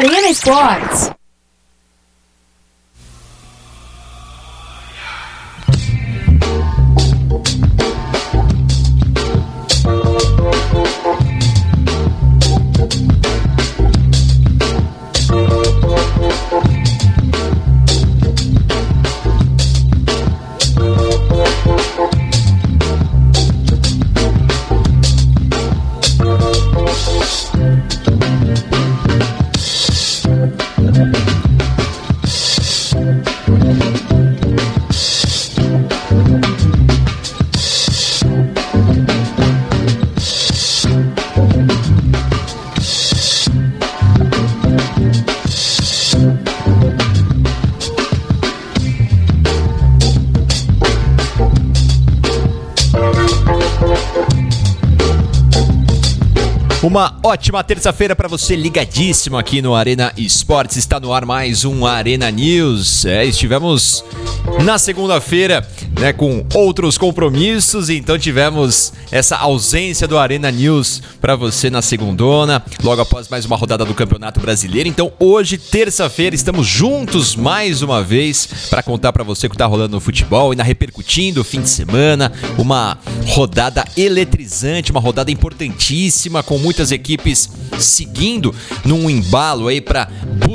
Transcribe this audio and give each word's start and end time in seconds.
Arena 0.00 0.30
Esportes. 0.30 1.19
Ótima 57.30 57.62
terça-feira 57.62 58.16
para 58.16 58.26
você 58.26 58.56
ligadíssimo 58.56 59.38
aqui 59.38 59.62
no 59.62 59.76
Arena 59.76 60.12
Esportes. 60.16 60.76
Está 60.76 60.98
no 60.98 61.12
ar 61.12 61.24
mais 61.24 61.64
um 61.64 61.86
Arena 61.86 62.28
News. 62.28 63.04
É, 63.04 63.24
estivemos 63.24 64.04
na 64.64 64.80
segunda-feira 64.80 65.64
né, 66.00 66.14
com 66.14 66.42
outros 66.54 66.96
compromissos, 66.96 67.90
então 67.90 68.18
tivemos 68.18 68.90
essa 69.12 69.36
ausência 69.36 70.08
do 70.08 70.16
Arena 70.16 70.50
News 70.50 71.02
para 71.20 71.36
você 71.36 71.68
na 71.68 71.82
segundona, 71.82 72.64
logo 72.82 73.02
após 73.02 73.28
mais 73.28 73.44
uma 73.44 73.54
rodada 73.54 73.84
do 73.84 73.92
Campeonato 73.92 74.40
Brasileiro. 74.40 74.88
Então 74.88 75.12
hoje, 75.20 75.58
terça-feira, 75.58 76.34
estamos 76.34 76.66
juntos 76.66 77.36
mais 77.36 77.82
uma 77.82 78.02
vez 78.02 78.48
para 78.70 78.82
contar 78.82 79.12
para 79.12 79.22
você 79.22 79.46
o 79.46 79.50
que 79.50 79.56
está 79.56 79.66
rolando 79.66 79.96
no 79.96 80.00
futebol 80.00 80.54
e 80.54 80.56
na 80.56 80.62
repercutindo 80.62 81.42
o 81.42 81.44
fim 81.44 81.60
de 81.60 81.68
semana, 81.68 82.32
uma 82.56 82.96
rodada 83.26 83.84
eletrizante, 83.94 84.90
uma 84.90 85.00
rodada 85.00 85.30
importantíssima 85.30 86.42
com 86.42 86.56
muitas 86.56 86.90
equipes 86.92 87.50
seguindo 87.78 88.54
num 88.86 89.10
embalo 89.10 89.68
aí 89.68 89.82
para 89.82 90.08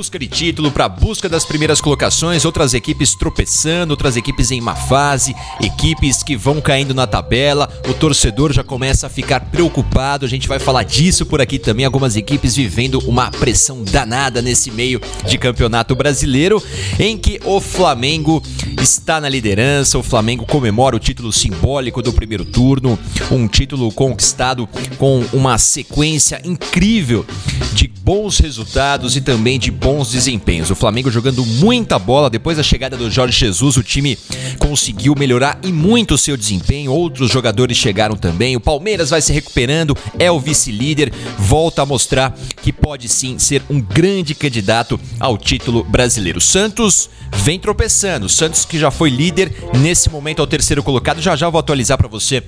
busca 0.05 0.19
de 0.19 0.27
título, 0.27 0.69
para 0.69 0.87
busca 0.87 1.27
das 1.27 1.43
primeiras 1.43 1.81
colocações, 1.81 2.45
outras 2.45 2.75
equipes 2.75 3.15
tropeçando, 3.15 3.91
outras 3.91 4.15
equipes 4.15 4.51
em 4.51 4.61
má 4.61 4.75
fase, 4.75 5.35
equipes 5.59 6.21
que 6.21 6.37
vão 6.37 6.61
caindo 6.61 6.93
na 6.93 7.07
tabela. 7.07 7.67
O 7.89 7.93
torcedor 7.95 8.53
já 8.53 8.63
começa 8.63 9.07
a 9.07 9.09
ficar 9.09 9.39
preocupado. 9.45 10.23
A 10.23 10.29
gente 10.29 10.47
vai 10.47 10.59
falar 10.59 10.83
disso 10.83 11.25
por 11.25 11.41
aqui 11.41 11.57
também. 11.57 11.87
Algumas 11.87 12.15
equipes 12.15 12.55
vivendo 12.55 12.99
uma 13.07 13.31
pressão 13.31 13.83
danada 13.83 14.43
nesse 14.43 14.69
meio 14.69 15.01
de 15.25 15.39
campeonato 15.39 15.95
brasileiro, 15.95 16.61
em 16.99 17.17
que 17.17 17.39
o 17.43 17.59
Flamengo 17.59 18.43
está 18.79 19.19
na 19.19 19.27
liderança. 19.27 19.97
O 19.97 20.03
Flamengo 20.03 20.45
comemora 20.45 20.95
o 20.95 20.99
título 20.99 21.33
simbólico 21.33 22.03
do 22.03 22.13
primeiro 22.13 22.45
turno, 22.45 22.99
um 23.31 23.47
título 23.47 23.91
conquistado 23.91 24.69
com 24.99 25.25
uma 25.33 25.57
sequência 25.57 26.39
incrível 26.45 27.25
de 27.73 27.87
bons 27.87 28.37
resultados 28.37 29.15
e 29.15 29.21
também 29.21 29.57
de 29.57 29.71
bons 29.71 29.94
desempenhos. 30.03 30.69
O 30.69 30.75
Flamengo 30.75 31.09
jogando 31.09 31.45
muita 31.45 31.97
bola 31.97 32.29
depois 32.29 32.57
da 32.57 32.63
chegada 32.63 32.97
do 32.97 33.09
Jorge 33.09 33.39
Jesus, 33.39 33.77
o 33.77 33.83
time 33.83 34.17
conseguiu 34.59 35.15
melhorar 35.17 35.59
e 35.63 35.71
muito 35.71 36.15
o 36.15 36.17
seu 36.17 36.35
desempenho. 36.35 36.91
Outros 36.91 37.31
jogadores 37.31 37.77
chegaram 37.77 38.15
também. 38.15 38.55
O 38.55 38.59
Palmeiras 38.59 39.09
vai 39.09 39.21
se 39.21 39.31
recuperando, 39.31 39.97
é 40.19 40.29
o 40.31 40.39
vice-líder, 40.39 41.13
volta 41.37 41.81
a 41.81 41.85
mostrar 41.85 42.37
que 42.61 42.71
pode 42.71 43.07
sim 43.07 43.39
ser 43.39 43.61
um 43.69 43.79
grande 43.79 44.35
candidato 44.35 44.99
ao 45.19 45.37
título 45.37 45.83
brasileiro. 45.83 46.41
Santos 46.41 47.09
vem 47.33 47.59
tropeçando. 47.59 48.29
Santos 48.29 48.65
que 48.65 48.79
já 48.79 48.91
foi 48.91 49.09
líder, 49.09 49.53
nesse 49.79 50.09
momento 50.09 50.39
é 50.39 50.43
o 50.43 50.47
terceiro 50.47 50.83
colocado. 50.83 51.21
Já 51.21 51.35
já 51.35 51.49
vou 51.49 51.59
atualizar 51.59 51.97
para 51.97 52.07
você 52.07 52.43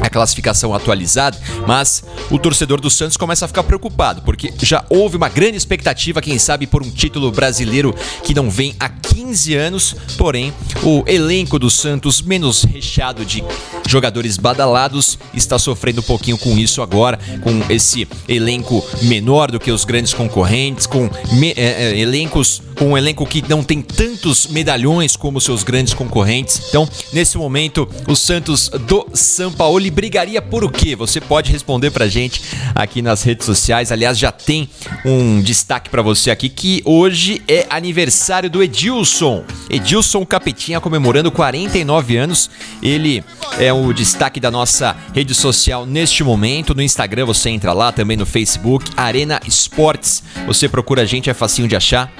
a 0.00 0.10
classificação 0.10 0.74
atualizada, 0.74 1.38
mas 1.66 2.04
o 2.30 2.38
torcedor 2.38 2.80
do 2.80 2.90
Santos 2.90 3.16
começa 3.16 3.44
a 3.44 3.48
ficar 3.48 3.62
preocupado, 3.62 4.22
porque 4.22 4.52
já 4.62 4.84
houve 4.90 5.16
uma 5.16 5.28
grande 5.28 5.56
expectativa, 5.56 6.20
quem 6.20 6.38
sabe, 6.38 6.65
por 6.66 6.82
um 6.82 6.90
título 6.90 7.30
brasileiro 7.30 7.94
que 8.22 8.34
não 8.34 8.50
vem 8.50 8.74
há 8.78 8.88
15 8.88 9.54
anos, 9.54 9.96
porém, 10.18 10.52
o 10.82 11.04
elenco 11.06 11.58
do 11.58 11.70
Santos, 11.70 12.20
menos 12.20 12.64
recheado 12.64 13.24
de 13.24 13.42
jogadores 13.86 14.36
badalados, 14.36 15.18
está 15.32 15.58
sofrendo 15.58 16.00
um 16.00 16.04
pouquinho 16.04 16.38
com 16.38 16.56
isso 16.58 16.82
agora, 16.82 17.18
com 17.42 17.72
esse 17.72 18.06
elenco 18.28 18.84
menor 19.02 19.50
do 19.50 19.60
que 19.60 19.70
os 19.70 19.84
grandes 19.84 20.12
concorrentes, 20.12 20.86
com 20.86 21.08
me, 21.32 21.52
é, 21.56 21.98
elencos 21.98 22.62
um 22.80 22.96
elenco 22.96 23.26
que 23.26 23.42
não 23.48 23.62
tem 23.62 23.80
tantos 23.80 24.46
medalhões 24.48 25.16
como 25.16 25.40
seus 25.40 25.62
grandes 25.62 25.94
concorrentes. 25.94 26.62
Então, 26.68 26.88
nesse 27.12 27.38
momento, 27.38 27.88
o 28.06 28.14
Santos 28.14 28.68
do 28.68 29.06
São 29.14 29.52
Paulo 29.52 29.86
brigaria 29.90 30.42
por 30.42 30.64
o 30.64 30.70
quê? 30.70 30.96
Você 30.96 31.20
pode 31.20 31.50
responder 31.52 31.90
pra 31.90 32.08
gente 32.08 32.42
aqui 32.74 33.00
nas 33.00 33.22
redes 33.22 33.46
sociais. 33.46 33.92
Aliás, 33.92 34.18
já 34.18 34.32
tem 34.32 34.68
um 35.04 35.40
destaque 35.40 35.88
para 35.88 36.02
você 36.02 36.30
aqui 36.30 36.48
que 36.48 36.82
hoje 36.84 37.42
é 37.46 37.66
aniversário 37.70 38.50
do 38.50 38.62
Edilson. 38.62 39.44
Edilson 39.70 40.24
Capetinha 40.24 40.80
comemorando 40.80 41.30
49 41.30 42.16
anos. 42.16 42.50
Ele 42.82 43.22
é 43.58 43.72
o 43.72 43.92
destaque 43.92 44.40
da 44.40 44.50
nossa 44.50 44.96
rede 45.14 45.34
social 45.34 45.86
neste 45.86 46.24
momento. 46.24 46.74
No 46.74 46.82
Instagram 46.82 47.26
você 47.26 47.50
entra 47.50 47.72
lá, 47.72 47.92
também 47.92 48.16
no 48.16 48.26
Facebook, 48.26 48.90
Arena 48.96 49.40
Esportes. 49.46 50.22
Você 50.46 50.68
procura 50.68 51.02
a 51.02 51.06
gente, 51.06 51.30
é 51.30 51.34
facinho 51.34 51.68
de 51.68 51.76
achar. 51.76 52.12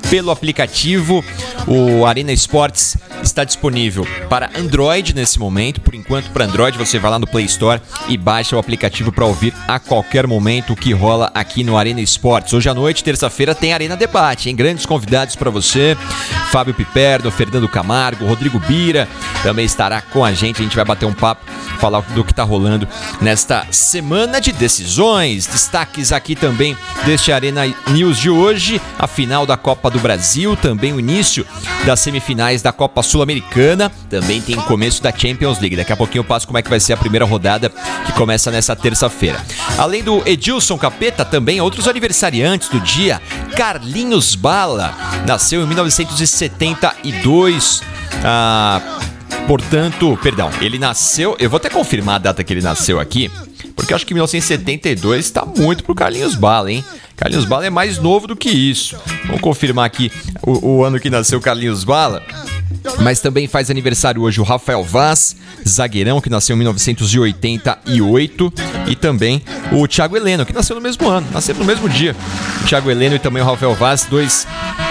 pelo 0.10 0.32
aplicativo. 0.32 1.24
O 1.68 2.06
Arena 2.06 2.32
Esportes 2.32 2.98
está 3.22 3.44
disponível 3.44 4.08
para 4.30 4.50
Android 4.58 5.14
nesse 5.14 5.38
momento. 5.40 5.82
Por 5.82 5.94
enquanto, 5.96 6.32
para 6.32 6.46
Android, 6.46 6.78
você 6.78 6.98
vai 6.98 7.12
lá 7.12 7.20
no 7.20 7.28
Play 7.28 7.44
Store 7.46 7.82
e 8.08 8.18
baixa 8.18 8.56
o 8.56 8.60
aplicativo 8.60 9.12
para 9.12 9.26
ouvir 9.26 9.54
a 9.68 9.80
qualquer 9.80 10.26
momento 10.26 10.72
o 10.74 10.76
que 10.76 10.94
rola 10.94 11.30
aqui 11.34 11.64
no 11.64 11.78
Arena 11.78 12.00
Esportes. 12.00 12.54
Hoje 12.54 12.70
à 12.70 12.74
noite, 12.74 13.04
terça-feira, 13.04 13.54
tem 13.54 13.74
Arena 13.74 13.98
Debate, 13.98 14.50
hein? 14.50 14.56
Grandes 14.56 14.86
convidados 14.86 15.36
para 15.36 15.50
você: 15.50 15.98
Fábio 16.52 16.74
Piperno, 16.74 17.30
Fernando 17.32 17.68
Camargo, 17.68 18.26
Rodrigo 18.26 18.60
Bira, 18.60 19.08
também 19.44 19.66
estará 19.66 20.02
com 20.02 20.24
a 20.24 20.34
gente. 20.34 20.62
A 20.62 20.64
gente 20.64 20.76
vai 20.76 20.86
bater 20.86 21.06
um 21.06 21.14
papo, 21.14 21.44
falar 21.80 22.02
do 22.02 22.24
que 22.24 22.32
está 22.32 22.44
rolando 22.44 22.88
nesta 23.22 23.66
semana 23.72 24.40
de 24.40 24.52
decisões. 24.52 25.48
Destaques 25.48 26.12
aqui 26.12 26.36
também 26.36 26.78
deste 27.06 27.32
Arena 27.32 27.62
News 27.88 28.18
de 28.18 28.30
hoje: 28.30 28.82
a 28.98 29.08
final 29.08 29.46
da 29.46 29.58
Copa 29.58 29.90
do 29.90 30.00
Brasil, 30.00 30.56
também 30.56 30.94
o 30.94 31.00
início 31.00 31.46
das 31.86 32.00
semifinais 32.00 32.62
da 32.62 32.72
Copa 32.72 33.04
Sul-Americana, 33.04 33.92
também 34.10 34.42
tem 34.42 34.58
o 34.58 34.64
começo 34.64 35.02
da 35.02 35.12
Champions 35.12 35.60
League. 35.60 35.76
Daqui 35.76 35.94
a 35.94 35.98
pouquinho 35.98 36.22
eu 36.22 36.26
passo 36.26 36.48
como 36.48 36.58
é 36.58 36.62
que 36.62 36.70
vai 36.70 36.80
ser 36.80 36.94
a 36.94 36.98
primeira 36.98 37.26
rodada 37.26 37.72
que 38.06 38.12
começa 38.14 38.52
nessa 38.52 38.76
terça-feira. 38.76 39.40
Além 39.78 40.04
do 40.04 40.28
Edilson 40.28 40.78
Capeta, 40.78 41.24
também 41.24 41.62
outros 41.62 41.88
aniversariantes 41.88 42.70
do 42.70 42.80
dia. 42.80 43.22
Carlinhos 43.56 44.36
Bala 44.36 44.94
nasceu 45.26 45.64
em 45.64 45.68
1972. 45.68 47.82
Ah, 48.24 48.82
Portanto, 49.48 50.18
perdão, 50.22 50.50
ele 50.62 50.78
nasceu. 50.78 51.36
Eu 51.40 51.50
vou 51.50 51.58
até 51.58 51.70
confirmar 51.70 52.16
a 52.16 52.20
data 52.20 52.44
que 52.44 52.54
ele 52.54 52.62
nasceu 52.62 53.00
aqui, 53.00 53.32
porque 53.76 53.94
eu 53.94 53.96
acho 53.96 54.06
que 54.06 54.14
1972 54.14 55.26
está 55.26 55.46
muito 55.46 55.84
pro 55.84 55.96
Carlinhos 55.96 56.36
Bala, 56.36 56.72
hein? 56.72 56.84
Carlinhos 57.16 57.46
Bala 57.46 57.66
é 57.66 57.70
mais 57.70 57.98
novo 57.98 58.28
do 58.28 58.36
que 58.36 58.50
isso. 58.50 58.98
Vamos 59.26 59.42
confirmar 59.42 59.86
aqui 59.86 60.12
o, 60.42 60.78
o 60.78 60.84
ano 60.84 61.00
que 61.00 61.10
nasceu 61.10 61.40
Carlinhos 61.40 61.84
Bala. 61.84 62.24
Mas 63.02 63.20
também 63.20 63.48
faz 63.48 63.70
aniversário 63.70 64.22
hoje 64.22 64.40
o 64.40 64.44
Rafael 64.44 64.84
Vaz, 64.84 65.36
zagueirão, 65.68 66.22
que 66.22 66.30
nasceu 66.30 66.56
em 66.56 66.60
1988. 66.60 68.54
E 68.88 68.96
também 68.96 69.42
o 69.72 69.88
Thiago 69.88 70.16
Heleno, 70.16 70.46
que 70.46 70.54
nasceu 70.54 70.76
no 70.76 70.82
mesmo 70.82 71.08
ano, 71.08 71.28
nasceu 71.32 71.56
no 71.56 71.66
mesmo 71.66 71.90
dia. 71.90 72.16
O 72.62 72.66
Thiago 72.66 72.90
Heleno 72.90 73.16
e 73.16 73.20
também 73.20 73.42
o 73.42 73.46
Rafael 73.46 73.74
Vaz, 73.76 74.06
dois 74.10 74.48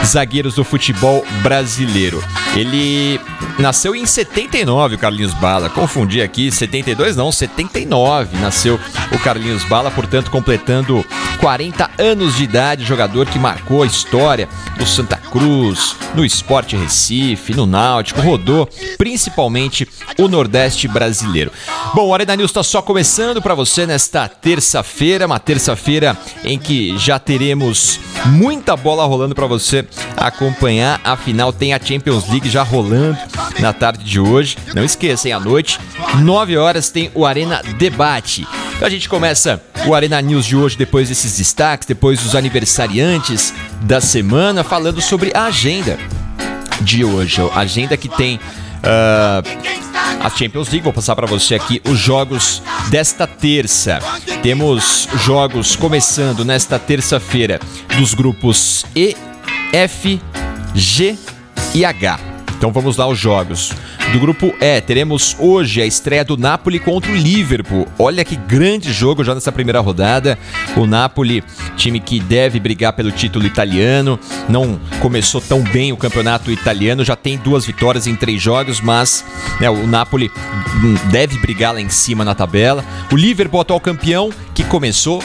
zagueiros 0.09 0.55
do 0.55 0.65
futebol 0.65 1.25
brasileiro. 1.43 2.23
Ele 2.55 3.21
nasceu 3.59 3.95
em 3.95 4.07
79, 4.07 4.95
o 4.95 4.99
Carlinhos 4.99 5.35
Bala. 5.35 5.69
Confundi 5.69 6.23
aqui, 6.23 6.51
72 6.51 7.17
não, 7.17 7.31
79 7.31 8.37
nasceu 8.39 8.81
o 9.13 9.19
Carlinhos 9.19 9.65
Bala, 9.65 9.91
portanto 9.91 10.31
completando 10.31 11.05
40 11.41 11.91
anos 11.99 12.37
de 12.37 12.45
idade, 12.45 12.85
jogador 12.85 13.27
que 13.27 13.39
marcou 13.39 13.83
a 13.83 13.87
história 13.87 14.49
no 14.79 14.87
Santa 14.87 15.16
Cruz, 15.31 15.95
no 16.15 16.25
Esporte 16.25 16.77
Recife, 16.77 17.55
no 17.55 17.67
Náutico, 17.67 18.21
rodou 18.21 18.69
principalmente 18.97 19.87
o 20.19 20.29
Nordeste 20.29 20.89
brasileiro. 20.89 21.53
Bom, 21.95 22.09
o 22.09 22.15
Arena 22.15 22.37
News 22.37 22.51
está 22.51 22.63
só 22.63 22.81
começando 22.81 23.43
para 23.43 23.55
você 23.55 23.87
nesta 23.87 24.29
terça-feira, 24.29 25.27
uma 25.27 25.39
terça-feira 25.39 26.17
em 26.45 26.59
que 26.59 26.97
já 26.99 27.19
teremos 27.19 28.01
muita 28.27 28.77
bola 28.77 29.05
rolando 29.05 29.35
para 29.35 29.47
você 29.47 29.87
acompanhar. 30.17 31.01
Afinal, 31.05 31.53
tem 31.53 31.75
a 31.75 31.81
Champions 31.83 32.29
League 32.29 32.49
já 32.49 32.63
rolando 32.63 33.19
na 33.59 33.73
tarde 33.73 34.05
de 34.05 34.21
hoje. 34.21 34.57
Não 34.75 34.85
esqueçam, 34.85 35.33
à 35.33 35.41
noite, 35.41 35.79
9 36.19 36.57
horas, 36.57 36.91
tem 36.91 37.11
o 37.15 37.25
Arena 37.25 37.63
Debate. 37.79 38.47
Então 38.77 38.87
a 38.87 38.91
gente 38.91 39.09
começa 39.09 39.63
o 39.87 39.95
Arena 39.95 40.21
News 40.21 40.45
de 40.45 40.55
hoje 40.55 40.77
depois 40.77 41.09
desses 41.09 41.39
destaques, 41.39 41.87
depois 41.87 42.23
dos 42.23 42.35
aniversariantes 42.35 43.55
da 43.83 44.01
semana, 44.01 44.65
falando 44.65 45.01
sobre 45.01 45.33
a 45.35 45.45
agenda 45.45 45.99
de 46.81 47.05
hoje. 47.05 47.41
A 47.55 47.61
agenda 47.61 47.97
que 47.97 48.09
tem. 48.09 48.37
Uh, 48.37 49.87
a 50.21 50.31
Champions 50.31 50.69
League. 50.69 50.85
Vou 50.85 50.93
passar 50.93 51.15
para 51.15 51.27
você 51.27 51.55
aqui 51.55 51.81
os 51.89 51.99
jogos 51.99 52.63
desta 52.91 53.27
terça. 53.27 54.01
Temos 54.43 55.09
jogos 55.25 55.77
começando 55.77 56.45
nesta 56.45 56.79
terça-feira 56.79 57.61
dos 57.97 58.15
grupos 58.15 58.85
E, 58.95 59.17
F, 59.73 60.21
G 60.75 61.17
e 61.75 61.85
H. 61.85 62.26
Então 62.57 62.73
vamos 62.73 62.97
lá 62.97 63.07
os 63.07 63.19
jogos. 63.19 63.73
Do 64.13 64.19
grupo 64.19 64.55
E, 64.61 64.81
teremos 64.81 65.37
hoje 65.39 65.83
a 65.83 65.87
estreia 65.87 66.25
do 66.25 66.37
Napoli 66.37 66.79
contra 66.79 67.11
o 67.11 67.15
Liverpool. 67.15 67.87
Olha 67.99 68.25
que 68.25 68.37
grande 68.37 68.93
jogo 68.93 69.23
já 69.23 69.35
nessa 69.35 69.53
primeira 69.53 69.81
rodada. 69.81 70.39
O 70.77 70.87
Napoli, 70.87 71.45
time 71.77 72.01
que 72.01 72.19
deve 72.19 72.59
brigar 72.59 72.95
pelo 72.95 73.13
título 73.13 73.47
italiano, 73.47 74.19
não 74.49 74.81
começou 75.01 75.41
tão 75.41 75.63
bem 75.63 75.93
o 75.93 75.97
campeonato 75.97 76.51
italiano, 76.51 77.05
já 77.05 77.15
tem 77.15 77.37
duas 77.37 77.67
vitórias 77.67 78.07
em 78.07 78.17
três 78.17 78.41
jogos, 78.41 78.81
mas 78.81 79.25
né, 79.61 79.69
o 79.69 79.87
Napoli 79.87 80.31
hum, 80.83 80.95
deve 81.11 81.39
brigar 81.39 81.75
lá 81.75 81.81
em 81.81 81.89
cima 81.89 82.25
na 82.25 82.35
tabela. 82.35 82.85
O 83.13 83.17
Liverpool, 83.17 83.61
atual 83.61 83.81
campeão, 83.81 84.31
que 84.55 84.65
começou 84.65 85.23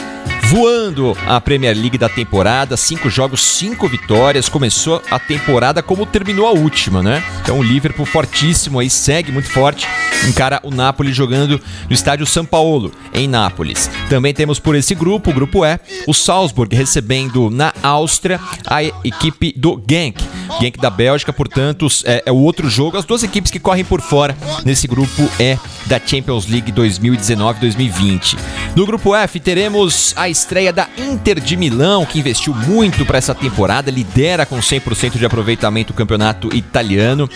voando 0.51 1.17
a 1.25 1.39
Premier 1.39 1.73
League 1.73 1.97
da 1.97 2.09
temporada, 2.09 2.75
cinco 2.75 3.09
jogos, 3.09 3.41
cinco 3.41 3.87
vitórias. 3.87 4.49
Começou 4.49 5.01
a 5.09 5.17
temporada 5.17 5.81
como 5.81 6.05
terminou 6.05 6.45
a 6.45 6.51
última, 6.51 7.01
né? 7.01 7.23
Então 7.41 7.57
o 7.57 7.63
Liverpool 7.63 8.05
fortíssimo 8.05 8.77
aí, 8.77 8.89
segue 8.89 9.31
muito 9.31 9.49
forte, 9.49 9.87
encara 10.27 10.59
o 10.61 10.69
Napoli 10.69 11.13
jogando 11.13 11.61
no 11.87 11.93
estádio 11.93 12.25
São 12.25 12.43
Paulo, 12.43 12.91
em 13.13 13.29
Nápoles. 13.29 13.89
Também 14.09 14.33
temos 14.33 14.59
por 14.59 14.75
esse 14.75 14.93
grupo, 14.93 15.29
o 15.29 15.33
grupo 15.33 15.65
E, 15.65 15.79
o 16.05 16.13
Salzburg 16.13 16.75
recebendo 16.75 17.49
na 17.49 17.73
Áustria 17.81 18.37
a 18.67 18.83
equipe 18.83 19.53
do 19.55 19.81
Genk. 19.89 20.21
Genk 20.59 20.77
da 20.77 20.89
Bélgica, 20.89 21.31
portanto, 21.31 21.87
é, 22.03 22.23
é 22.25 22.31
o 22.31 22.35
outro 22.35 22.69
jogo. 22.69 22.97
As 22.97 23.05
duas 23.05 23.23
equipes 23.23 23.51
que 23.51 23.59
correm 23.59 23.85
por 23.85 24.01
fora 24.01 24.35
nesse 24.65 24.85
grupo 24.85 25.29
E 25.39 25.57
da 25.91 25.99
Champions 25.99 26.47
League 26.47 26.71
2019-2020. 26.71 28.37
No 28.77 28.85
grupo 28.85 29.13
F 29.13 29.41
teremos 29.41 30.13
a 30.15 30.29
estreia 30.29 30.71
da 30.71 30.87
Inter 30.97 31.37
de 31.37 31.57
Milão, 31.57 32.05
que 32.05 32.17
investiu 32.17 32.55
muito 32.55 33.05
para 33.05 33.17
essa 33.17 33.35
temporada, 33.35 33.91
lidera 33.91 34.45
com 34.45 34.57
100% 34.57 35.17
de 35.17 35.25
aproveitamento 35.25 35.91
o 35.91 35.95
campeonato 35.95 36.55
italiano. 36.55 37.29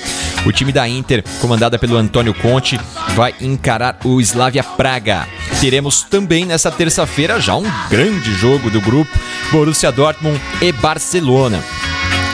O 0.45 0.53
time 0.53 0.71
da 0.71 0.87
Inter, 0.87 1.21
comandada 1.41 1.77
pelo 1.77 1.97
Antônio 1.97 2.33
Conte, 2.33 2.79
vai 3.13 3.35
encarar 3.41 3.97
o 4.05 4.21
Slavia 4.21 4.63
Praga. 4.63 5.27
Teremos 5.59 6.03
também 6.03 6.45
nessa 6.45 6.71
terça-feira 6.71 7.41
já 7.41 7.57
um 7.57 7.69
grande 7.89 8.31
jogo 8.35 8.69
do 8.69 8.79
grupo 8.79 9.11
Borussia 9.51 9.91
Dortmund 9.91 10.39
e 10.61 10.71
Barcelona. 10.71 11.61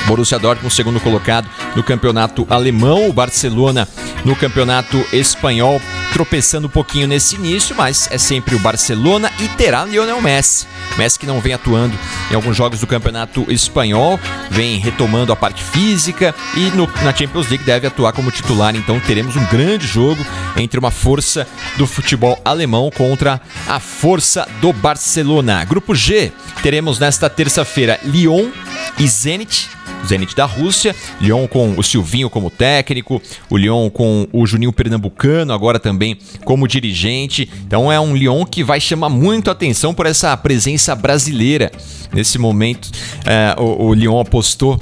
Borussia 0.06 0.38
Dortmund, 0.38 0.72
segundo 0.72 1.00
colocado 1.00 1.50
no 1.76 1.82
campeonato 1.82 2.46
alemão, 2.48 3.10
o 3.10 3.14
Barcelona 3.14 3.88
no 4.24 4.36
campeonato 4.36 5.04
espanhol, 5.12 5.82
tropeçando 6.12 6.68
um 6.68 6.70
pouquinho 6.70 7.08
nesse 7.08 7.36
início, 7.36 7.76
mas 7.76 8.08
é 8.12 8.18
sempre 8.18 8.56
o 8.56 8.60
Barcelona 8.60 9.32
e 9.40 9.48
terá 9.50 9.86
Lionel 9.86 10.22
Messi. 10.22 10.68
Messi 10.98 11.18
que 11.18 11.26
não 11.26 11.40
vem 11.40 11.54
atuando 11.54 11.98
em 12.30 12.36
alguns 12.36 12.56
jogos 12.56 12.80
do 12.80 12.88
campeonato 12.88 13.46
espanhol, 13.50 14.20
vem 14.50 14.78
retomando 14.78 15.32
a 15.32 15.36
parte 15.36 15.64
física 15.64 16.36
e 16.56 16.70
no, 16.72 16.88
na 17.04 17.14
Champions 17.14 17.48
League 17.48 17.64
deve 17.64 17.88
atuar 17.88 18.12
como 18.12 18.32
titular. 18.32 18.76
Então 18.76 19.00
teremos 19.00 19.36
um 19.36 19.46
grande 19.46 19.88
jogo 19.88 20.26
entre 20.58 20.80
uma 20.80 20.92
força 20.92 21.48
do 21.78 21.88
futebol 21.88 22.40
alemão 22.44 22.92
contra 22.92 23.40
a 23.68 23.80
força 23.80 24.48
do 24.60 24.74
Barcelona. 24.74 25.64
Grupo 25.66 25.96
G, 25.96 26.32
teremos 26.62 27.00
nesta 27.00 27.30
terça-feira 27.30 28.00
Lyon 28.04 28.52
e 29.00 29.08
Zenit 29.08 29.70
Zenit 30.06 30.36
da 30.36 30.46
Rússia, 30.46 30.96
Lyon 31.20 31.48
com 31.48 31.76
o 31.78 31.84
Silvinho 31.84 32.30
como 32.30 32.50
técnico, 32.50 33.22
o 33.50 33.58
Lyon 33.58 33.90
com 33.90 34.28
o 34.32 34.46
Juninho 34.46 34.74
Pernambucano 34.74 35.54
agora 35.54 35.80
também 35.80 36.18
como 36.44 36.68
dirigente. 36.68 37.50
Então 37.66 37.92
é 37.92 38.00
um 38.00 38.16
Lyon 38.16 38.46
que 38.46 38.64
vai 38.64 38.80
chamar 38.80 39.10
muito 39.10 39.52
atenção 39.52 39.94
por 39.94 40.06
essa 40.06 40.36
presença 40.36 40.96
brasileira. 40.96 41.72
Nesse 42.12 42.38
momento, 42.38 42.90
é, 43.26 43.56
o, 43.60 43.88
o 43.88 43.94
Lyon 43.94 44.20
apostou 44.20 44.82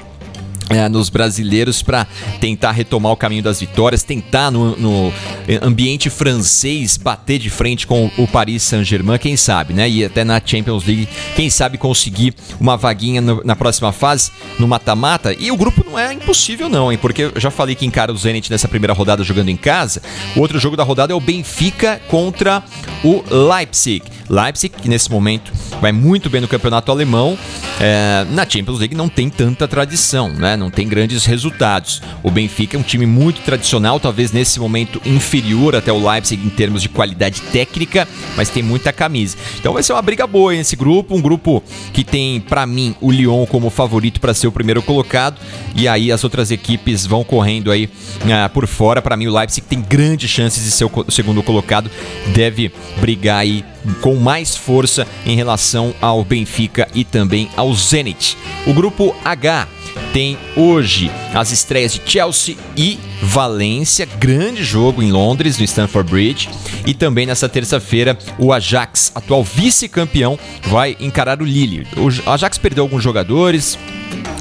é, 0.69 0.87
nos 0.87 1.09
brasileiros 1.09 1.81
para 1.81 2.07
tentar 2.39 2.71
retomar 2.71 3.11
o 3.11 3.17
caminho 3.17 3.43
das 3.43 3.59
vitórias, 3.59 4.03
tentar 4.03 4.51
no, 4.51 4.75
no, 4.77 5.13
ambiente 5.61 6.09
francês 6.09 6.97
bater 6.97 7.39
de 7.39 7.49
frente 7.49 7.87
com 7.87 8.09
o 8.17 8.27
Paris 8.27 8.63
Saint-Germain, 8.63 9.17
quem 9.17 9.35
sabe, 9.35 9.73
né? 9.73 9.89
E 9.89 10.05
até 10.05 10.23
na 10.23 10.41
Champions 10.43 10.85
League, 10.85 11.09
quem 11.35 11.49
sabe 11.49 11.77
conseguir 11.77 12.33
uma 12.59 12.77
vaguinha 12.77 13.21
no, 13.21 13.41
na 13.43 13.55
próxima 13.55 13.91
fase, 13.91 14.31
no 14.57 14.67
mata-mata. 14.67 15.33
E 15.33 15.51
o 15.51 15.57
grupo 15.57 15.83
não 15.85 15.97
é 15.97 16.13
impossível, 16.13 16.69
não, 16.69 16.91
hein? 16.91 16.97
Porque 16.97 17.23
eu 17.23 17.33
já 17.37 17.49
falei 17.49 17.75
que 17.75 17.85
encara 17.85 18.11
o 18.11 18.17
Zenit 18.17 18.51
nessa 18.51 18.67
primeira 18.67 18.93
rodada 18.93 19.23
jogando 19.23 19.49
em 19.49 19.57
casa. 19.57 20.01
O 20.35 20.39
outro 20.39 20.59
jogo 20.59 20.77
da 20.77 20.83
rodada 20.83 21.13
é 21.13 21.15
o 21.15 21.19
Benfica 21.19 22.01
contra 22.07 22.63
o 23.03 23.23
Leipzig. 23.29 24.03
Leipzig, 24.29 24.75
que 24.75 24.87
nesse 24.87 25.09
momento 25.09 25.51
vai 25.81 25.91
muito 25.91 26.29
bem 26.29 26.41
no 26.41 26.47
campeonato 26.47 26.91
alemão, 26.91 27.37
é, 27.79 28.25
na 28.31 28.47
Champions 28.47 28.79
League 28.79 28.95
não 28.95 29.07
tem 29.07 29.29
tanta 29.29 29.67
tradição, 29.67 30.29
né? 30.29 30.57
não 30.57 30.69
tem 30.69 30.87
grandes 30.87 31.25
resultados. 31.25 32.01
O 32.21 32.29
Benfica 32.29 32.75
é 32.75 32.79
um 32.79 32.83
time 32.83 33.05
muito 33.05 33.41
tradicional, 33.41 33.99
talvez 33.99 34.33
nesse 34.33 34.59
momento 34.59 35.01
inferior 35.05 35.75
até 35.75 35.91
o 35.91 36.09
Leipzig 36.09 36.45
em 36.45 36.49
termos 36.49 36.81
de 36.81 36.89
qualidade 36.89 37.41
técnica, 37.53 38.07
mas 38.35 38.49
tem 38.49 38.61
muita 38.61 38.91
camisa. 38.91 39.37
Então 39.57 39.73
vai 39.73 39.81
ser 39.81 39.93
uma 39.93 40.01
briga 40.01 40.27
boa 40.27 40.51
nesse 40.51 40.75
grupo, 40.75 41.15
um 41.15 41.21
grupo 41.21 41.63
que 41.93 42.03
tem 42.03 42.41
para 42.41 42.65
mim 42.65 42.95
o 42.99 43.11
Lyon 43.11 43.45
como 43.45 43.69
favorito 43.69 44.19
para 44.19 44.33
ser 44.33 44.47
o 44.47 44.51
primeiro 44.51 44.81
colocado 44.81 45.39
e 45.73 45.87
aí 45.87 46.11
as 46.11 46.23
outras 46.23 46.51
equipes 46.51 47.05
vão 47.05 47.23
correndo 47.23 47.71
aí 47.71 47.85
uh, 47.85 48.49
por 48.53 48.67
fora. 48.67 49.01
Para 49.01 49.15
mim 49.15 49.27
o 49.27 49.33
Leipzig 49.33 49.65
tem 49.65 49.81
grandes 49.81 50.29
chances 50.29 50.63
de 50.63 50.71
ser 50.71 50.85
o 50.85 51.11
segundo 51.11 51.41
colocado, 51.41 51.89
deve 52.33 52.73
brigar 52.99 53.39
aí 53.39 53.63
com 54.01 54.15
mais 54.15 54.55
força 54.55 55.07
em 55.25 55.35
relação 55.35 55.93
ao 56.01 56.23
Benfica 56.23 56.87
e 56.93 57.03
também 57.03 57.49
ao 57.55 57.73
Zenit. 57.73 58.37
O 58.65 58.73
grupo 58.73 59.15
H 59.23 59.67
tem 60.13 60.37
hoje 60.55 61.11
as 61.33 61.51
estreias 61.51 61.93
de 61.93 62.01
Chelsea 62.05 62.55
e 62.75 62.99
Valência, 63.21 64.07
grande 64.19 64.63
jogo 64.63 65.03
em 65.03 65.11
Londres, 65.11 65.57
no 65.57 65.65
Stamford 65.65 66.09
Bridge. 66.09 66.49
E 66.85 66.93
também 66.93 67.25
nessa 67.25 67.49
terça-feira, 67.49 68.17
o 68.37 68.51
Ajax, 68.53 69.11
atual 69.13 69.43
vice-campeão, 69.43 70.39
vai 70.63 70.95
encarar 70.99 71.41
o 71.41 71.45
Lille. 71.45 71.85
O 71.97 72.31
Ajax 72.31 72.57
perdeu 72.57 72.83
alguns 72.83 73.03
jogadores, 73.03 73.77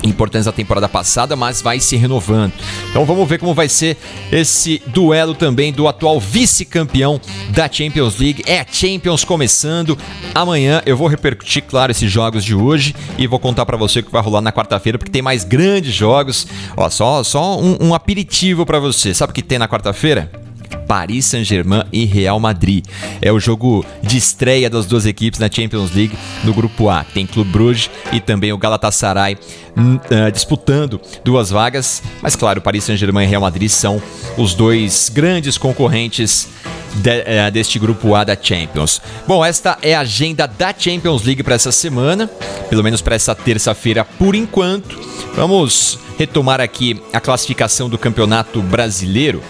importantes 0.03 0.47
da 0.47 0.53
temporada 0.53 0.89
passada, 0.89 1.37
mas 1.37 1.63
vai 1.63 1.81
se 1.81 1.97
renovando. 1.97 2.53
Então 2.91 3.05
vamos 3.05 3.29
ver 3.29 3.39
como 3.39 3.55
vai 3.55 3.69
ser 3.69 3.97
esse 4.31 4.83
duelo 4.87 5.35
também 5.35 5.73
do 5.73 5.89
atual 5.89 6.21
vice-campeão 6.21 7.21
da 7.51 7.71
Champions 7.71 8.19
League. 8.19 8.43
É 8.47 8.61
a 8.61 8.67
Champions 8.71 9.25
começando. 9.25 9.97
Amanhã 10.35 10.83
eu 10.87 10.97
vou 10.97 11.09
repercutir, 11.09 11.65
claro, 11.65 11.91
esses 11.91 12.11
jogos 12.11 12.45
de 12.45 12.55
hoje 12.55 12.95
e 13.17 13.27
vou 13.27 13.39
contar 13.39 13.67
para 13.67 13.77
você 13.77 14.01
o 14.01 14.03
que 14.03 14.13
vai 14.13 14.23
rolar 14.23 14.41
na 14.41 14.53
quarta-feira, 14.53 14.99
porque 14.99 15.11
tem 15.11 15.23
mais 15.23 15.45
grandes 15.45 15.93
jogos. 15.93 16.47
Ó, 16.77 16.89
só, 16.91 17.23
só 17.25 17.59
um, 17.59 17.77
um 17.81 17.95
aperitivo 17.95 18.65
para 18.65 18.79
você. 18.79 19.13
Sabe 19.15 19.31
o 19.31 19.35
que 19.35 19.43
tem 19.43 19.59
na 19.59 19.69
quarta-feira? 19.69 20.31
Paris 20.89 21.27
Saint-Germain 21.27 21.85
e 21.93 22.07
Real 22.07 22.41
Madrid. 22.41 22.85
É 23.21 23.31
o 23.31 23.39
jogo 23.39 23.85
de 24.03 24.17
estreia 24.17 24.71
das 24.71 24.87
duas 24.87 25.05
equipes 25.05 25.39
na 25.39 25.51
Champions 25.51 25.95
League 25.95 26.17
no 26.43 26.55
grupo 26.55 26.89
A. 26.89 27.05
Tem 27.05 27.27
Clube 27.27 27.51
Bruges 27.51 27.91
e 28.11 28.21
também 28.21 28.53
o 28.53 28.59
Galatasaray 28.59 29.35
uh, 29.35 30.33
disputando 30.33 31.01
duas 31.23 31.51
vagas, 31.51 32.03
mas 32.23 32.35
claro, 32.35 32.61
Paris 32.61 32.85
Saint-Germain 32.85 33.27
e 33.27 33.29
Real 33.29 33.43
Madrid 33.43 33.69
são 33.69 34.03
os 34.37 34.55
dois 34.55 35.11
grandes 35.11 35.59
concorrentes 35.59 36.49
de, 36.95 37.21
uh, 37.21 37.51
deste 37.53 37.79
grupo 37.79 38.15
A 38.15 38.25
da 38.25 38.37
Champions. 38.41 39.01
Bom, 39.27 39.45
esta 39.45 39.77
é 39.83 39.95
a 39.95 40.01
agenda 40.01 40.47
da 40.47 40.75
Champions 40.77 41.23
League 41.25 41.43
para 41.43 41.55
essa 41.55 41.71
semana, 41.71 42.29
pelo 42.71 42.83
menos 42.83 43.03
para 43.03 43.15
essa 43.15 43.35
terça-feira 43.35 44.05
por 44.05 44.35
enquanto. 44.35 44.99
Vamos 45.37 45.99
retomar 46.19 46.61
aqui 46.61 47.01
a 47.13 47.21
classificação 47.21 47.89
do 47.89 47.97
Campeonato 47.97 48.61
Brasileiro. 48.61 49.43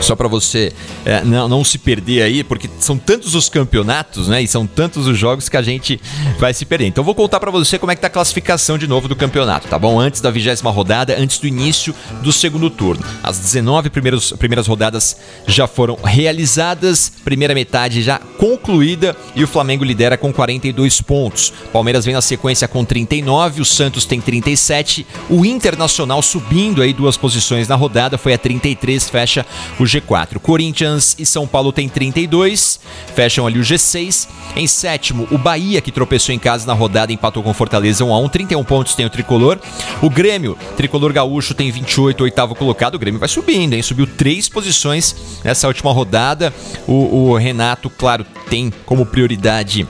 Só 0.00 0.14
para 0.14 0.28
você 0.28 0.72
é, 1.04 1.22
não, 1.22 1.48
não 1.48 1.64
se 1.64 1.78
perder 1.78 2.22
aí, 2.22 2.44
porque 2.44 2.68
são 2.78 2.96
tantos 2.96 3.34
os 3.34 3.48
campeonatos, 3.48 4.28
né? 4.28 4.42
E 4.42 4.48
são 4.48 4.66
tantos 4.66 5.06
os 5.06 5.18
jogos 5.18 5.48
que 5.48 5.56
a 5.56 5.62
gente 5.62 6.00
vai 6.38 6.52
se 6.52 6.64
perder. 6.64 6.86
Então 6.86 7.02
vou 7.02 7.14
contar 7.14 7.40
para 7.40 7.50
você 7.50 7.78
como 7.78 7.92
é 7.92 7.94
que 7.94 8.00
tá 8.00 8.06
a 8.06 8.10
classificação 8.10 8.78
de 8.78 8.86
novo 8.86 9.08
do 9.08 9.16
campeonato, 9.16 9.68
tá 9.68 9.78
bom? 9.78 9.98
Antes 9.98 10.20
da 10.20 10.30
vigésima 10.30 10.70
rodada, 10.70 11.16
antes 11.18 11.38
do 11.38 11.46
início 11.46 11.94
do 12.22 12.32
segundo 12.32 12.68
turno. 12.70 13.04
As 13.22 13.38
19 13.38 13.90
primeiros, 13.90 14.32
primeiras 14.32 14.66
rodadas 14.66 15.16
já 15.46 15.66
foram 15.66 15.96
realizadas, 15.96 17.10
primeira 17.24 17.54
metade 17.54 18.02
já 18.02 18.18
concluída 18.18 19.16
e 19.34 19.42
o 19.42 19.48
Flamengo 19.48 19.84
lidera 19.84 20.16
com 20.16 20.32
42 20.32 21.00
pontos. 21.00 21.52
Palmeiras 21.72 22.04
vem 22.04 22.14
na 22.14 22.20
sequência 22.20 22.68
com 22.68 22.84
39, 22.84 23.62
o 23.62 23.64
Santos 23.64 24.04
tem 24.04 24.20
37, 24.20 25.06
o 25.30 25.44
Internacional 25.44 26.22
subindo 26.22 26.82
aí 26.82 26.92
duas 26.92 27.16
posições 27.16 27.68
na 27.68 27.74
rodada, 27.74 28.18
foi 28.18 28.34
a 28.34 28.38
33, 28.38 29.08
fecha 29.08 29.46
o 29.78 29.85
G4. 29.86 30.38
Corinthians 30.38 31.14
e 31.18 31.26
São 31.26 31.46
Paulo 31.46 31.72
têm 31.72 31.88
32, 31.88 32.80
fecham 33.14 33.46
ali 33.46 33.58
o 33.58 33.62
G6. 33.62 34.28
Em 34.54 34.66
sétimo, 34.66 35.28
o 35.30 35.38
Bahia, 35.38 35.80
que 35.80 35.92
tropeçou 35.92 36.34
em 36.34 36.38
casa 36.38 36.66
na 36.66 36.72
rodada, 36.72 37.12
empatou 37.12 37.42
com 37.42 37.52
Fortaleza 37.52 38.04
1 38.04 38.12
a 38.12 38.18
1 38.18 38.28
31 38.28 38.64
pontos 38.64 38.94
tem 38.94 39.06
o 39.06 39.10
tricolor. 39.10 39.58
O 40.02 40.10
Grêmio, 40.10 40.56
tricolor 40.76 41.12
gaúcho, 41.12 41.54
tem 41.54 41.70
28, 41.70 42.24
oitavo 42.24 42.54
colocado. 42.54 42.94
O 42.94 42.98
Grêmio 42.98 43.20
vai 43.20 43.28
subindo, 43.28 43.74
hein? 43.74 43.82
Subiu 43.82 44.06
três 44.06 44.48
posições 44.48 45.14
nessa 45.44 45.68
última 45.68 45.92
rodada. 45.92 46.52
O, 46.86 47.30
o 47.30 47.36
Renato, 47.36 47.90
claro, 47.90 48.26
tem 48.48 48.72
como 48.84 49.06
prioridade 49.06 49.86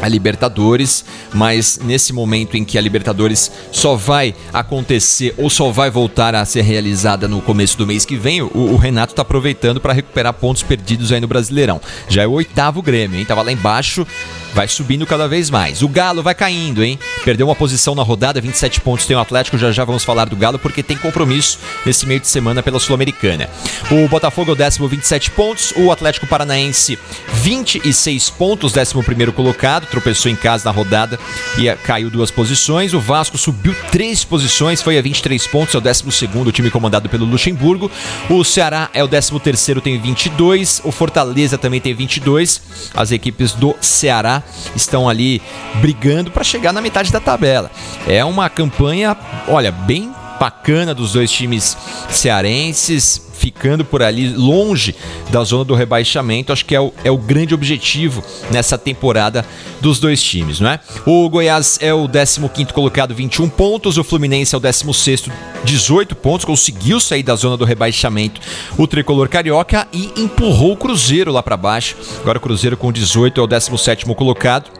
a 0.00 0.08
Libertadores, 0.08 1.04
mas 1.32 1.78
nesse 1.82 2.12
momento 2.12 2.56
em 2.56 2.64
que 2.64 2.78
a 2.78 2.80
Libertadores 2.80 3.50
só 3.70 3.94
vai 3.94 4.34
acontecer 4.52 5.34
ou 5.36 5.50
só 5.50 5.70
vai 5.70 5.90
voltar 5.90 6.34
a 6.34 6.44
ser 6.44 6.62
realizada 6.62 7.28
no 7.28 7.40
começo 7.40 7.76
do 7.76 7.86
mês 7.86 8.04
que 8.04 8.16
vem, 8.16 8.42
o, 8.42 8.50
o 8.54 8.76
Renato 8.76 9.12
está 9.12 9.22
aproveitando 9.22 9.80
para 9.80 9.92
recuperar 9.92 10.32
pontos 10.34 10.62
perdidos 10.62 11.12
aí 11.12 11.20
no 11.20 11.28
Brasileirão. 11.28 11.80
Já 12.08 12.22
é 12.22 12.26
o 12.26 12.32
oitavo 12.32 12.82
Grêmio, 12.82 13.18
hein? 13.18 13.24
Tava 13.24 13.42
lá 13.42 13.52
embaixo, 13.52 14.06
vai 14.54 14.68
subindo 14.68 15.06
cada 15.06 15.28
vez 15.28 15.50
mais. 15.50 15.82
O 15.82 15.88
Galo 15.88 16.22
vai 16.22 16.34
caindo, 16.34 16.82
hein? 16.82 16.98
Perdeu 17.24 17.46
uma 17.46 17.54
posição 17.54 17.94
na 17.94 18.02
rodada, 18.02 18.40
27 18.40 18.80
pontos 18.80 19.06
tem 19.06 19.16
o 19.16 19.20
Atlético, 19.20 19.58
já 19.58 19.70
já 19.70 19.84
vamos 19.84 20.04
falar 20.04 20.26
do 20.26 20.36
Galo 20.36 20.58
porque 20.58 20.82
tem 20.82 20.96
compromisso 20.96 21.58
nesse 21.84 22.06
meio 22.06 22.20
de 22.20 22.28
semana 22.28 22.62
pela 22.62 22.78
Sul-Americana. 22.78 23.48
O 23.90 24.08
Botafogo 24.08 24.50
é 24.50 24.54
o 24.54 24.56
décimo, 24.56 24.88
27 24.88 25.30
pontos, 25.32 25.72
o 25.76 25.90
Atlético 25.90 26.26
Paranaense 26.26 26.98
26 27.34 28.30
pontos, 28.30 28.72
décimo 28.72 29.02
primeiro 29.02 29.32
colocado, 29.32 29.86
tropeçou 29.86 30.30
em 30.30 30.36
casa 30.36 30.64
na 30.64 30.70
rodada 30.70 31.18
e 31.58 31.72
caiu 31.84 32.10
duas 32.10 32.30
posições. 32.30 32.92
O 32.94 33.00
Vasco 33.00 33.38
subiu 33.38 33.74
três 33.90 34.24
posições, 34.24 34.82
foi 34.82 34.98
a 34.98 35.02
23 35.02 35.46
pontos, 35.46 35.74
é 35.74 35.78
o 35.78 35.80
décimo 35.80 36.12
segundo, 36.12 36.52
time 36.52 36.70
comandado 36.70 37.08
pelo 37.08 37.24
Luxemburgo. 37.24 37.90
O 38.28 38.44
Ceará 38.44 38.90
é 38.92 39.02
o 39.02 39.08
décimo 39.08 39.40
terceiro, 39.40 39.80
tem 39.80 39.98
22, 40.00 40.82
o 40.84 40.92
Fortaleza 40.92 41.56
também 41.56 41.80
tem 41.80 41.94
22. 41.94 42.60
As 42.94 43.12
equipes 43.12 43.52
do 43.52 43.74
Ceará 43.80 44.39
estão 44.74 45.08
ali 45.08 45.40
brigando 45.80 46.30
para 46.30 46.44
chegar 46.44 46.72
na 46.72 46.80
metade 46.80 47.12
da 47.12 47.20
tabela. 47.20 47.70
É 48.06 48.24
uma 48.24 48.48
campanha, 48.48 49.16
olha, 49.48 49.70
bem 49.70 50.12
bacana 50.40 50.94
dos 50.94 51.12
dois 51.12 51.30
times 51.30 51.76
cearenses, 52.08 53.28
ficando 53.34 53.84
por 53.84 54.02
ali 54.02 54.30
longe 54.30 54.94
da 55.30 55.44
zona 55.44 55.66
do 55.66 55.74
rebaixamento. 55.74 56.50
Acho 56.50 56.64
que 56.64 56.74
é 56.74 56.80
o, 56.80 56.94
é 57.04 57.10
o 57.10 57.18
grande 57.18 57.54
objetivo 57.54 58.24
nessa 58.50 58.78
temporada 58.78 59.44
dos 59.82 60.00
dois 60.00 60.22
times, 60.22 60.58
não 60.58 60.70
é? 60.70 60.80
O 61.04 61.28
Goiás 61.28 61.78
é 61.82 61.92
o 61.92 62.08
15 62.08 62.72
colocado, 62.72 63.14
21 63.14 63.50
pontos. 63.50 63.98
O 63.98 64.04
Fluminense 64.04 64.54
é 64.54 64.58
o 64.58 64.60
16, 64.60 65.28
18 65.62 66.16
pontos. 66.16 66.46
Conseguiu 66.46 66.98
sair 67.00 67.22
da 67.22 67.34
zona 67.34 67.58
do 67.58 67.66
rebaixamento 67.66 68.40
o 68.78 68.86
tricolor 68.86 69.28
carioca 69.28 69.86
e 69.92 70.10
empurrou 70.16 70.72
o 70.72 70.76
Cruzeiro 70.76 71.30
lá 71.30 71.42
para 71.42 71.56
baixo. 71.56 71.96
Agora 72.22 72.38
o 72.38 72.40
Cruzeiro 72.40 72.78
com 72.78 72.90
18 72.90 73.40
é 73.40 73.44
o 73.44 73.46
17 73.46 74.06
colocado. 74.14 74.79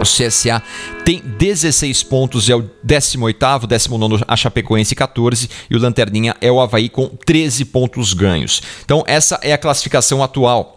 O 0.00 0.02
CSA 0.02 0.62
tem 1.04 1.20
16 1.20 2.02
pontos, 2.02 2.48
é 2.48 2.54
o 2.54 2.70
18º, 2.86 3.66
19 3.66 4.24
a 4.26 4.36
Chapecoense 4.36 4.94
14 4.94 5.48
e 5.70 5.76
o 5.76 5.78
Lanterninha 5.78 6.36
é 6.40 6.50
o 6.50 6.60
Havaí 6.60 6.88
com 6.88 7.06
13 7.06 7.64
pontos 7.66 8.12
ganhos. 8.12 8.62
Então 8.84 9.02
essa 9.06 9.38
é 9.42 9.52
a 9.52 9.58
classificação 9.58 10.22
atual 10.22 10.76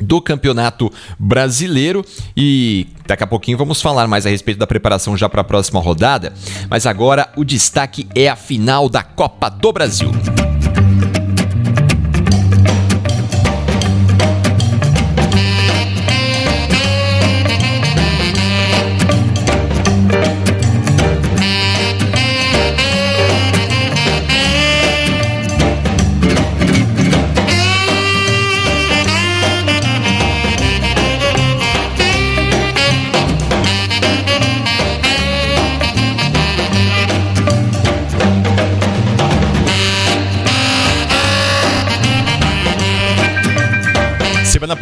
do 0.00 0.20
Campeonato 0.20 0.90
Brasileiro 1.18 2.04
e 2.36 2.86
daqui 3.06 3.24
a 3.24 3.26
pouquinho 3.26 3.58
vamos 3.58 3.82
falar 3.82 4.06
mais 4.06 4.24
a 4.26 4.30
respeito 4.30 4.58
da 4.58 4.66
preparação 4.66 5.16
já 5.16 5.28
para 5.28 5.42
a 5.42 5.44
próxima 5.44 5.80
rodada, 5.80 6.32
mas 6.68 6.86
agora 6.86 7.30
o 7.36 7.44
destaque 7.44 8.08
é 8.14 8.28
a 8.28 8.36
final 8.36 8.88
da 8.88 9.02
Copa 9.02 9.48
do 9.48 9.72
Brasil. 9.72 10.10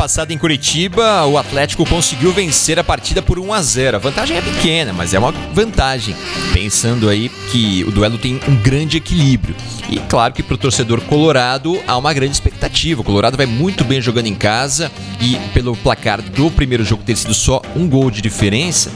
Passada 0.00 0.32
em 0.32 0.38
Curitiba, 0.38 1.26
o 1.26 1.36
Atlético 1.36 1.84
conseguiu 1.84 2.32
vencer 2.32 2.78
a 2.78 2.82
partida 2.82 3.20
por 3.20 3.38
1 3.38 3.52
a 3.52 3.60
0. 3.60 3.96
A 3.98 4.00
vantagem 4.00 4.34
é 4.34 4.40
pequena, 4.40 4.94
mas 4.94 5.12
é 5.12 5.18
uma 5.18 5.30
vantagem. 5.52 6.16
Pensando 6.54 7.06
aí 7.06 7.28
que 7.52 7.84
o 7.84 7.90
duelo 7.90 8.16
tem 8.16 8.40
um 8.48 8.56
grande 8.56 8.96
equilíbrio. 8.96 9.54
E 9.90 9.98
claro 9.98 10.32
que 10.32 10.42
para 10.42 10.54
o 10.54 10.56
torcedor 10.56 11.02
colorado 11.02 11.78
há 11.86 11.98
uma 11.98 12.14
grande 12.14 12.32
expectativa. 12.32 13.02
O 13.02 13.04
Colorado 13.04 13.36
vai 13.36 13.44
muito 13.44 13.84
bem 13.84 14.00
jogando 14.00 14.26
em 14.26 14.34
casa 14.34 14.90
e 15.20 15.36
pelo 15.52 15.76
placar 15.76 16.22
do 16.22 16.50
primeiro 16.50 16.82
jogo 16.82 17.02
ter 17.02 17.16
sido 17.16 17.34
só 17.34 17.60
um 17.76 17.86
gol 17.86 18.10
de 18.10 18.22
diferença, 18.22 18.90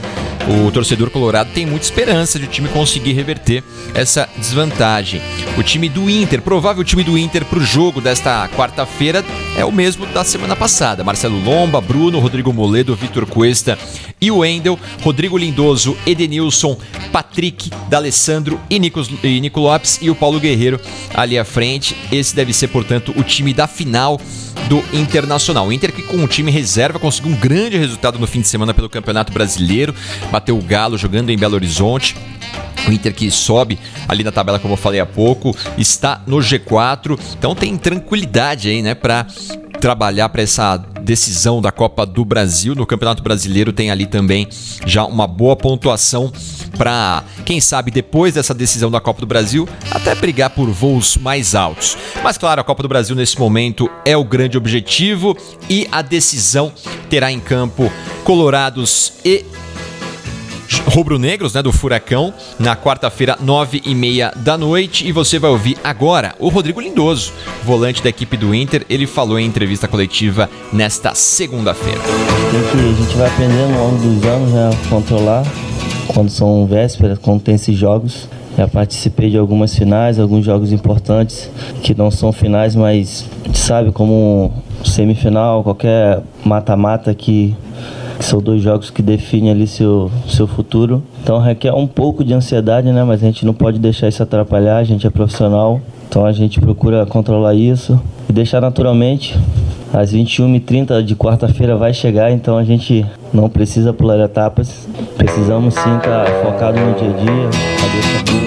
o 0.49 0.71
torcedor 0.71 1.11
colorado 1.11 1.51
tem 1.53 1.65
muita 1.65 1.85
esperança 1.85 2.39
de 2.39 2.45
o 2.45 2.49
time 2.49 2.69
conseguir 2.69 3.13
reverter 3.13 3.63
essa 3.95 4.29
desvantagem. 4.37 5.21
O 5.57 5.63
time 5.63 5.89
do 5.89 6.09
Inter, 6.11 6.43
provável 6.43 6.85
time 6.85 7.03
do 7.03 7.17
Inter 7.17 7.45
para 7.45 7.59
o 7.59 7.65
jogo 7.65 8.01
desta 8.01 8.49
quarta-feira 8.49 9.25
é 9.57 9.65
o 9.65 9.73
mesmo 9.73 10.07
da 10.07 10.25
semana 10.25 10.55
passada. 10.55 11.05
Marcelo 11.05 11.43
Lomba, 11.43 11.81
Bruno, 11.81 12.19
Rodrigo 12.19 12.53
Moledo, 12.53 12.95
Vitor 12.95 13.27
Cuesta 13.27 13.79
e 14.21 14.31
o 14.31 14.45
Endel, 14.45 14.79
Rodrigo 15.03 15.37
Lindoso, 15.37 15.97
Edenilson, 16.07 16.77
Patrick, 17.13 17.71
D'Alessandro 17.89 18.61
e, 18.71 18.77
e 18.77 19.41
Nico 19.41 19.61
Lopes 19.61 19.99
e 20.01 20.11
o 20.11 20.15
Paulo 20.15 20.41
Guerreiro 20.41 20.81
ali 21.15 21.39
à 21.39 21.45
frente. 21.45 21.97
Esse 22.11 22.35
deve 22.35 22.53
ser, 22.53 22.69
portanto, 22.69 23.13
o 23.17 23.23
time 23.23 23.53
da 23.53 23.67
final 23.67 24.21
do 24.69 24.83
Internacional. 24.93 25.67
O 25.67 25.73
Inter 25.73 25.93
que 25.93 26.03
com 26.03 26.23
o 26.23 26.29
time 26.29 26.51
reserva 26.51 26.99
conseguiu 26.99 27.33
um 27.33 27.37
grande 27.37 27.77
resultado 27.77 28.19
no 28.19 28.27
fim 28.27 28.41
de 28.41 28.49
semana 28.49 28.73
pelo 28.73 28.89
Campeonato 28.89 29.33
Brasileiro, 29.33 29.95
bateu 30.31 30.59
o 30.59 30.63
Galo 30.63 30.99
jogando 30.99 31.31
em 31.31 31.39
Belo 31.39 31.55
Horizonte. 31.55 32.17
O 32.87 32.93
Inter 32.93 33.15
que 33.15 33.31
sobe 33.31 33.79
ali 34.07 34.23
na 34.23 34.31
tabela, 34.31 34.59
como 34.59 34.75
eu 34.75 34.79
falei 34.79 35.01
há 35.01 35.07
pouco, 35.07 35.57
está 35.79 36.21
no 36.27 36.37
G4, 36.37 37.19
então 37.39 37.55
tem 37.55 37.79
tranquilidade 37.79 38.69
aí, 38.69 38.83
né, 38.83 38.95
para 38.95 39.27
trabalhar 39.81 40.29
para 40.29 40.43
essa 40.43 40.77
decisão 41.03 41.61
da 41.61 41.71
Copa 41.71 42.07
do 42.07 42.25
Brasil. 42.25 42.75
No 42.75 42.87
Campeonato 42.87 43.23
Brasileiro 43.23 43.73
tem 43.73 43.91
ali 43.91 44.07
também 44.07 44.49
já 44.87 45.05
uma 45.05 45.27
boa 45.27 45.55
pontuação 45.55 46.33
para, 46.77 47.23
quem 47.45 47.61
sabe, 47.61 47.91
depois 47.91 48.35
dessa 48.35 48.55
decisão 48.55 48.91
da 48.91 49.01
Copa 49.01 49.21
do 49.21 49.27
Brasil, 49.27 49.69
até 49.91 50.15
brigar 50.15 50.51
por 50.51 50.69
voos 50.71 51.17
mais 51.17 51.55
altos. 51.55 51.97
Mas 52.23 52.37
claro, 52.39 52.61
a 52.61 52.65
Copa 52.65 52.83
do 52.83 52.89
Brasil 52.89 53.15
nesse 53.15 53.39
momento 53.39 53.91
é 54.05 54.17
o 54.17 54.25
grande 54.25 54.57
objetivo 54.57 55.37
e 55.69 55.87
a 55.93 56.03
decisão 56.03 56.73
terá 57.09 57.31
em 57.31 57.41
campo 57.41 57.93
Colorados 58.25 59.13
e 59.23 59.45
rubro-negros, 60.79 61.55
né, 61.55 61.63
do 61.63 61.73
Furacão, 61.73 62.33
na 62.59 62.77
quarta-feira, 62.77 63.37
nove 63.41 63.83
e 63.85 63.95
meia 63.95 64.33
da 64.37 64.57
noite. 64.57 65.07
E 65.07 65.13
você 65.13 65.39
vai 65.39 65.51
ouvir 65.51 65.77
agora 65.83 66.35
o 66.39 66.49
Rodrigo 66.49 66.81
Lindoso, 66.81 67.33
volante 67.65 68.03
da 68.03 68.09
equipe 68.09 68.37
do 68.37 68.55
Inter. 68.55 68.85
Ele 68.89 69.07
falou 69.07 69.39
em 69.39 69.47
entrevista 69.47 69.89
coletiva 69.89 70.49
nesta 70.73 71.15
segunda-feira. 71.15 72.01
A 72.01 73.03
gente 73.03 73.17
vai 73.17 73.29
aprendendo 73.29 73.75
ao 73.79 73.91
longo 73.91 74.03
dos 74.03 74.25
anos 74.25 74.51
né, 74.51 74.71
a 74.73 74.89
controlar 74.89 75.45
quando 76.09 76.31
são 76.31 76.67
vésperas, 76.67 77.19
quando 77.19 77.41
tem 77.41 77.55
esses 77.55 77.77
jogos. 77.77 78.29
Já 78.57 78.69
participei 78.69 79.31
de 79.31 79.37
algumas 79.37 79.75
finais, 79.75 80.19
alguns 80.21 80.45
jogos 80.45 80.71
importantes 80.71 81.51
que 81.83 81.93
não 81.93 82.09
são 82.11 82.33
finais, 82.33 82.77
mas 82.77 83.29
sabe 83.53 83.91
como 83.91 84.53
semifinal, 84.85 85.65
qualquer 85.65 86.23
mata-mata 86.45 87.13
que 87.15 87.57
são 88.21 88.41
dois 88.41 88.63
jogos 88.63 88.91
que 88.91 89.03
definem 89.03 89.51
ali 89.51 89.67
seu, 89.67 90.11
seu 90.29 90.47
futuro. 90.47 91.03
Então 91.23 91.39
requer 91.39 91.73
um 91.73 91.87
pouco 91.87 92.25
de 92.25 92.33
ansiedade, 92.33 92.91
né? 92.91 93.05
Mas 93.05 93.23
a 93.23 93.27
gente 93.27 93.45
não 93.45 93.55
pode 93.55 93.79
deixar 93.79 94.09
isso 94.09 94.23
atrapalhar, 94.23 94.79
a 94.79 94.85
gente 94.85 95.07
é 95.07 95.11
profissional, 95.11 95.81
então 96.09 96.25
a 96.25 96.33
gente 96.33 96.61
procura 96.61 97.05
controlar 97.07 97.55
isso 97.55 98.01
e 98.29 98.33
deixar 98.33 98.61
naturalmente. 98.61 99.39
Às 99.93 100.13
21h30 100.13 101.05
de 101.05 101.15
quarta-feira 101.15 101.77
vai 101.77 101.95
chegar, 101.95 102.33
então 102.33 102.59
a 102.59 102.65
gente 102.65 103.07
não 103.33 103.49
precisa 103.49 103.93
pular 103.93 104.19
etapas. 104.19 104.89
Precisamos 105.17 105.75
sim 105.75 105.97
estar 105.97 106.25
tá 106.25 106.43
focado 106.43 106.81
no 106.81 106.95
dia 106.95 107.11
a 107.11 107.13
dia. 107.13 107.75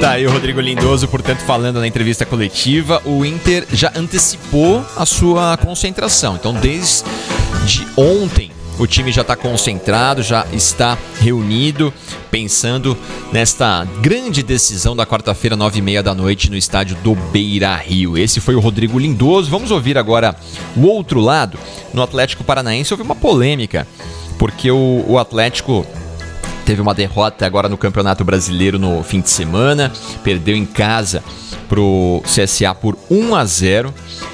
Tá 0.02 0.12
aí 0.12 0.28
o 0.28 0.32
Rodrigo 0.32 0.60
Lindoso, 0.60 1.08
portanto, 1.08 1.40
falando 1.40 1.80
na 1.80 1.88
entrevista 1.88 2.26
coletiva. 2.26 3.02
O 3.06 3.24
Inter 3.24 3.66
já 3.72 3.92
antecipou 3.96 4.84
a 4.96 5.06
sua 5.06 5.56
concentração. 5.56 6.36
Então, 6.36 6.54
desde 6.54 7.04
ontem, 7.96 8.52
o 8.80 8.86
time 8.86 9.12
já 9.12 9.22
está 9.22 9.36
concentrado, 9.36 10.22
já 10.22 10.46
está 10.54 10.98
reunido, 11.20 11.94
pensando 12.30 12.96
nesta 13.32 13.86
grande 14.02 14.44
decisão 14.44 14.96
da 14.96 15.06
quarta-feira, 15.06 15.56
nove 15.56 15.80
e 15.80 15.82
meia 15.82 16.04
da 16.04 16.14
noite, 16.14 16.50
no 16.52 16.58
estádio 16.58 16.96
do 16.98 17.16
Beira 17.16 17.76
Rio. 17.76 18.18
Esse 18.18 18.40
foi 18.40 18.56
o 18.56 18.60
Rodrigo 18.60 19.00
Lindoso. 19.00 19.50
Vamos 19.50 19.72
ouvir 19.72 19.98
agora 19.98 20.36
o 20.76 20.86
outro 20.86 21.20
lado. 21.20 21.58
No 21.94 22.04
Atlético 22.04 22.44
Paranaense 22.44 22.94
houve 22.94 23.04
uma 23.04 23.16
polêmica, 23.16 23.88
porque 24.38 24.70
o, 24.70 25.04
o 25.08 25.18
Atlético 25.18 25.86
teve 26.66 26.82
uma 26.82 26.94
derrota 26.94 27.46
agora 27.46 27.70
no 27.70 27.78
Campeonato 27.78 28.24
Brasileiro 28.24 28.78
no 28.78 29.02
fim 29.02 29.22
de 29.22 29.30
semana, 29.30 29.92
perdeu 30.24 30.56
em 30.56 30.66
casa 30.66 31.24
pro 31.68 32.22
CSA 32.26 32.76
por 32.76 32.98
1 33.10 33.36
a 33.36 33.46
0. 33.46 33.94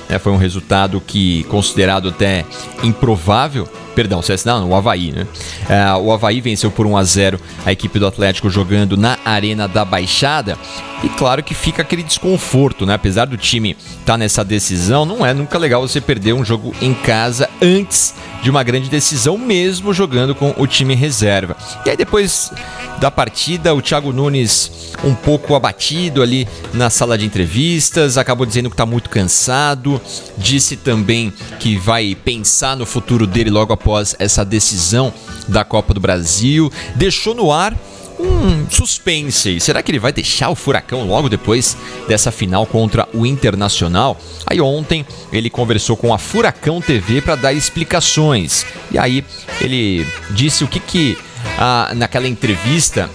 É, 0.10 0.20
foi 0.20 0.32
um 0.32 0.38
resultado 0.38 1.00
que 1.00 1.44
considerado 1.46 2.10
até 2.10 2.46
improvável 2.84 3.68
Perdão, 3.96 4.22
CS 4.22 4.44
não, 4.46 4.70
o 4.70 4.76
Havaí, 4.76 5.12
né? 5.12 5.28
Uh, 5.64 6.02
o 6.02 6.12
Havaí 6.12 6.42
venceu 6.42 6.72
por 6.72 6.86
1 6.86 6.98
a 6.98 7.04
0 7.04 7.40
a 7.66 7.72
equipe 7.72 8.00
do 8.00 8.08
Atlético 8.08 8.50
jogando 8.50 8.98
na 8.98 9.18
Arena 9.24 9.68
da 9.68 9.86
Baixada. 9.86 10.58
E 11.04 11.10
claro 11.10 11.44
que 11.44 11.54
fica 11.54 11.82
aquele 11.82 12.02
desconforto, 12.02 12.86
né? 12.86 12.94
Apesar 12.94 13.26
do 13.26 13.38
time 13.38 13.72
estar 13.72 14.14
tá 14.14 14.18
nessa 14.18 14.44
decisão, 14.44 15.06
não 15.06 15.26
é 15.26 15.34
nunca 15.34 15.58
legal 15.58 15.82
você 15.82 16.02
perder 16.02 16.34
um 16.34 16.44
jogo 16.44 16.74
em 16.82 16.94
casa 16.94 17.50
antes 17.62 18.16
de 18.44 18.50
uma 18.50 18.62
grande 18.62 18.90
decisão, 18.90 19.38
mesmo 19.38 19.94
jogando 19.94 20.36
com 20.36 20.54
o 20.58 20.68
time 20.68 20.94
reserva. 20.94 21.56
E 21.86 21.90
aí 21.90 21.96
depois 21.96 22.52
da 23.00 23.10
partida, 23.10 23.74
o 23.74 23.82
Thiago 23.82 24.12
Nunes 24.12 24.94
um 25.04 25.16
pouco 25.16 25.56
abatido 25.56 26.22
ali 26.22 26.48
na 26.74 26.90
sala 26.90 27.18
de 27.18 27.26
entrevistas, 27.26 28.18
acabou 28.18 28.46
dizendo 28.46 28.70
que 28.70 28.74
está 28.74 28.86
muito 28.86 29.10
cansado, 29.10 30.00
disse 30.38 30.76
também 30.76 31.32
que 31.60 31.78
vai 31.78 32.16
pensar 32.16 32.76
no 32.76 32.86
futuro 32.86 33.26
dele 33.26 33.50
logo 33.50 33.72
após 33.72 34.14
essa 34.20 34.44
decisão 34.44 35.14
da 35.48 35.64
Copa 35.64 35.94
do 35.94 36.00
Brasil, 36.02 36.72
deixou 36.96 37.34
no 37.34 37.52
ar 37.52 37.74
um 38.20 38.70
suspense. 38.70 39.60
Será 39.60 39.82
que 39.82 39.92
ele 39.92 40.00
vai 40.00 40.12
deixar 40.12 40.50
o 40.50 40.56
Furacão 40.56 41.06
logo 41.06 41.30
depois 41.30 41.78
dessa 42.08 42.32
final 42.32 42.66
contra 42.66 43.08
o 43.14 43.26
Internacional? 43.26 44.20
Aí 44.46 44.60
ontem 44.62 45.06
ele 45.32 45.50
conversou 45.50 45.96
com 45.96 46.14
a 46.14 46.18
Furacão 46.18 46.82
TV 46.82 47.22
para 47.22 47.36
dar 47.36 47.54
explicações. 47.54 48.66
E 48.92 48.98
aí 48.98 49.24
ele 49.62 50.06
disse 50.32 50.64
o 50.64 50.68
que 50.68 50.80
que 50.80 51.18
ah, 51.58 51.92
naquela 51.96 52.28
entrevista 52.28 53.10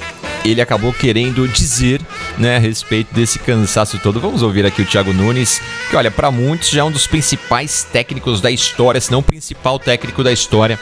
ele 0.45 0.61
acabou 0.61 0.93
querendo 0.93 1.47
dizer 1.49 2.01
né, 2.39 2.57
a 2.57 2.59
respeito 2.59 3.15
desse 3.15 3.39
cansaço 3.39 3.99
todo. 3.99 4.21
Vamos 4.21 4.43
ouvir 4.43 4.65
aqui 4.65 4.83
o 4.83 4.87
Thiago 4.87 5.13
Nunes, 5.13 5.61
que 5.91 5.97
olha, 5.97 6.11
para 6.11 6.31
muitos 6.31 6.71
já 6.71 6.81
é 6.81 6.85
um 6.85 6.91
dos 6.91 7.07
principais 7.07 7.85
técnicos 7.85 8.41
da 8.41 8.51
história, 8.51 9.01
se 9.01 9.11
não 9.11 9.19
o 9.19 9.23
principal 9.23 9.79
técnico 9.79 10.23
da 10.23 10.33
história 10.33 10.79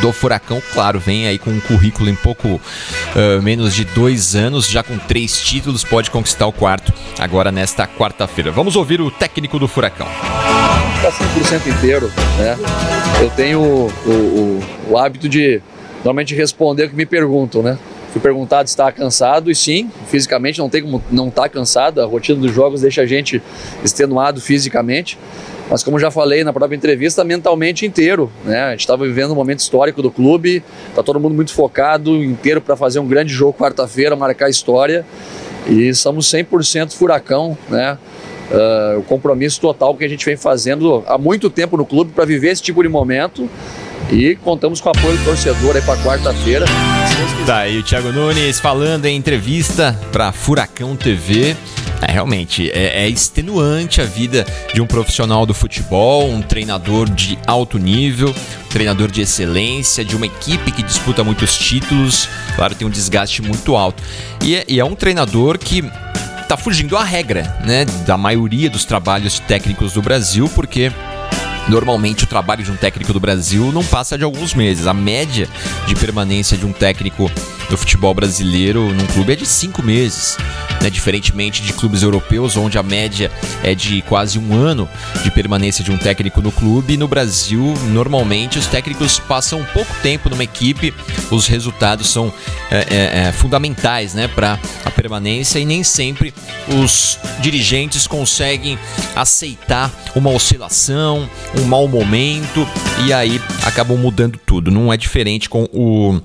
do 0.00 0.12
Furacão. 0.12 0.62
Claro, 0.72 0.98
vem 0.98 1.26
aí 1.26 1.38
com 1.38 1.50
um 1.50 1.60
currículo 1.60 2.08
em 2.08 2.14
pouco 2.14 2.48
uh, 2.48 3.42
menos 3.42 3.74
de 3.74 3.84
dois 3.84 4.34
anos, 4.34 4.66
já 4.66 4.82
com 4.82 4.96
três 4.98 5.40
títulos, 5.40 5.84
pode 5.84 6.10
conquistar 6.10 6.46
o 6.46 6.52
quarto 6.52 6.92
agora 7.18 7.52
nesta 7.52 7.86
quarta-feira. 7.86 8.50
Vamos 8.50 8.76
ouvir 8.76 9.00
o 9.00 9.10
técnico 9.10 9.58
do 9.58 9.68
Furacão. 9.68 10.06
Está 10.96 11.12
100% 11.12 11.66
inteiro, 11.66 12.12
né? 12.38 12.56
Eu 13.20 13.30
tenho 13.30 13.60
o, 13.60 13.90
o, 14.06 14.62
o 14.90 14.98
hábito 14.98 15.28
de 15.28 15.60
normalmente 15.96 16.34
responder 16.34 16.84
o 16.84 16.90
que 16.90 16.96
me 16.96 17.06
perguntam, 17.06 17.62
né? 17.62 17.78
Fui 18.12 18.20
perguntado 18.20 18.68
se 18.68 18.72
estava 18.72 18.90
cansado 18.90 19.50
e 19.50 19.54
sim, 19.54 19.90
fisicamente 20.08 20.58
não 20.58 20.68
tem 20.68 20.82
como 20.82 21.02
não 21.10 21.28
estar 21.28 21.42
tá 21.42 21.48
cansado. 21.48 22.00
A 22.00 22.06
rotina 22.06 22.40
dos 22.40 22.52
jogos 22.52 22.80
deixa 22.80 23.02
a 23.02 23.06
gente 23.06 23.40
extenuado 23.84 24.40
fisicamente. 24.40 25.16
Mas 25.70 25.84
como 25.84 26.00
já 26.00 26.10
falei 26.10 26.42
na 26.42 26.52
própria 26.52 26.76
entrevista, 26.76 27.22
mentalmente 27.22 27.86
inteiro. 27.86 28.30
Né? 28.44 28.60
A 28.60 28.70
gente 28.72 28.80
estava 28.80 29.06
vivendo 29.06 29.30
um 29.30 29.36
momento 29.36 29.60
histórico 29.60 30.02
do 30.02 30.10
clube, 30.10 30.64
está 30.88 31.00
todo 31.00 31.20
mundo 31.20 31.34
muito 31.34 31.52
focado, 31.52 32.16
inteiro 32.16 32.60
para 32.60 32.74
fazer 32.74 32.98
um 32.98 33.06
grande 33.06 33.32
jogo 33.32 33.56
quarta-feira, 33.56 34.16
marcar 34.16 34.50
história. 34.50 35.06
E 35.68 35.94
somos 35.94 36.26
100% 36.26 36.92
furacão, 36.92 37.56
né? 37.68 37.96
Uh, 38.50 38.98
o 38.98 39.02
compromisso 39.04 39.60
total 39.60 39.94
que 39.94 40.04
a 40.04 40.08
gente 40.08 40.26
vem 40.26 40.36
fazendo 40.36 41.04
há 41.06 41.16
muito 41.16 41.48
tempo 41.48 41.76
no 41.76 41.86
clube 41.86 42.10
para 42.12 42.24
viver 42.24 42.48
esse 42.48 42.60
tipo 42.60 42.82
de 42.82 42.88
momento 42.88 43.48
e 44.12 44.34
contamos 44.36 44.80
com 44.80 44.88
o 44.88 44.92
apoio 44.92 45.16
do 45.18 45.24
torcedor 45.24 45.76
aí 45.76 45.82
para 45.82 46.02
quarta-feira. 46.02 46.66
Tá 47.46 47.58
aí 47.58 47.78
o 47.78 47.82
Thiago 47.82 48.12
Nunes 48.12 48.58
falando 48.58 49.06
em 49.06 49.16
entrevista 49.16 49.98
para 50.12 50.32
Furacão 50.32 50.96
TV. 50.96 51.56
É, 52.02 52.12
realmente, 52.12 52.70
é, 52.70 53.04
é, 53.04 53.08
extenuante 53.08 54.00
a 54.00 54.04
vida 54.04 54.46
de 54.72 54.80
um 54.80 54.86
profissional 54.86 55.44
do 55.44 55.52
futebol, 55.52 56.30
um 56.30 56.40
treinador 56.40 57.10
de 57.10 57.38
alto 57.46 57.78
nível, 57.78 58.30
um 58.30 58.68
treinador 58.68 59.10
de 59.10 59.20
excelência, 59.20 60.02
de 60.02 60.16
uma 60.16 60.24
equipe 60.24 60.72
que 60.72 60.82
disputa 60.82 61.22
muitos 61.22 61.58
títulos. 61.58 62.26
Claro, 62.56 62.74
tem 62.74 62.86
um 62.86 62.90
desgaste 62.90 63.42
muito 63.42 63.76
alto. 63.76 64.02
E 64.42 64.56
é, 64.56 64.64
e 64.66 64.80
é 64.80 64.84
um 64.84 64.94
treinador 64.94 65.58
que 65.58 65.84
está 66.40 66.56
fugindo 66.56 66.96
à 66.96 67.04
regra, 67.04 67.42
né, 67.64 67.84
da 68.06 68.16
maioria 68.16 68.68
dos 68.68 68.84
trabalhos 68.84 69.38
técnicos 69.38 69.92
do 69.92 70.02
Brasil, 70.02 70.50
porque 70.52 70.90
Normalmente 71.70 72.24
o 72.24 72.26
trabalho 72.26 72.64
de 72.64 72.72
um 72.72 72.76
técnico 72.76 73.12
do 73.12 73.20
Brasil 73.20 73.70
não 73.70 73.84
passa 73.84 74.18
de 74.18 74.24
alguns 74.24 74.54
meses. 74.54 74.88
A 74.88 74.92
média 74.92 75.48
de 75.86 75.94
permanência 75.94 76.58
de 76.58 76.66
um 76.66 76.72
técnico 76.72 77.30
do 77.70 77.76
futebol 77.76 78.12
brasileiro 78.12 78.92
num 78.92 79.06
clube 79.06 79.34
é 79.34 79.36
de 79.36 79.46
cinco 79.46 79.80
meses. 79.80 80.36
Né? 80.80 80.90
Diferentemente 80.90 81.62
de 81.62 81.72
clubes 81.72 82.02
europeus, 82.02 82.56
onde 82.56 82.78
a 82.78 82.82
média 82.82 83.30
é 83.62 83.74
de 83.74 84.02
quase 84.02 84.38
um 84.38 84.54
ano 84.54 84.88
de 85.22 85.30
permanência 85.30 85.84
de 85.84 85.90
um 85.90 85.98
técnico 85.98 86.40
no 86.40 86.50
clube, 86.50 86.96
no 86.96 87.06
Brasil, 87.06 87.74
normalmente 87.88 88.58
os 88.58 88.66
técnicos 88.66 89.18
passam 89.18 89.64
pouco 89.72 89.92
tempo 90.02 90.28
numa 90.28 90.44
equipe, 90.44 90.94
os 91.30 91.46
resultados 91.46 92.08
são 92.08 92.32
é, 92.70 92.76
é, 92.78 93.28
é, 93.28 93.32
fundamentais 93.32 94.14
né, 94.14 94.28
para 94.28 94.58
a 94.84 94.90
permanência 94.90 95.58
e 95.58 95.64
nem 95.64 95.82
sempre 95.82 96.32
os 96.82 97.18
dirigentes 97.40 98.06
conseguem 98.06 98.78
aceitar 99.14 99.90
uma 100.14 100.30
oscilação, 100.30 101.28
um 101.58 101.64
mau 101.64 101.86
momento 101.88 102.66
e 103.06 103.12
aí 103.12 103.40
acabam 103.64 103.96
mudando 103.96 104.38
tudo. 104.44 104.70
Não 104.70 104.92
é 104.92 104.96
diferente 104.96 105.48
com 105.48 105.64
o 105.72 106.20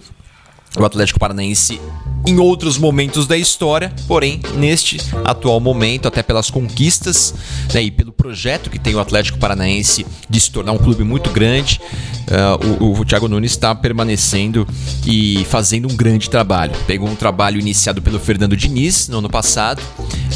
o 0.78 0.86
Atlético 0.86 1.20
Paranaense 1.20 1.80
em 2.28 2.40
outros 2.40 2.78
momentos 2.78 3.28
da 3.28 3.38
história, 3.38 3.94
porém, 4.08 4.40
neste 4.56 4.98
atual 5.24 5.60
momento, 5.60 6.08
até 6.08 6.24
pelas 6.24 6.50
conquistas 6.50 7.36
né, 7.74 7.84
e 7.84 7.92
pelo 7.92 8.12
projeto 8.12 8.70
que 8.70 8.80
tem 8.80 8.96
o 8.96 9.00
Atlético 9.00 9.38
Paranaense 9.38 10.06
de 10.28 10.40
se 10.40 10.50
tornar 10.50 10.72
um 10.72 10.78
clube 10.78 11.04
muito 11.04 11.30
grande, 11.30 11.80
uh, 12.28 12.84
o, 12.84 13.00
o 13.00 13.06
Thiago 13.06 13.28
Nunes 13.28 13.52
está 13.52 13.76
permanecendo 13.76 14.68
e 15.06 15.46
fazendo 15.50 15.88
um 15.88 15.96
grande 15.96 16.28
trabalho. 16.30 16.74
Pegou 16.88 17.08
um 17.08 17.16
trabalho 17.16 17.60
iniciado 17.60 18.02
pelo 18.02 18.20
Fernando 18.20 18.58
Diniz 18.58 19.08
no 19.08 19.20
ano 19.20 19.30
passado, 19.30 19.82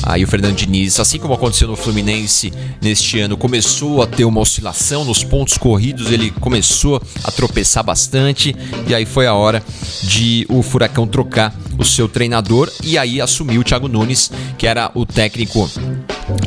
aí 0.03 0.23
o 0.23 0.27
Fernando 0.27 0.55
Diniz, 0.55 0.99
assim 0.99 1.17
como 1.17 1.33
aconteceu 1.33 1.67
no 1.67 1.75
Fluminense 1.75 2.53
neste 2.79 3.19
ano, 3.19 3.35
começou 3.35 4.03
a 4.03 4.07
ter 4.07 4.25
uma 4.25 4.41
oscilação 4.41 5.03
nos 5.03 5.23
pontos 5.23 5.57
corridos, 5.57 6.11
ele 6.11 6.29
começou 6.39 7.01
a 7.23 7.31
tropeçar 7.31 7.83
bastante, 7.83 8.55
e 8.87 8.93
aí 8.93 9.05
foi 9.05 9.25
a 9.25 9.33
hora 9.33 9.63
de 10.03 10.28
o 10.49 10.61
Furacão 10.61 11.07
trocar 11.07 11.53
o 11.77 11.85
seu 11.85 12.07
treinador 12.07 12.71
e 12.83 12.97
aí 12.97 13.21
assumiu 13.21 13.61
o 13.61 13.63
Thiago 13.63 13.87
Nunes, 13.87 14.31
que 14.57 14.67
era 14.67 14.91
o 14.93 15.05
técnico 15.05 15.69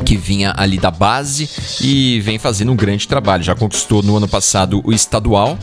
que 0.05 0.15
vinha 0.15 0.53
ali 0.55 0.77
da 0.77 0.91
base 0.91 1.49
e 1.81 2.19
vem 2.21 2.37
fazendo 2.37 2.71
um 2.71 2.75
grande 2.75 3.07
trabalho. 3.07 3.43
Já 3.43 3.55
conquistou 3.55 4.01
no 4.03 4.15
ano 4.17 4.27
passado 4.27 4.81
o 4.83 4.91
estadual, 4.91 5.57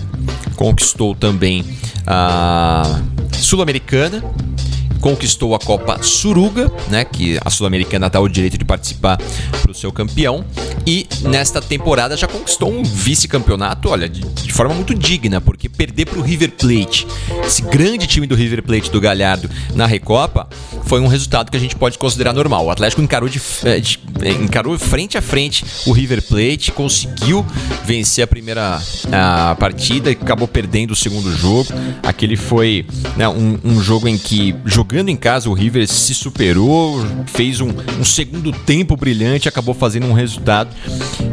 conquistou 0.56 1.14
também 1.14 1.64
a 2.06 3.00
Sul-Americana, 3.38 4.22
conquistou 5.00 5.54
a 5.54 5.58
Copa 5.58 6.02
Suruga, 6.02 6.70
né, 6.88 7.04
que 7.04 7.38
a 7.44 7.50
Sul-Americana 7.50 8.10
dá 8.10 8.20
o 8.20 8.28
direito 8.28 8.58
de 8.58 8.64
participar 8.64 9.18
para 9.62 9.70
o 9.70 9.74
seu 9.74 9.90
campeão, 9.90 10.44
e 10.86 11.06
nesta 11.22 11.60
temporada 11.60 12.16
já 12.16 12.26
conquistou 12.26 12.72
um 12.72 12.82
vice-campeonato, 12.82 13.88
olha, 13.88 14.08
de, 14.08 14.20
de, 14.20 14.52
forma 14.52 14.74
muito 14.74 14.94
digna, 14.94 15.40
porque 15.40 15.68
perder 15.68 16.06
para 16.06 16.18
o 16.18 16.22
River 16.22 16.52
Plate, 16.52 17.06
esse 17.46 17.62
grande 17.62 18.06
time 18.06 18.26
do 18.26 18.34
River 18.34 18.62
Plate 18.62 18.90
do 18.90 19.00
Galhardo 19.00 19.48
na 19.74 19.86
Recopa, 19.86 20.48
foi 20.84 21.00
um 21.00 21.06
resultado 21.06 21.50
que 21.50 21.56
a 21.56 21.60
gente 21.60 21.76
pode 21.76 21.98
considerar 21.98 22.32
normal. 22.32 22.66
O 22.66 22.70
Atlético 22.70 23.02
encarou, 23.02 23.28
de, 23.28 23.40
eh, 23.64 23.78
de, 23.78 24.00
eh, 24.22 24.30
encarou 24.32 24.78
frente 24.78 25.16
a 25.16 25.22
frente 25.22 25.64
o 25.86 25.92
River 25.92 26.22
Plate, 26.22 26.72
conseguiu 26.72 27.44
vencer 27.84 28.24
a 28.24 28.26
primeira 28.26 28.80
a 29.12 29.54
partida 29.56 30.10
e 30.10 30.14
acabou 30.14 30.48
perdendo 30.48 30.92
o 30.92 30.96
segundo 30.96 31.34
jogo. 31.36 31.68
Aquele 32.02 32.36
foi 32.36 32.86
né, 33.16 33.28
um, 33.28 33.58
um 33.62 33.80
jogo 33.80 34.08
em 34.08 34.16
que 34.16 34.54
jogando 34.64 35.08
em 35.08 35.16
casa, 35.16 35.48
o 35.48 35.52
River 35.52 35.86
se 35.86 36.14
superou, 36.14 37.04
fez 37.26 37.60
um, 37.60 37.70
um 37.98 38.04
segundo 38.04 38.52
tempo 38.52 38.96
brilhante, 38.96 39.48
acabou 39.48 39.74
fazendo 39.74 40.06
um 40.06 40.12
resultado 40.12 40.69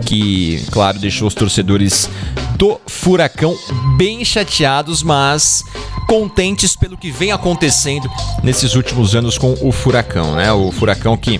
que, 0.06 0.64
claro, 0.72 1.00
deixou 1.00 1.28
os 1.28 1.34
torcedores 1.34 2.10
do 2.58 2.80
Furacão 2.88 3.56
bem 3.98 4.24
chateados, 4.26 5.04
mas 5.04 5.64
contentes 6.08 6.76
pelo 6.76 6.98
que 6.98 7.12
vem 7.12 7.32
acontecendo 7.32 8.10
nesses 8.44 8.76
últimos 8.76 9.16
anos 9.16 9.38
com 9.38 9.56
o 9.62 9.72
Furacão, 9.72 10.36
né? 10.36 10.52
O 10.52 10.72
Furacão 10.72 11.18
que 11.18 11.40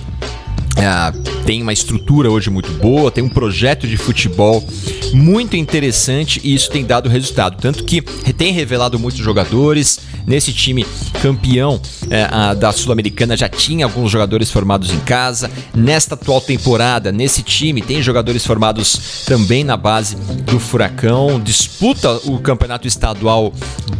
é, 0.78 1.12
tem 1.44 1.60
uma 1.60 1.72
estrutura 1.72 2.30
hoje 2.30 2.50
muito 2.50 2.70
boa, 2.74 3.10
tem 3.10 3.24
um 3.24 3.28
projeto 3.28 3.86
de 3.86 3.96
futebol 3.96 4.64
muito 5.12 5.56
interessante 5.56 6.40
e 6.44 6.54
isso 6.54 6.70
tem 6.70 6.84
dado 6.84 7.08
resultado. 7.08 7.56
Tanto 7.60 7.84
que 7.84 8.00
tem 8.00 8.52
revelado 8.52 8.98
muitos 8.98 9.20
jogadores. 9.20 9.98
Nesse 10.26 10.52
time 10.52 10.86
campeão 11.22 11.80
é, 12.10 12.54
da 12.54 12.70
Sul-Americana 12.70 13.36
já 13.36 13.48
tinha 13.48 13.86
alguns 13.86 14.10
jogadores 14.10 14.50
formados 14.50 14.92
em 14.92 15.00
casa. 15.00 15.50
Nesta 15.74 16.14
atual 16.14 16.40
temporada, 16.40 17.10
nesse 17.10 17.42
time, 17.42 17.80
tem 17.80 18.02
jogadores 18.02 18.44
formados 18.46 19.24
também 19.24 19.64
na 19.64 19.76
base 19.76 20.16
do 20.44 20.60
Furacão. 20.60 21.40
Disputa 21.40 22.20
o 22.24 22.38
campeonato 22.38 22.86
estadual 22.86 23.52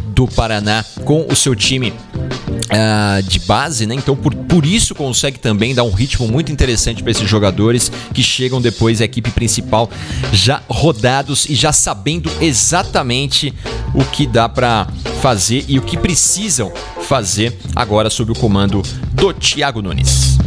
do 0.07 0.27
Paraná 0.27 0.85
com 1.03 1.25
o 1.29 1.35
seu 1.35 1.55
time 1.55 1.93
uh, 2.69 3.23
de 3.23 3.39
base, 3.39 3.85
né? 3.85 3.95
Então 3.95 4.15
por, 4.15 4.33
por 4.33 4.65
isso 4.65 4.95
consegue 4.95 5.39
também 5.39 5.73
dar 5.73 5.83
um 5.83 5.91
ritmo 5.91 6.27
muito 6.27 6.51
interessante 6.51 7.01
para 7.01 7.11
esses 7.11 7.29
jogadores 7.29 7.91
que 8.13 8.23
chegam 8.23 8.61
depois 8.61 9.01
à 9.01 9.05
equipe 9.05 9.31
principal 9.31 9.89
já 10.31 10.61
rodados 10.69 11.45
e 11.45 11.55
já 11.55 11.71
sabendo 11.71 12.29
exatamente 12.41 13.53
o 13.93 14.03
que 14.05 14.27
dá 14.27 14.47
para 14.47 14.87
fazer 15.21 15.65
e 15.67 15.77
o 15.77 15.81
que 15.81 15.97
precisam 15.97 16.71
fazer 17.01 17.57
agora 17.75 18.09
sob 18.09 18.31
o 18.31 18.35
comando 18.35 18.81
do 19.13 19.33
Thiago 19.33 19.81
Nunes. 19.81 20.37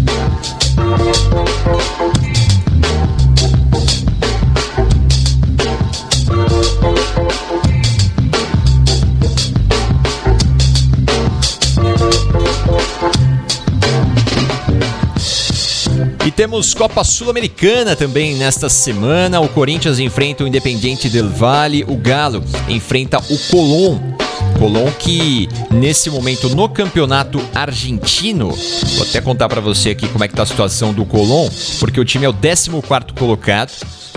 Temos 16.33 16.75
Copa 16.75 17.05
Sul-Americana 17.05 17.95
também 17.95 18.35
nesta 18.35 18.68
semana. 18.68 19.40
O 19.40 19.49
Corinthians 19.49 19.99
enfrenta 19.99 20.42
o 20.42 20.47
Independiente 20.47 21.09
del 21.09 21.29
Valle, 21.29 21.85
o 21.87 21.97
Galo 21.97 22.42
enfrenta 22.68 23.18
o 23.18 23.38
Colón. 23.51 24.01
Colón 24.59 24.90
que 24.99 25.49
nesse 25.71 26.09
momento 26.11 26.49
no 26.49 26.68
campeonato 26.68 27.40
argentino, 27.55 28.49
vou 28.97 29.07
até 29.07 29.21
contar 29.21 29.49
para 29.49 29.61
você 29.61 29.90
aqui 29.90 30.09
como 30.09 30.25
é 30.25 30.29
que 30.29 30.35
tá 30.35 30.42
a 30.42 30.47
situação 30.47 30.92
do 30.92 31.05
Colón, 31.05 31.49
porque 31.79 32.01
o 32.01 32.05
time 32.05 32.25
é 32.25 32.29
o 32.29 32.35
14 32.35 32.71
colocado, 33.18 33.73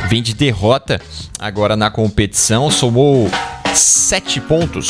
vem 0.09 0.21
de 0.21 0.33
derrota 0.33 1.01
agora 1.39 1.75
na 1.75 1.89
competição, 1.89 2.71
somou 2.71 3.29
7 3.73 4.41
pontos 4.41 4.89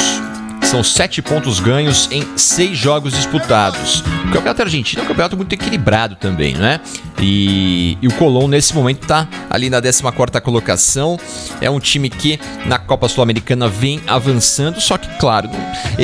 são 0.66 0.84
sete 0.84 1.22
pontos 1.22 1.60
ganhos 1.60 2.10
em 2.12 2.26
seis 2.36 2.78
jogos 2.78 3.14
disputados. 3.14 4.02
O 4.26 4.32
campeonato 4.32 4.64
argentino 4.64 5.02
é 5.02 5.06
um 5.06 5.08
campeonato 5.08 5.38
muito 5.38 5.54
equilibrado 5.54 6.16
também, 6.16 6.56
né? 6.56 6.82
E, 7.22 7.98
e 8.02 8.08
o 8.08 8.14
Colón 8.14 8.48
nesse 8.48 8.74
momento 8.74 9.04
está 9.04 9.28
ali 9.50 9.70
na 9.70 9.82
14 9.82 10.42
colocação. 10.42 11.20
É 11.62 11.70
um 11.70 11.80
time 11.80 12.10
que 12.10 12.40
na 12.66 12.80
Copa 12.80 13.08
Sul-Americana 13.08 13.70
vem 13.70 14.02
avançando, 14.08 14.82
só 14.82 14.98
que, 14.98 15.08
claro, 15.18 15.50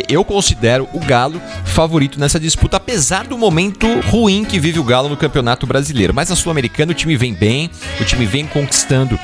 eu 0.08 0.24
considero 0.24 0.88
o 0.94 1.00
Galo 1.00 1.42
favorito 1.66 2.20
nessa 2.20 2.40
disputa, 2.40 2.78
apesar 2.78 3.26
do 3.26 3.38
momento 3.38 3.88
ruim 4.10 4.46
que 4.46 4.60
vive 4.60 4.80
o 4.80 4.84
Galo 4.84 5.10
no 5.10 5.18
Campeonato 5.18 5.66
Brasileiro. 5.66 6.14
Mas 6.14 6.30
na 6.30 6.36
Sul-Americana 6.36 6.92
o 6.92 6.96
time 6.96 7.18
vem 7.18 7.34
bem, 7.34 7.70
o 8.00 8.06
time 8.06 8.26
vem 8.26 8.46
conquistando 8.46 9.20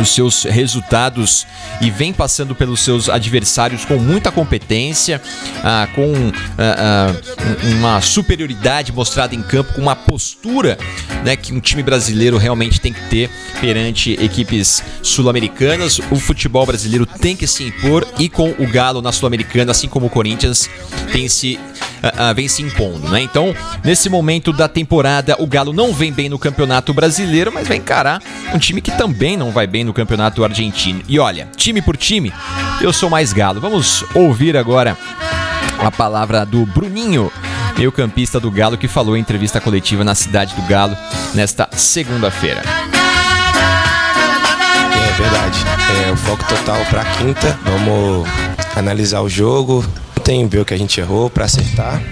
os 0.00 0.14
seus 0.14 0.44
resultados 0.44 1.46
e 1.80 1.90
vem 1.90 2.12
passando 2.12 2.54
pelos 2.54 2.80
seus 2.80 3.08
adversários 3.08 3.84
com 3.84 3.96
muita 3.96 4.30
competência, 4.30 5.20
ah, 5.62 5.88
com 5.94 6.12
ah, 6.58 7.08
ah, 7.08 7.66
uma 7.76 8.00
superioridade 8.00 8.92
mostrada 8.92 9.34
em 9.34 9.42
campo, 9.42 9.74
com 9.74 9.80
uma 9.80 9.96
postura 9.96 10.78
né, 11.24 11.36
que 11.36 11.52
um 11.52 11.60
time 11.60 11.82
brasileiro 11.82 12.36
realmente 12.36 12.80
tem 12.80 12.92
que 12.92 13.02
ter 13.08 13.30
perante 13.60 14.12
equipes 14.12 14.82
sul-americanas. 15.02 16.00
O 16.10 16.16
futebol 16.16 16.66
brasileiro 16.66 17.06
tem 17.06 17.36
que 17.36 17.46
se 17.46 17.64
impor 17.64 18.06
e 18.18 18.28
com 18.28 18.50
o 18.58 18.66
Galo 18.66 19.02
na 19.02 19.12
Sul-Americana, 19.12 19.72
assim 19.72 19.88
como 19.88 20.06
o 20.06 20.10
Corinthians, 20.10 20.68
tem 21.12 21.28
se 21.28 21.58
uh, 22.02 22.34
vem 22.34 22.48
se 22.48 22.62
impondo, 22.62 23.08
né? 23.08 23.20
Então, 23.20 23.54
nesse 23.84 24.08
momento 24.08 24.52
da 24.52 24.68
temporada, 24.68 25.36
o 25.38 25.46
Galo 25.46 25.72
não 25.72 25.92
vem 25.92 26.12
bem 26.12 26.28
no 26.28 26.38
Campeonato 26.38 26.92
Brasileiro, 26.92 27.52
mas 27.52 27.68
vai 27.68 27.76
encarar 27.76 28.22
um 28.52 28.58
time 28.58 28.80
que 28.80 28.90
também 28.90 29.36
não 29.36 29.50
vai 29.50 29.66
bem 29.66 29.84
no 29.84 29.92
Campeonato 29.92 30.44
Argentino. 30.44 31.02
E 31.08 31.18
olha, 31.18 31.48
time 31.56 31.80
por 31.80 31.96
time, 31.96 32.32
eu 32.80 32.92
sou 32.92 33.08
mais 33.08 33.32
Galo. 33.32 33.60
Vamos 33.60 34.04
ouvir 34.14 34.56
agora 34.56 34.96
a 35.78 35.90
palavra 35.90 36.44
do 36.44 36.66
Bruninho, 36.66 37.30
meio 37.76 37.92
campista 37.92 38.38
do 38.38 38.50
Galo, 38.50 38.76
que 38.76 38.88
falou 38.88 39.16
em 39.16 39.20
entrevista 39.20 39.60
coletiva 39.60 40.04
na 40.04 40.14
cidade 40.14 40.54
do 40.54 40.62
Galo 40.62 40.96
nesta 41.34 41.68
segunda-feira. 41.72 42.62
É 45.12 45.14
verdade. 45.14 45.58
É 46.06 46.10
o 46.10 46.16
foco 46.16 46.44
total 46.44 46.84
para 46.86 47.04
quinta. 47.04 47.58
Vamos 47.64 48.28
analisar 48.74 49.20
o 49.20 49.28
jogo, 49.28 49.84
tem 50.24 50.46
ver 50.46 50.60
o 50.60 50.64
que 50.64 50.74
a 50.74 50.78
gente 50.78 51.00
errou 51.00 51.28
para 51.28 51.44
acertar. 51.44 52.02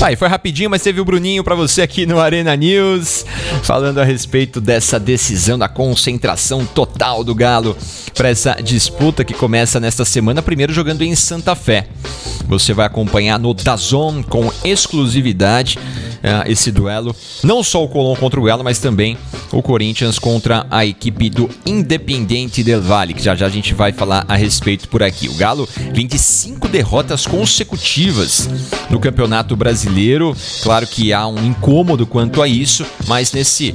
Aí, 0.00 0.16
foi 0.16 0.26
rapidinho, 0.26 0.68
mas 0.68 0.82
teve 0.82 1.00
o 1.00 1.04
Bruninho 1.04 1.44
para 1.44 1.54
você 1.54 1.80
aqui 1.80 2.04
no 2.06 2.18
Arena 2.18 2.56
News, 2.56 3.24
falando 3.62 3.98
a 3.98 4.04
respeito 4.04 4.60
dessa 4.60 4.98
decisão 4.98 5.56
da 5.56 5.68
concentração 5.68 6.66
total 6.66 7.22
do 7.22 7.32
Galo 7.36 7.76
para 8.12 8.28
essa 8.28 8.54
disputa 8.54 9.24
que 9.24 9.32
começa 9.32 9.78
nesta 9.78 10.04
semana, 10.04 10.42
primeiro 10.42 10.72
jogando 10.72 11.02
em 11.02 11.14
Santa 11.14 11.54
Fé. 11.54 11.86
Você 12.48 12.74
vai 12.74 12.86
acompanhar 12.86 13.38
no 13.38 13.54
Dazon 13.54 14.24
com 14.24 14.52
exclusividade 14.64 15.78
uh, 16.22 16.50
esse 16.50 16.70
duelo. 16.70 17.14
Não 17.42 17.62
só 17.62 17.82
o 17.84 17.88
Colón 17.88 18.16
contra 18.16 18.40
o 18.40 18.44
Galo, 18.44 18.64
mas 18.64 18.78
também 18.78 19.18
o 19.52 19.62
Corinthians 19.62 20.18
contra 20.18 20.66
a 20.70 20.86
equipe 20.86 21.28
do 21.28 21.48
Independiente 21.66 22.62
del 22.62 22.80
Valle, 22.80 23.14
que 23.14 23.22
já 23.22 23.34
já 23.34 23.46
a 23.46 23.50
gente 23.50 23.74
vai 23.74 23.92
falar 23.92 24.24
a 24.28 24.36
respeito 24.36 24.88
por 24.88 25.02
aqui. 25.02 25.28
O 25.28 25.34
Galo 25.34 25.68
vem 25.92 26.06
de 26.06 26.18
cinco 26.18 26.68
derrotas 26.68 27.26
consecutivas 27.26 28.48
no 28.90 29.00
Campeonato 29.00 29.56
Brasileiro. 29.56 30.36
Claro 30.62 30.86
que 30.86 31.12
há 31.12 31.26
um 31.26 31.44
incômodo 31.44 32.06
quanto 32.06 32.40
a 32.42 32.48
isso, 32.48 32.86
mas 33.06 33.32
nesse, 33.32 33.74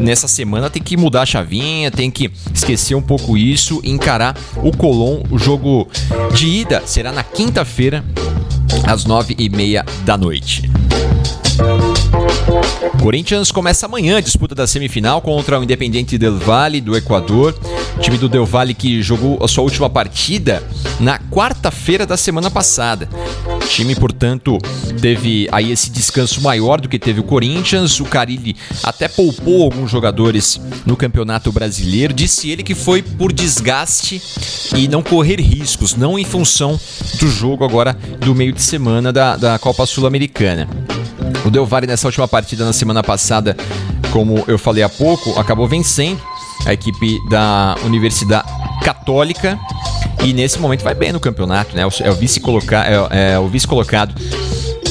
nessa 0.00 0.28
semana 0.28 0.70
tem 0.70 0.82
que 0.82 0.96
mudar 0.96 1.22
a 1.22 1.26
chavinha, 1.26 1.90
tem 1.90 2.10
que 2.10 2.30
esquecer 2.52 2.94
um 2.94 3.02
pouco 3.02 3.36
isso 3.36 3.80
e 3.84 3.90
encarar 3.90 4.36
o 4.56 4.76
Colón. 4.76 5.22
O 5.30 5.38
jogo 5.38 5.88
de 6.34 6.46
ida 6.46 6.82
será 6.86 7.12
na 7.12 7.22
quinta-feira, 7.22 8.04
às 8.86 9.04
nove 9.04 9.34
e 9.38 9.48
meia 9.48 9.84
da 10.04 10.16
noite. 10.16 10.70
Corinthians 13.04 13.52
começa 13.52 13.84
amanhã 13.84 14.16
a 14.16 14.20
disputa 14.20 14.54
da 14.54 14.66
semifinal 14.66 15.20
contra 15.20 15.60
o 15.60 15.62
Independiente 15.62 16.16
Del 16.16 16.38
Valle 16.38 16.80
do 16.80 16.96
Equador. 16.96 17.54
O 17.96 18.00
time 18.00 18.16
do 18.16 18.30
Del 18.30 18.46
Valle 18.46 18.72
que 18.72 19.02
jogou 19.02 19.38
a 19.44 19.46
sua 19.46 19.62
última 19.62 19.90
partida 19.90 20.62
na 20.98 21.18
quarta-feira 21.18 22.06
da 22.06 22.16
semana 22.16 22.50
passada. 22.50 23.08
O 23.46 23.66
time, 23.66 23.94
portanto, 23.94 24.58
teve 25.02 25.46
aí 25.52 25.70
esse 25.70 25.90
descanso 25.90 26.40
maior 26.40 26.80
do 26.80 26.88
que 26.88 26.98
teve 26.98 27.20
o 27.20 27.24
Corinthians. 27.24 28.00
O 28.00 28.06
Carilli 28.06 28.56
até 28.82 29.06
poupou 29.06 29.62
alguns 29.64 29.90
jogadores 29.90 30.58
no 30.86 30.96
Campeonato 30.96 31.52
Brasileiro. 31.52 32.14
Disse 32.14 32.48
ele 32.50 32.62
que 32.62 32.74
foi 32.74 33.02
por 33.02 33.32
desgaste 33.32 34.22
e 34.74 34.88
não 34.88 35.02
correr 35.02 35.40
riscos, 35.40 35.94
não 35.94 36.18
em 36.18 36.24
função 36.24 36.80
do 37.20 37.28
jogo 37.28 37.64
agora 37.64 37.92
do 38.18 38.34
meio 38.34 38.52
de 38.52 38.62
semana 38.62 39.12
da, 39.12 39.36
da 39.36 39.58
Copa 39.58 39.84
Sul-Americana. 39.84 40.66
O 41.44 41.50
Del 41.50 41.66
Valle 41.66 41.86
nessa 41.86 42.08
última 42.08 42.26
partida 42.26 42.64
na 42.64 42.72
semana 42.72 43.02
passada, 43.02 43.56
como 44.10 44.44
eu 44.48 44.58
falei 44.58 44.82
há 44.82 44.88
pouco, 44.88 45.38
acabou 45.38 45.68
vencendo 45.68 46.20
a 46.64 46.72
equipe 46.72 47.18
da 47.28 47.76
Universidade 47.84 48.48
Católica. 48.82 49.58
E 50.24 50.32
nesse 50.32 50.58
momento 50.58 50.82
vai 50.82 50.94
bem 50.94 51.12
no 51.12 51.20
campeonato, 51.20 51.76
né? 51.76 51.82
É 51.82 52.10
o 52.10 52.14
vice-colocado, 52.14 52.86
é, 53.12 53.32
é, 53.32 53.38
o 53.38 53.46
vice-colocado 53.46 54.14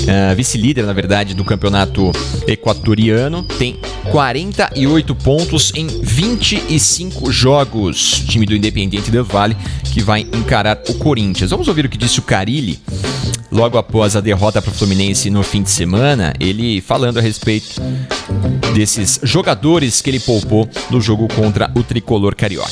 uh, 0.04 0.36
vice-líder, 0.36 0.86
na 0.86 0.94
verdade, 0.94 1.34
do 1.34 1.44
campeonato 1.44 2.12
equatoriano, 2.48 3.44
tem 3.44 3.80
48 4.12 5.16
pontos 5.16 5.72
em 5.76 5.88
25 5.88 7.32
jogos. 7.32 8.24
Time 8.28 8.46
do 8.46 8.56
Independiente 8.56 9.10
del 9.10 9.24
Valle 9.24 9.58
que 9.92 10.02
vai 10.02 10.22
encarar 10.22 10.82
o 10.90 10.94
Corinthians. 10.96 11.52
Vamos 11.52 11.68
ouvir 11.68 11.86
o 11.86 11.90
que 11.90 11.98
disse 11.98 12.20
o 12.20 12.24
Carilli 12.24 12.80
logo 13.54 13.78
após 13.78 14.16
a 14.16 14.22
derrota 14.22 14.62
para 14.62 14.72
o 14.72 14.74
Fluminense 14.74 15.30
no 15.30 15.44
fim 15.44 15.62
de 15.62 15.70
semana, 15.70 16.34
ele 16.40 16.82
falando 16.82 17.20
a 17.20 17.22
respeito 17.22 17.80
desses 18.74 19.20
jogadores 19.22 20.02
que 20.02 20.10
ele 20.10 20.20
poupou 20.20 20.68
no 20.90 21.00
jogo 21.00 21.28
contra 21.34 21.72
o 21.76 21.84
tricolor 21.84 22.36
carioca. 22.36 22.72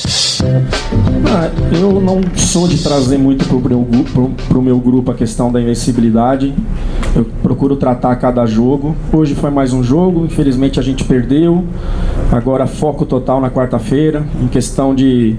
Ah, 1.34 1.50
eu 1.72 2.00
não 2.00 2.20
sou 2.36 2.66
de 2.66 2.82
trazer 2.82 3.16
muito 3.16 3.44
para 3.46 4.58
o 4.58 4.62
meu, 4.62 4.78
grupo 4.78 5.12
a 5.12 5.14
questão 5.14 5.52
da 5.52 5.60
invencibilidade. 5.60 6.52
Eu 7.14 7.24
procuro 7.42 7.76
tratar 7.76 8.16
cada 8.16 8.44
jogo. 8.44 8.96
Hoje 9.12 9.34
foi 9.34 9.50
mais 9.50 9.72
um 9.72 9.84
jogo, 9.84 10.24
infelizmente 10.24 10.80
a 10.80 10.82
gente 10.82 11.04
perdeu. 11.04 11.64
Agora 12.32 12.66
foco 12.66 13.06
total 13.06 13.40
na 13.40 13.50
quarta-feira, 13.50 14.26
em 14.42 14.48
questão 14.48 14.94
de, 14.94 15.36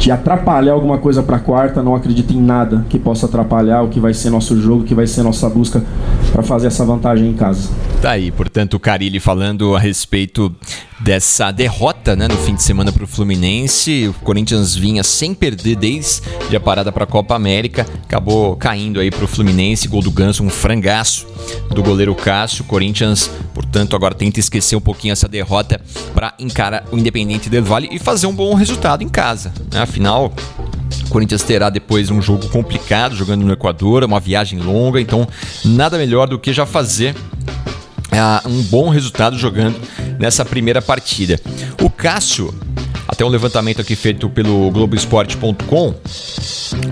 de, 0.00 0.10
atrapalhar 0.10 0.72
alguma 0.72 0.98
coisa 0.98 1.22
para 1.22 1.38
quarta. 1.38 1.82
Não 1.82 1.94
acredito 1.94 2.32
em 2.32 2.40
nada 2.40 2.84
que 2.88 2.98
possa 2.98 3.26
atrapalhar 3.26 3.82
o 3.82 3.88
que 3.88 4.00
vai 4.00 4.14
ser 4.14 4.30
nosso 4.30 4.60
jogo, 4.60 4.84
que 4.84 4.94
vai 4.94 5.06
ser 5.06 5.22
nossa 5.22 5.48
busca 5.48 5.82
para 6.30 6.42
fazer 6.42 6.68
essa 6.68 6.84
vantagem 6.84 7.28
em 7.28 7.34
casa. 7.34 7.70
Tá 8.00 8.12
aí, 8.12 8.30
portanto, 8.30 8.74
o 8.74 8.80
Carilli 8.80 9.20
falando 9.20 9.76
a 9.76 9.78
respeito 9.78 10.54
dessa 11.00 11.50
derrota 11.50 12.14
né, 12.14 12.28
no 12.28 12.36
fim 12.36 12.54
de 12.54 12.62
semana 12.62 12.92
para 12.92 13.04
o 13.04 13.06
Fluminense. 13.06 14.08
O 14.08 14.14
Corinthians 14.24 14.74
vinha 14.74 15.02
sem 15.02 15.34
perder 15.34 15.76
desde 15.76 16.22
a 16.54 16.60
parada 16.60 16.92
para 16.92 17.04
a 17.04 17.06
Copa 17.06 17.34
América, 17.34 17.86
acabou 18.04 18.56
caindo 18.56 19.00
aí 19.00 19.10
para 19.10 19.24
o 19.24 19.28
Fluminense, 19.28 19.88
gol 19.88 20.02
do 20.02 20.10
Ganso, 20.10 20.42
um 20.42 20.50
frangaço 20.50 21.26
do 21.70 21.82
goleiro 21.82 22.14
Cássio. 22.14 22.64
O 22.64 22.66
Corinthians, 22.66 23.30
portanto, 23.54 23.96
agora 23.96 24.14
tenta 24.14 24.40
esquecer 24.40 24.76
um 24.76 24.80
pouquinho 24.80 25.12
essa 25.12 25.28
derrota 25.28 25.80
para 26.14 26.34
encarar 26.38 26.84
o 26.90 26.98
Independente 26.98 27.48
del 27.48 27.64
Valle 27.64 27.88
e 27.90 27.98
fazer 27.98 28.26
um 28.26 28.34
bom 28.34 28.54
resultado 28.54 29.02
em 29.02 29.08
casa. 29.08 29.52
Né? 29.72 29.80
Afinal, 29.80 30.32
o 31.04 31.08
Corinthians 31.08 31.42
terá 31.42 31.70
depois 31.70 32.10
um 32.10 32.20
jogo 32.20 32.48
complicado 32.48 33.14
jogando 33.14 33.44
no 33.44 33.52
Equador, 33.52 34.04
uma 34.04 34.20
viagem 34.20 34.58
longa, 34.58 35.00
então 35.00 35.26
nada 35.64 35.98
melhor 35.98 36.28
do 36.28 36.38
que 36.38 36.52
já 36.52 36.66
fazer 36.66 37.14
uh, 37.14 38.48
um 38.48 38.62
bom 38.62 38.88
resultado 38.88 39.38
jogando 39.38 39.80
nessa 40.18 40.44
primeira 40.44 40.82
partida. 40.82 41.40
O 41.82 41.88
Cássio, 41.88 42.54
até 43.08 43.24
um 43.24 43.28
levantamento 43.28 43.80
aqui 43.80 43.96
feito 43.96 44.28
pelo 44.28 44.70
Globoesporte.com, 44.70 45.94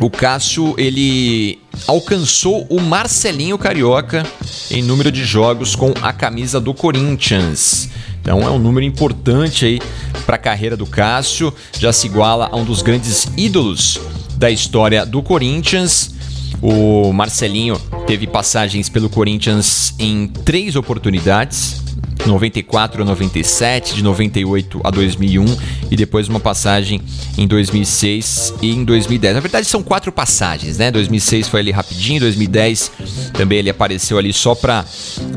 o 0.01 0.11
Cássio 0.11 0.75
ele 0.79 1.59
alcançou 1.87 2.67
o 2.69 2.81
Marcelinho 2.81 3.59
Carioca 3.59 4.25
em 4.71 4.83
número 4.83 5.11
de 5.11 5.25
jogos 5.25 5.75
com 5.75 5.93
a 6.03 6.13
camisa 6.13 6.61
do 6.61 6.75
Corinthians. 6.75 7.89
Então 8.21 8.43
é 8.43 8.51
um 8.51 8.59
número 8.59 8.85
importante 8.85 9.65
aí 9.65 9.81
para 10.29 10.37
a 10.37 10.39
carreira 10.39 10.77
do 10.77 10.85
Cássio, 10.85 11.51
já 11.81 11.91
se 11.91 12.07
iguala 12.07 12.51
a 12.53 12.57
um 12.57 12.63
dos 12.63 12.83
grandes 12.83 13.27
ídolos 13.35 13.99
da 14.37 14.51
história 14.51 15.07
do 15.07 15.23
Corinthians. 15.23 16.15
O 16.61 17.15
Marcelinho 17.15 17.81
teve 18.07 18.27
passagens 18.27 18.91
pelo 18.91 19.09
Corinthians 19.09 19.95
em 19.99 20.29
três 20.29 20.77
oportunidades. 20.77 21.83
94 22.27 23.03
a 23.03 23.05
97, 23.07 23.95
de 23.95 24.03
98 24.03 24.81
a 24.85 24.91
2001 24.91 25.47
e 25.91 25.97
depois 25.97 26.29
uma 26.29 26.41
passagem 26.41 27.01
em 27.39 27.47
2006 27.47 28.55
e 28.61 28.73
em 28.73 28.85
2010. 28.85 29.35
Na 29.35 29.41
verdade 29.41 29.67
são 29.67 29.83
quatro 29.83 30.13
passagens, 30.13 30.77
né? 30.77 30.91
2006 30.91 31.49
foi 31.49 31.61
ali 31.61 31.71
rapidinho, 31.71 32.21
2010 32.21 32.93
também 33.33 33.61
ele 33.61 33.71
apareceu 33.71 34.19
ali 34.19 34.33
só 34.33 34.55
para 34.55 34.85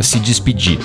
se 0.02 0.20
despedir 0.20 0.80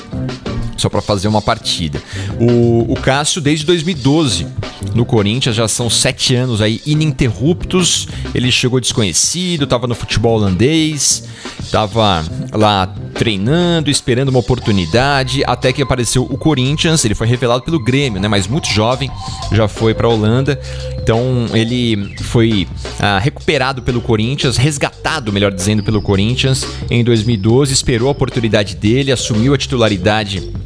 só 0.77 0.89
para 0.89 1.01
fazer 1.01 1.29
uma 1.29 1.43
partida. 1.43 2.03
O, 2.39 2.93
o 2.93 2.97
Cássio, 3.01 3.41
desde 3.41 3.65
2012, 3.67 4.47
no 4.95 5.05
Corinthians, 5.05 5.57
já 5.57 5.67
são 5.69 5.89
sete 5.89 6.35
anos 6.35 6.61
aí 6.61 6.81
ininterruptos. 6.87 8.09
Ele 8.35 8.51
chegou 8.51 8.81
desconhecido, 8.81 9.65
estava 9.65 9.87
no 9.87 9.95
futebol 9.95 10.37
holandês, 10.37 11.25
estava 11.61 12.25
lá 12.53 12.93
treinando, 13.15 13.91
esperando 13.91 14.29
uma 14.29 14.39
oportunidade, 14.39 15.43
até 15.47 15.73
que 15.73 15.83
apareceu 15.83 16.23
o 16.23 16.37
Corinthians. 16.37 17.05
Ele 17.05 17.15
foi 17.15 17.27
revelado 17.27 17.63
pelo 17.63 17.79
Grêmio, 17.79 18.21
né? 18.21 18.29
Mas 18.29 18.47
muito 18.47 18.69
jovem, 18.69 19.11
já 19.53 19.67
foi 19.69 19.95
para 19.95 20.07
a 20.07 20.11
Holanda. 20.11 20.61
Então 20.99 21.47
ele 21.53 22.15
foi 22.23 22.67
ah, 22.99 23.19
recuperado 23.19 23.83
pelo 23.83 24.01
Corinthians, 24.01 24.57
resgatado, 24.57 25.33
melhor 25.33 25.53
dizendo, 25.53 25.83
pelo 25.83 26.03
Corinthians 26.03 26.67
em 26.91 27.03
2012. 27.03 27.73
Esperou 27.73 28.09
a 28.09 28.13
oportunidade 28.13 28.77
dele, 28.77 29.13
assumiu 29.13 29.55
a 29.55 29.59
titularidade 29.59 30.66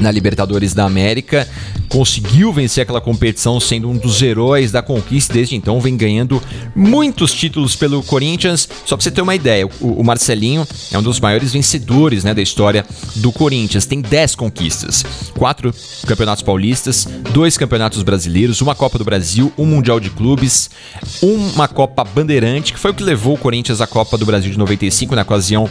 na 0.00 0.10
Libertadores 0.10 0.74
da 0.74 0.84
América 0.84 1.48
conseguiu 1.88 2.52
vencer 2.52 2.82
aquela 2.82 3.00
competição 3.00 3.58
sendo 3.60 3.88
um 3.88 3.96
dos 3.96 4.20
heróis 4.20 4.70
da 4.70 4.82
conquista. 4.82 5.32
Desde 5.32 5.56
então 5.56 5.80
vem 5.80 5.96
ganhando 5.96 6.42
muitos 6.74 7.32
títulos 7.32 7.74
pelo 7.76 8.02
Corinthians. 8.02 8.68
Só 8.84 8.96
para 8.96 9.04
você 9.04 9.10
ter 9.10 9.22
uma 9.22 9.34
ideia, 9.34 9.68
o, 9.80 10.02
Marcelinho 10.02 10.66
é 10.92 10.98
um 10.98 11.02
dos 11.02 11.20
maiores 11.20 11.52
vencedores 11.52 12.24
né, 12.24 12.34
da 12.34 12.42
história 12.42 12.84
do 13.16 13.32
Corinthians. 13.32 13.86
Tem 13.86 14.00
10 14.00 14.34
conquistas, 14.34 15.04
quatro 15.36 15.72
campeonatos 16.06 16.42
paulistas, 16.42 17.06
dois 17.32 17.56
campeonatos 17.56 18.02
brasileiros, 18.02 18.60
uma 18.60 18.74
Copa 18.74 18.98
do 18.98 19.04
Brasil, 19.04 19.52
um 19.56 19.66
Mundial 19.66 20.00
de 20.00 20.10
Clubes, 20.10 20.70
uma 21.22 21.68
Copa 21.68 22.04
Bandeirante, 22.04 22.72
que 22.72 22.78
foi 22.78 22.90
o 22.90 22.94
que 22.94 23.02
levou 23.02 23.34
o 23.34 23.38
Corinthians 23.38 23.80
à 23.80 23.86
Copa 23.86 24.18
do 24.18 24.26
Brasil 24.26 24.50
de 24.50 24.58
95. 24.58 25.14
Na 25.14 25.22
ocasião, 25.22 25.68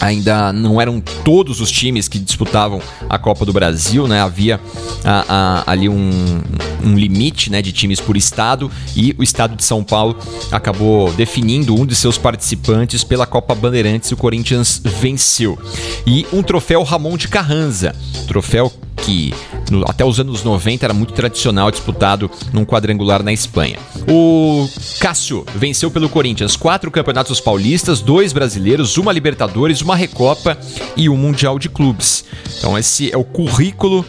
ainda 0.00 0.52
não 0.52 0.80
eram 0.80 1.00
todos 1.00 1.60
os 1.60 1.70
times 1.70 2.08
que 2.08 2.18
disputavam 2.18 2.80
a 3.08 3.18
Copa 3.24 3.46
do 3.46 3.54
Brasil, 3.54 4.06
né? 4.06 4.20
Havia 4.20 4.60
a, 5.02 5.24
a, 5.66 5.72
ali 5.72 5.88
um, 5.88 6.42
um, 6.84 6.94
limite 6.94 7.50
né, 7.50 7.62
de 7.62 7.72
times 7.72 7.98
por 7.98 8.18
estado 8.18 8.70
e 8.94 9.16
o 9.18 9.22
estado 9.22 9.56
de 9.56 9.64
São 9.64 9.82
Paulo 9.82 10.14
acabou 10.52 11.10
definindo 11.10 11.74
um 11.74 11.86
de 11.86 11.96
seus 11.96 12.18
participantes 12.18 13.02
pela 13.02 13.26
Copa 13.26 13.54
Bandeirantes 13.54 14.10
e 14.10 14.14
o 14.14 14.16
Corinthians 14.18 14.78
venceu. 15.00 15.58
E 16.06 16.26
um 16.34 16.42
troféu 16.42 16.82
Ramon 16.82 17.16
de 17.16 17.26
Carranza, 17.26 17.96
troféu 18.28 18.70
que 18.98 19.32
no, 19.70 19.84
até 19.88 20.04
os 20.04 20.20
anos 20.20 20.42
90 20.42 20.84
era 20.84 20.94
muito 20.94 21.12
tradicional 21.12 21.70
disputado 21.70 22.30
num 22.52 22.64
quadrangular 22.64 23.22
na 23.22 23.32
Espanha. 23.32 23.78
O 24.08 24.68
Cássio 25.00 25.44
venceu 25.54 25.90
pelo 25.90 26.08
Corinthians 26.08 26.56
quatro 26.56 26.90
campeonatos 26.90 27.40
paulistas, 27.40 28.00
dois 28.00 28.32
brasileiros, 28.32 28.96
uma 28.96 29.12
Libertadores, 29.12 29.80
uma 29.80 29.96
Recopa 29.96 30.58
e 30.96 31.08
um 31.08 31.16
Mundial 31.16 31.58
de 31.58 31.68
Clubes. 31.68 32.24
Então 32.58 32.76
esse 32.78 33.12
é 33.12 33.16
o 33.16 33.24
currículo 33.24 34.04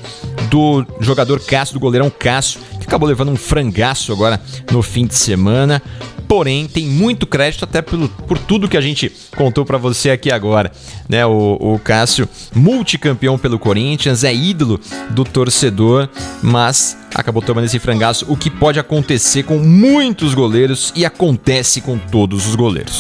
do 0.49 0.85
jogador 0.99 1.39
Cássio, 1.39 1.73
do 1.73 1.79
goleirão 1.79 2.09
Cássio, 2.09 2.59
que 2.79 2.85
acabou 2.85 3.07
levando 3.07 3.31
um 3.31 3.35
frangaço 3.35 4.11
agora 4.11 4.41
no 4.71 4.81
fim 4.81 5.05
de 5.05 5.15
semana 5.15 5.81
porém 6.27 6.67
tem 6.67 6.85
muito 6.87 7.25
crédito 7.25 7.63
até 7.63 7.81
pelo, 7.81 8.09
por 8.09 8.37
tudo 8.37 8.67
que 8.67 8.77
a 8.77 8.81
gente 8.81 9.11
contou 9.35 9.65
para 9.65 9.77
você 9.77 10.09
aqui 10.09 10.31
agora. 10.31 10.71
Né? 11.07 11.25
O, 11.25 11.57
o 11.59 11.79
Cássio, 11.79 12.27
multicampeão 12.53 13.37
pelo 13.37 13.59
Corinthians, 13.59 14.23
é 14.23 14.33
ídolo 14.33 14.79
do 15.11 15.23
torcedor, 15.23 16.09
mas 16.41 16.97
acabou 17.13 17.41
tomando 17.41 17.65
esse 17.65 17.79
frangaço, 17.79 18.25
o 18.27 18.35
que 18.35 18.49
pode 18.49 18.79
acontecer 18.79 19.43
com 19.43 19.57
muitos 19.57 20.33
goleiros 20.33 20.91
e 20.95 21.05
acontece 21.05 21.81
com 21.81 21.97
todos 21.97 22.47
os 22.47 22.55
goleiros. 22.55 22.97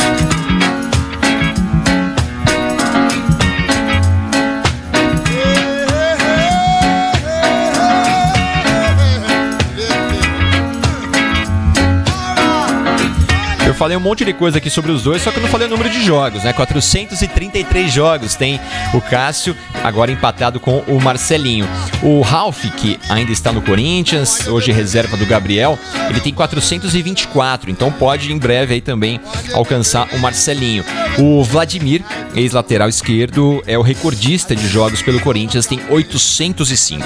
Falei 13.75 13.95
um 13.95 13.99
monte 13.99 14.23
de 14.23 14.33
coisa 14.33 14.57
aqui 14.57 14.69
sobre 14.69 14.91
os 14.91 15.03
dois, 15.03 15.21
só 15.21 15.31
que 15.31 15.37
eu 15.37 15.43
não 15.43 15.49
falei 15.49 15.67
o 15.67 15.69
número 15.69 15.89
de 15.89 16.03
jogos, 16.03 16.43
né? 16.43 16.53
433 16.53 17.91
jogos 17.91 18.35
tem 18.35 18.59
o 18.93 19.01
Cássio, 19.01 19.55
agora 19.83 20.11
empatado 20.11 20.59
com 20.59 20.79
o 20.87 20.99
Marcelinho. 20.99 21.67
O 22.01 22.21
Ralph, 22.21 22.65
que 22.77 22.99
ainda 23.09 23.31
está 23.31 23.51
no 23.51 23.61
Corinthians, 23.61 24.47
hoje 24.47 24.71
reserva 24.71 25.17
do 25.17 25.25
Gabriel, 25.25 25.77
ele 26.09 26.19
tem 26.19 26.33
424, 26.33 27.69
então 27.69 27.91
pode 27.91 28.31
em 28.31 28.37
breve 28.37 28.75
aí 28.75 28.81
também 28.81 29.19
alcançar 29.53 30.07
o 30.13 30.19
Marcelinho. 30.19 30.83
O 31.19 31.43
Vladimir, 31.43 32.03
ex-lateral 32.33 32.89
esquerdo, 32.89 33.61
é 33.67 33.77
o 33.77 33.81
recordista 33.81 34.55
de 34.55 34.67
jogos 34.67 35.01
pelo 35.01 35.19
Corinthians, 35.19 35.65
tem 35.65 35.79
805. 35.89 37.03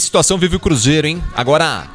Situação 0.00 0.38
vive 0.38 0.56
o 0.56 0.60
Cruzeiro, 0.60 1.06
hein? 1.06 1.22
Agora, 1.34 1.86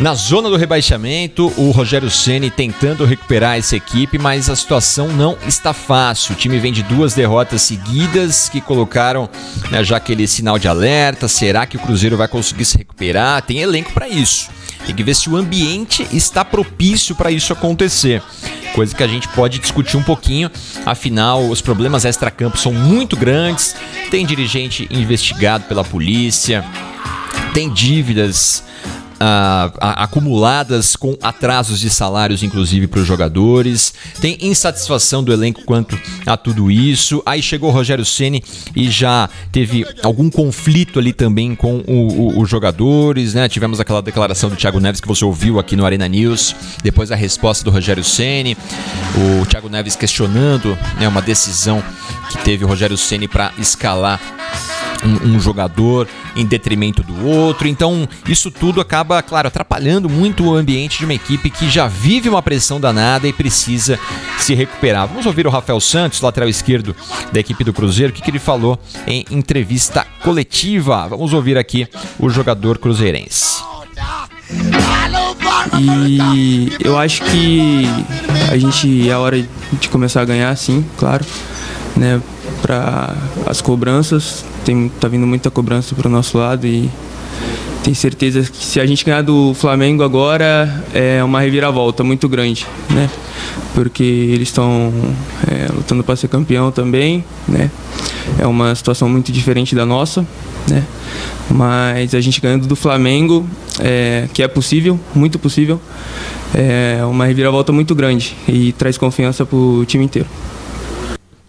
na 0.00 0.14
zona 0.14 0.48
do 0.48 0.56
rebaixamento, 0.56 1.52
o 1.56 1.72
Rogério 1.72 2.08
Ceni 2.08 2.50
tentando 2.50 3.04
recuperar 3.04 3.58
essa 3.58 3.74
equipe, 3.74 4.16
mas 4.16 4.48
a 4.48 4.54
situação 4.54 5.08
não 5.08 5.36
está 5.44 5.72
fácil. 5.72 6.34
O 6.34 6.36
time 6.36 6.56
vem 6.60 6.72
de 6.72 6.84
duas 6.84 7.14
derrotas 7.14 7.62
seguidas 7.62 8.48
que 8.48 8.60
colocaram 8.60 9.28
né, 9.72 9.82
já 9.82 9.96
aquele 9.96 10.28
sinal 10.28 10.56
de 10.56 10.68
alerta. 10.68 11.26
Será 11.26 11.66
que 11.66 11.76
o 11.76 11.80
Cruzeiro 11.80 12.16
vai 12.16 12.28
conseguir 12.28 12.64
se 12.64 12.78
recuperar? 12.78 13.42
Tem 13.42 13.58
elenco 13.58 13.92
para 13.92 14.08
isso. 14.08 14.48
Tem 14.86 14.94
que 14.94 15.02
ver 15.02 15.14
se 15.14 15.28
o 15.28 15.36
ambiente 15.36 16.06
está 16.12 16.44
propício 16.44 17.16
para 17.16 17.32
isso 17.32 17.52
acontecer. 17.52 18.22
Coisa 18.74 18.94
que 18.94 19.02
a 19.02 19.08
gente 19.08 19.26
pode 19.28 19.58
discutir 19.58 19.96
um 19.96 20.02
pouquinho, 20.02 20.48
afinal, 20.86 21.44
os 21.48 21.60
problemas 21.60 22.04
extra-campo 22.04 22.56
são 22.56 22.72
muito 22.72 23.16
grandes. 23.16 23.74
Tem 24.10 24.24
dirigente 24.24 24.86
investigado 24.90 25.64
pela 25.64 25.82
polícia, 25.82 26.64
tem 27.58 27.68
dívidas 27.68 28.62
Uh, 29.18 29.74
acumuladas 29.80 30.94
com 30.94 31.18
atrasos 31.20 31.80
de 31.80 31.90
salários, 31.90 32.44
inclusive 32.44 32.86
para 32.86 33.00
os 33.00 33.04
jogadores. 33.04 33.92
Tem 34.20 34.38
insatisfação 34.40 35.24
do 35.24 35.32
elenco 35.32 35.64
quanto 35.64 35.98
a 36.24 36.36
tudo 36.36 36.70
isso. 36.70 37.20
Aí 37.26 37.42
chegou 37.42 37.68
o 37.68 37.72
Rogério 37.72 38.04
Ceni 38.04 38.44
e 38.76 38.88
já 38.88 39.28
teve 39.50 39.84
algum 40.04 40.30
conflito 40.30 41.00
ali 41.00 41.12
também 41.12 41.56
com 41.56 41.82
os 42.36 42.48
jogadores, 42.48 43.34
né? 43.34 43.48
Tivemos 43.48 43.80
aquela 43.80 44.00
declaração 44.00 44.50
do 44.50 44.54
Thiago 44.54 44.78
Neves 44.78 45.00
que 45.00 45.08
você 45.08 45.24
ouviu 45.24 45.58
aqui 45.58 45.74
no 45.74 45.84
Arena 45.84 46.06
News, 46.06 46.54
depois 46.84 47.10
a 47.10 47.16
resposta 47.16 47.64
do 47.64 47.72
Rogério 47.72 48.04
Ceni, 48.04 48.56
o 49.16 49.44
Thiago 49.46 49.68
Neves 49.68 49.96
questionando 49.96 50.78
né, 50.96 51.08
uma 51.08 51.20
decisão 51.20 51.82
que 52.30 52.38
teve 52.44 52.64
o 52.64 52.68
Rogério 52.68 52.96
Ceni 52.96 53.26
para 53.26 53.52
escalar 53.58 54.20
um, 55.04 55.34
um, 55.34 55.40
jogador 55.40 56.08
em 56.34 56.44
detrimento 56.44 57.02
do 57.02 57.26
outro. 57.26 57.68
Então, 57.68 58.08
isso 58.26 58.50
tudo 58.50 58.80
acaba, 58.80 59.22
claro, 59.22 59.48
atrapalhando 59.48 60.08
muito 60.08 60.44
o 60.44 60.54
ambiente 60.54 60.98
de 60.98 61.04
uma 61.04 61.14
equipe 61.14 61.50
que 61.50 61.68
já 61.68 61.86
vive 61.86 62.28
uma 62.28 62.42
pressão 62.42 62.80
danada 62.80 63.26
e 63.28 63.32
precisa 63.32 63.98
se 64.38 64.54
recuperar. 64.54 65.06
Vamos 65.06 65.26
ouvir 65.26 65.46
o 65.46 65.50
Rafael 65.50 65.80
Santos, 65.80 66.20
lateral 66.20 66.48
esquerdo 66.48 66.94
da 67.32 67.40
equipe 67.40 67.64
do 67.64 67.72
Cruzeiro, 67.72 68.12
o 68.12 68.14
que, 68.14 68.22
que 68.22 68.30
ele 68.30 68.38
falou 68.38 68.78
em 69.06 69.24
entrevista 69.30 70.06
coletiva. 70.22 71.08
Vamos 71.08 71.32
ouvir 71.32 71.56
aqui 71.56 71.86
o 72.18 72.28
jogador 72.28 72.78
cruzeirense. 72.78 73.62
E 75.80 76.72
eu 76.80 76.98
acho 76.98 77.22
que 77.24 77.84
a 78.50 78.56
gente 78.56 79.08
é 79.08 79.12
a 79.12 79.18
hora 79.18 79.46
de 79.72 79.88
começar 79.88 80.22
a 80.22 80.24
ganhar, 80.24 80.56
sim, 80.56 80.84
claro, 80.96 81.24
né? 81.96 82.20
Para 82.62 83.14
as 83.46 83.60
cobranças, 83.60 84.44
tem, 84.64 84.90
tá 85.00 85.08
vindo 85.08 85.26
muita 85.26 85.50
cobrança 85.50 85.94
para 85.94 86.08
o 86.08 86.10
nosso 86.10 86.36
lado 86.36 86.66
e 86.66 86.90
tenho 87.82 87.96
certeza 87.96 88.42
que 88.42 88.64
se 88.64 88.80
a 88.80 88.84
gente 88.84 89.04
ganhar 89.04 89.22
do 89.22 89.54
Flamengo 89.54 90.02
agora 90.02 90.84
é 90.92 91.22
uma 91.24 91.40
reviravolta 91.40 92.04
muito 92.04 92.28
grande, 92.28 92.66
né? 92.90 93.08
Porque 93.74 94.02
eles 94.02 94.48
estão 94.48 94.92
é, 95.46 95.72
lutando 95.72 96.02
para 96.02 96.16
ser 96.16 96.28
campeão 96.28 96.70
também, 96.70 97.24
né? 97.46 97.70
É 98.38 98.46
uma 98.46 98.74
situação 98.74 99.08
muito 99.08 99.32
diferente 99.32 99.74
da 99.74 99.86
nossa, 99.86 100.26
né? 100.68 100.84
Mas 101.50 102.14
a 102.14 102.20
gente 102.20 102.40
ganhando 102.40 102.66
do 102.66 102.76
Flamengo, 102.76 103.48
é, 103.80 104.28
que 104.34 104.42
é 104.42 104.48
possível, 104.48 105.00
muito 105.14 105.38
possível, 105.38 105.80
é 106.54 107.00
uma 107.04 107.24
reviravolta 107.24 107.72
muito 107.72 107.94
grande 107.94 108.36
e 108.46 108.72
traz 108.72 108.98
confiança 108.98 109.46
para 109.46 109.56
o 109.56 109.84
time 109.86 110.04
inteiro. 110.04 110.28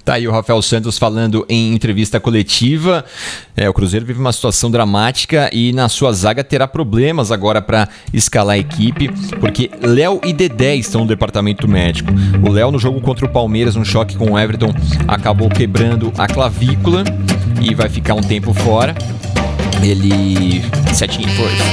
Tá 0.09 0.15
aí 0.15 0.27
o 0.27 0.31
Rafael 0.31 0.59
Santos 0.63 0.97
falando 0.97 1.45
em 1.47 1.71
entrevista 1.71 2.19
coletiva. 2.19 3.05
É, 3.55 3.69
o 3.69 3.73
Cruzeiro 3.75 4.07
vive 4.07 4.19
uma 4.19 4.33
situação 4.33 4.71
dramática 4.71 5.51
e 5.53 5.71
na 5.71 5.87
sua 5.87 6.11
zaga 6.13 6.43
terá 6.43 6.67
problemas 6.67 7.31
agora 7.31 7.61
para 7.61 7.87
escalar 8.11 8.55
a 8.55 8.57
equipe, 8.57 9.07
porque 9.39 9.69
Léo 9.83 10.19
e 10.23 10.33
Dedé 10.33 10.75
estão 10.75 11.01
no 11.01 11.07
departamento 11.07 11.67
médico. 11.67 12.11
O 12.43 12.49
Léo, 12.49 12.71
no 12.71 12.79
jogo 12.79 12.99
contra 13.01 13.23
o 13.23 13.29
Palmeiras, 13.29 13.75
um 13.75 13.85
choque 13.85 14.17
com 14.17 14.31
o 14.31 14.39
Everton, 14.39 14.73
acabou 15.07 15.47
quebrando 15.47 16.11
a 16.17 16.25
clavícula 16.25 17.03
e 17.61 17.75
vai 17.75 17.87
ficar 17.87 18.15
um 18.15 18.21
tempo 18.21 18.51
fora 18.51 18.95
ele 19.83 20.63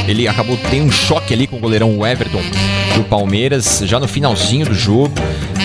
ele 0.07 0.29
acabou 0.29 0.57
tendo 0.71 0.87
um 0.87 0.93
choque 0.93 1.35
ali 1.35 1.47
com 1.47 1.57
o 1.57 1.59
goleirão 1.59 2.07
Everton 2.07 2.43
do 2.95 3.03
Palmeiras 3.05 3.83
já 3.85 3.99
no 3.99 4.07
finalzinho 4.07 4.67
do 4.67 4.75
jogo, 4.75 5.13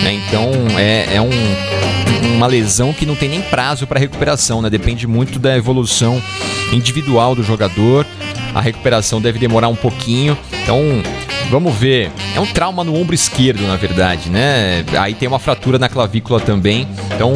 né? 0.02 0.14
Então 0.14 0.50
é, 0.80 1.18
é 1.18 1.22
um 1.22 1.30
uma 2.22 2.48
lesão 2.48 2.94
que 2.94 3.06
não 3.06 3.16
tem 3.16 3.30
nem 3.30 3.42
prazo 3.42 3.88
para 3.88 4.00
recuperação, 4.00 4.62
né? 4.62 4.70
Depende 4.70 5.08
muito 5.08 5.40
da 5.40 5.56
evolução 5.56 6.22
individual 6.72 7.36
do 7.36 7.44
jogador. 7.44 8.06
A 8.54 8.62
recuperação 8.62 9.22
deve 9.22 9.40
demorar 9.40 9.68
um 9.68 9.76
pouquinho. 9.76 10.38
Então, 10.64 10.82
vamos 11.50 11.74
ver. 11.76 12.12
É 12.36 12.40
um 12.40 12.46
trauma 12.46 12.84
no 12.84 12.96
ombro 12.96 13.16
esquerdo, 13.16 13.66
na 13.68 13.76
verdade, 13.76 14.30
né? 14.30 14.84
Aí 15.00 15.14
tem 15.14 15.28
uma 15.28 15.40
fratura 15.40 15.80
na 15.80 15.90
clavícula 15.90 16.40
também. 16.40 16.88
Então, 17.14 17.34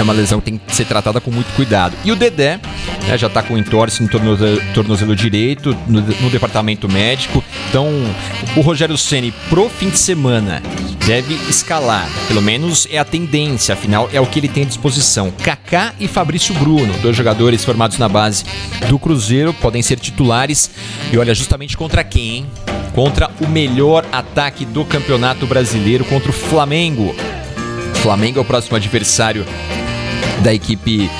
é 0.00 0.02
uma 0.02 0.12
lesão 0.12 0.40
que 0.40 0.46
tem 0.46 0.58
que 0.58 0.74
ser 0.74 0.86
tratada 0.86 1.20
com 1.20 1.30
muito 1.30 1.54
cuidado. 1.54 1.94
E 2.04 2.10
o 2.10 2.16
Dedé 2.16 2.58
né, 3.06 3.18
já 3.18 3.26
está 3.26 3.42
com 3.42 3.56
entorse 3.56 4.02
no 4.02 4.08
tornozelo, 4.08 4.60
tornozelo 4.72 5.14
direito, 5.14 5.76
no, 5.86 6.00
no, 6.00 6.30
departamento 6.30 6.88
médico. 6.88 7.44
Então, 7.68 7.88
o 8.56 8.60
Rogério 8.60 8.96
Ceni 8.96 9.32
pro 9.48 9.68
fim 9.68 9.90
de 9.90 9.98
semana 9.98 10.62
deve 11.06 11.34
escalar. 11.48 12.08
Pelo 12.28 12.40
menos 12.40 12.88
é 12.90 12.98
a 12.98 13.04
tendência, 13.04 13.74
afinal 13.74 14.08
é 14.12 14.20
o 14.20 14.26
que 14.26 14.38
ele 14.38 14.48
tem 14.48 14.62
à 14.62 14.66
disposição. 14.66 15.30
Kaká 15.30 15.92
e 16.00 16.08
Fabrício 16.08 16.54
Bruno, 16.54 16.94
dois 17.02 17.14
jogadores 17.14 17.64
formados 17.64 17.98
na 17.98 18.08
base 18.08 18.44
do 18.88 18.98
Cruzeiro, 18.98 19.52
podem 19.52 19.82
ser 19.82 19.98
titulares. 19.98 20.70
E 21.12 21.18
olha, 21.18 21.34
justamente 21.34 21.76
contra 21.76 22.02
quem, 22.02 22.36
hein? 22.36 22.46
Contra 22.94 23.30
o 23.40 23.46
melhor 23.46 24.04
ataque 24.10 24.64
do 24.64 24.84
Campeonato 24.84 25.46
Brasileiro, 25.46 26.04
contra 26.06 26.30
o 26.30 26.34
Flamengo. 26.34 27.14
Flamengo 27.96 28.38
é 28.38 28.42
o 28.42 28.44
próximo 28.44 28.76
adversário 28.76 29.44
da 30.42 30.52
equipe 30.52 31.10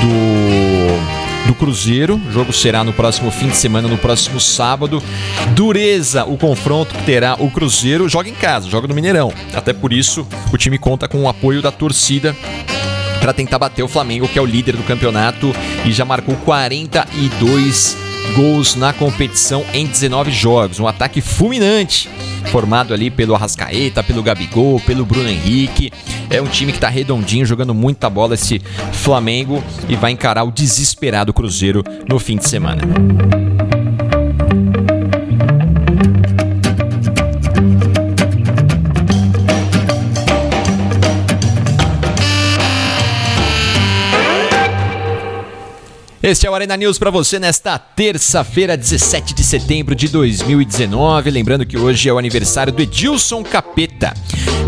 do 0.00 1.26
do 1.46 1.54
Cruzeiro. 1.54 2.16
O 2.28 2.32
jogo 2.32 2.52
será 2.52 2.82
no 2.82 2.92
próximo 2.92 3.30
fim 3.30 3.48
de 3.48 3.56
semana, 3.56 3.88
no 3.88 3.96
próximo 3.96 4.40
sábado. 4.40 5.02
Dureza 5.54 6.24
o 6.24 6.36
confronto 6.36 6.94
que 6.94 7.02
terá 7.04 7.36
o 7.38 7.50
Cruzeiro. 7.50 8.08
Joga 8.08 8.28
em 8.28 8.34
casa, 8.34 8.68
joga 8.68 8.88
no 8.88 8.94
Mineirão. 8.94 9.32
Até 9.54 9.72
por 9.72 9.92
isso, 9.92 10.26
o 10.52 10.58
time 10.58 10.78
conta 10.78 11.08
com 11.08 11.22
o 11.22 11.28
apoio 11.28 11.62
da 11.62 11.70
torcida 11.70 12.36
para 13.20 13.32
tentar 13.32 13.58
bater 13.58 13.82
o 13.82 13.88
Flamengo, 13.88 14.28
que 14.28 14.38
é 14.38 14.42
o 14.42 14.46
líder 14.46 14.76
do 14.76 14.82
campeonato 14.82 15.54
e 15.84 15.92
já 15.92 16.04
marcou 16.04 16.36
42 16.36 17.96
gols 18.34 18.74
na 18.74 18.92
competição 18.92 19.64
em 19.72 19.86
19 19.86 20.30
jogos. 20.30 20.80
Um 20.80 20.86
ataque 20.86 21.20
fulminante, 21.20 22.08
formado 22.50 22.92
ali 22.92 23.10
pelo 23.10 23.34
Arrascaeta, 23.34 24.02
pelo 24.02 24.22
Gabigol, 24.22 24.80
pelo 24.80 25.04
Bruno 25.04 25.28
Henrique. 25.28 25.92
É 26.36 26.42
um 26.42 26.46
time 26.46 26.70
que 26.70 26.76
está 26.76 26.90
redondinho, 26.90 27.46
jogando 27.46 27.72
muita 27.72 28.10
bola 28.10 28.34
esse 28.34 28.58
Flamengo 28.92 29.64
e 29.88 29.96
vai 29.96 30.12
encarar 30.12 30.44
o 30.44 30.52
desesperado 30.52 31.32
Cruzeiro 31.32 31.82
no 32.06 32.18
fim 32.18 32.36
de 32.36 32.46
semana. 32.46 32.82
Este 46.26 46.44
é 46.44 46.50
o 46.50 46.56
Arena 46.56 46.76
News 46.76 46.98
para 46.98 47.08
você 47.08 47.38
nesta 47.38 47.78
terça-feira, 47.78 48.76
17 48.76 49.32
de 49.32 49.44
setembro 49.44 49.94
de 49.94 50.08
2019. 50.08 51.30
Lembrando 51.30 51.64
que 51.64 51.78
hoje 51.78 52.08
é 52.08 52.12
o 52.12 52.18
aniversário 52.18 52.72
do 52.72 52.82
Edilson 52.82 53.44
Capeta. 53.44 54.12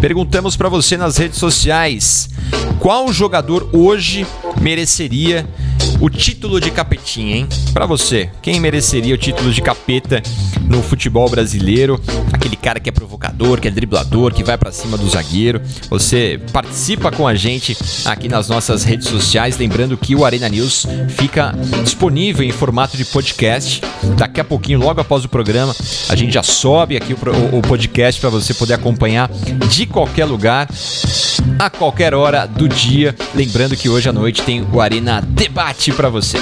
Perguntamos 0.00 0.56
para 0.56 0.68
você 0.68 0.96
nas 0.96 1.16
redes 1.16 1.36
sociais 1.36 2.30
qual 2.78 3.12
jogador 3.12 3.70
hoje 3.72 4.24
mereceria 4.60 5.44
o 6.00 6.08
título 6.08 6.60
de 6.60 6.70
capetinha, 6.70 7.36
hein? 7.36 7.48
Para 7.72 7.86
você, 7.86 8.30
quem 8.40 8.60
mereceria 8.60 9.14
o 9.14 9.18
título 9.18 9.50
de 9.52 9.60
capeta 9.60 10.22
no 10.66 10.82
futebol 10.82 11.28
brasileiro? 11.28 12.00
Aquele 12.32 12.56
cara 12.56 12.78
que 12.78 12.88
é 12.88 12.92
provocador, 12.92 13.60
que 13.60 13.68
é 13.68 13.70
driblador, 13.70 14.32
que 14.32 14.44
vai 14.44 14.56
para 14.56 14.70
cima 14.70 14.96
do 14.96 15.08
zagueiro. 15.08 15.60
Você 15.90 16.40
participa 16.52 17.10
com 17.10 17.26
a 17.26 17.34
gente 17.34 17.76
aqui 18.04 18.28
nas 18.28 18.48
nossas 18.48 18.84
redes 18.84 19.08
sociais, 19.08 19.58
lembrando 19.58 19.96
que 19.96 20.14
o 20.14 20.24
Arena 20.24 20.48
News 20.48 20.86
fica 21.08 21.52
disponível 21.82 22.44
em 22.44 22.52
formato 22.52 22.96
de 22.96 23.04
podcast. 23.04 23.80
Daqui 24.16 24.40
a 24.40 24.44
pouquinho, 24.44 24.78
logo 24.78 25.00
após 25.00 25.24
o 25.24 25.28
programa, 25.28 25.74
a 26.08 26.16
gente 26.16 26.32
já 26.32 26.42
sobe 26.42 26.96
aqui 26.96 27.12
o, 27.12 27.58
o 27.58 27.62
podcast 27.62 28.20
para 28.20 28.30
você 28.30 28.54
poder 28.54 28.74
acompanhar 28.74 29.30
de 29.68 29.86
qualquer 29.86 30.24
lugar, 30.24 30.68
a 31.58 31.70
qualquer 31.70 32.14
hora 32.14 32.46
do 32.46 32.68
dia. 32.68 33.14
Lembrando 33.34 33.76
que 33.76 33.88
hoje 33.88 34.08
à 34.08 34.12
noite 34.12 34.42
tem 34.42 34.66
o 34.72 34.80
Arena 34.80 35.20
Debate 35.20 35.67
para 35.92 36.08
você. 36.08 36.38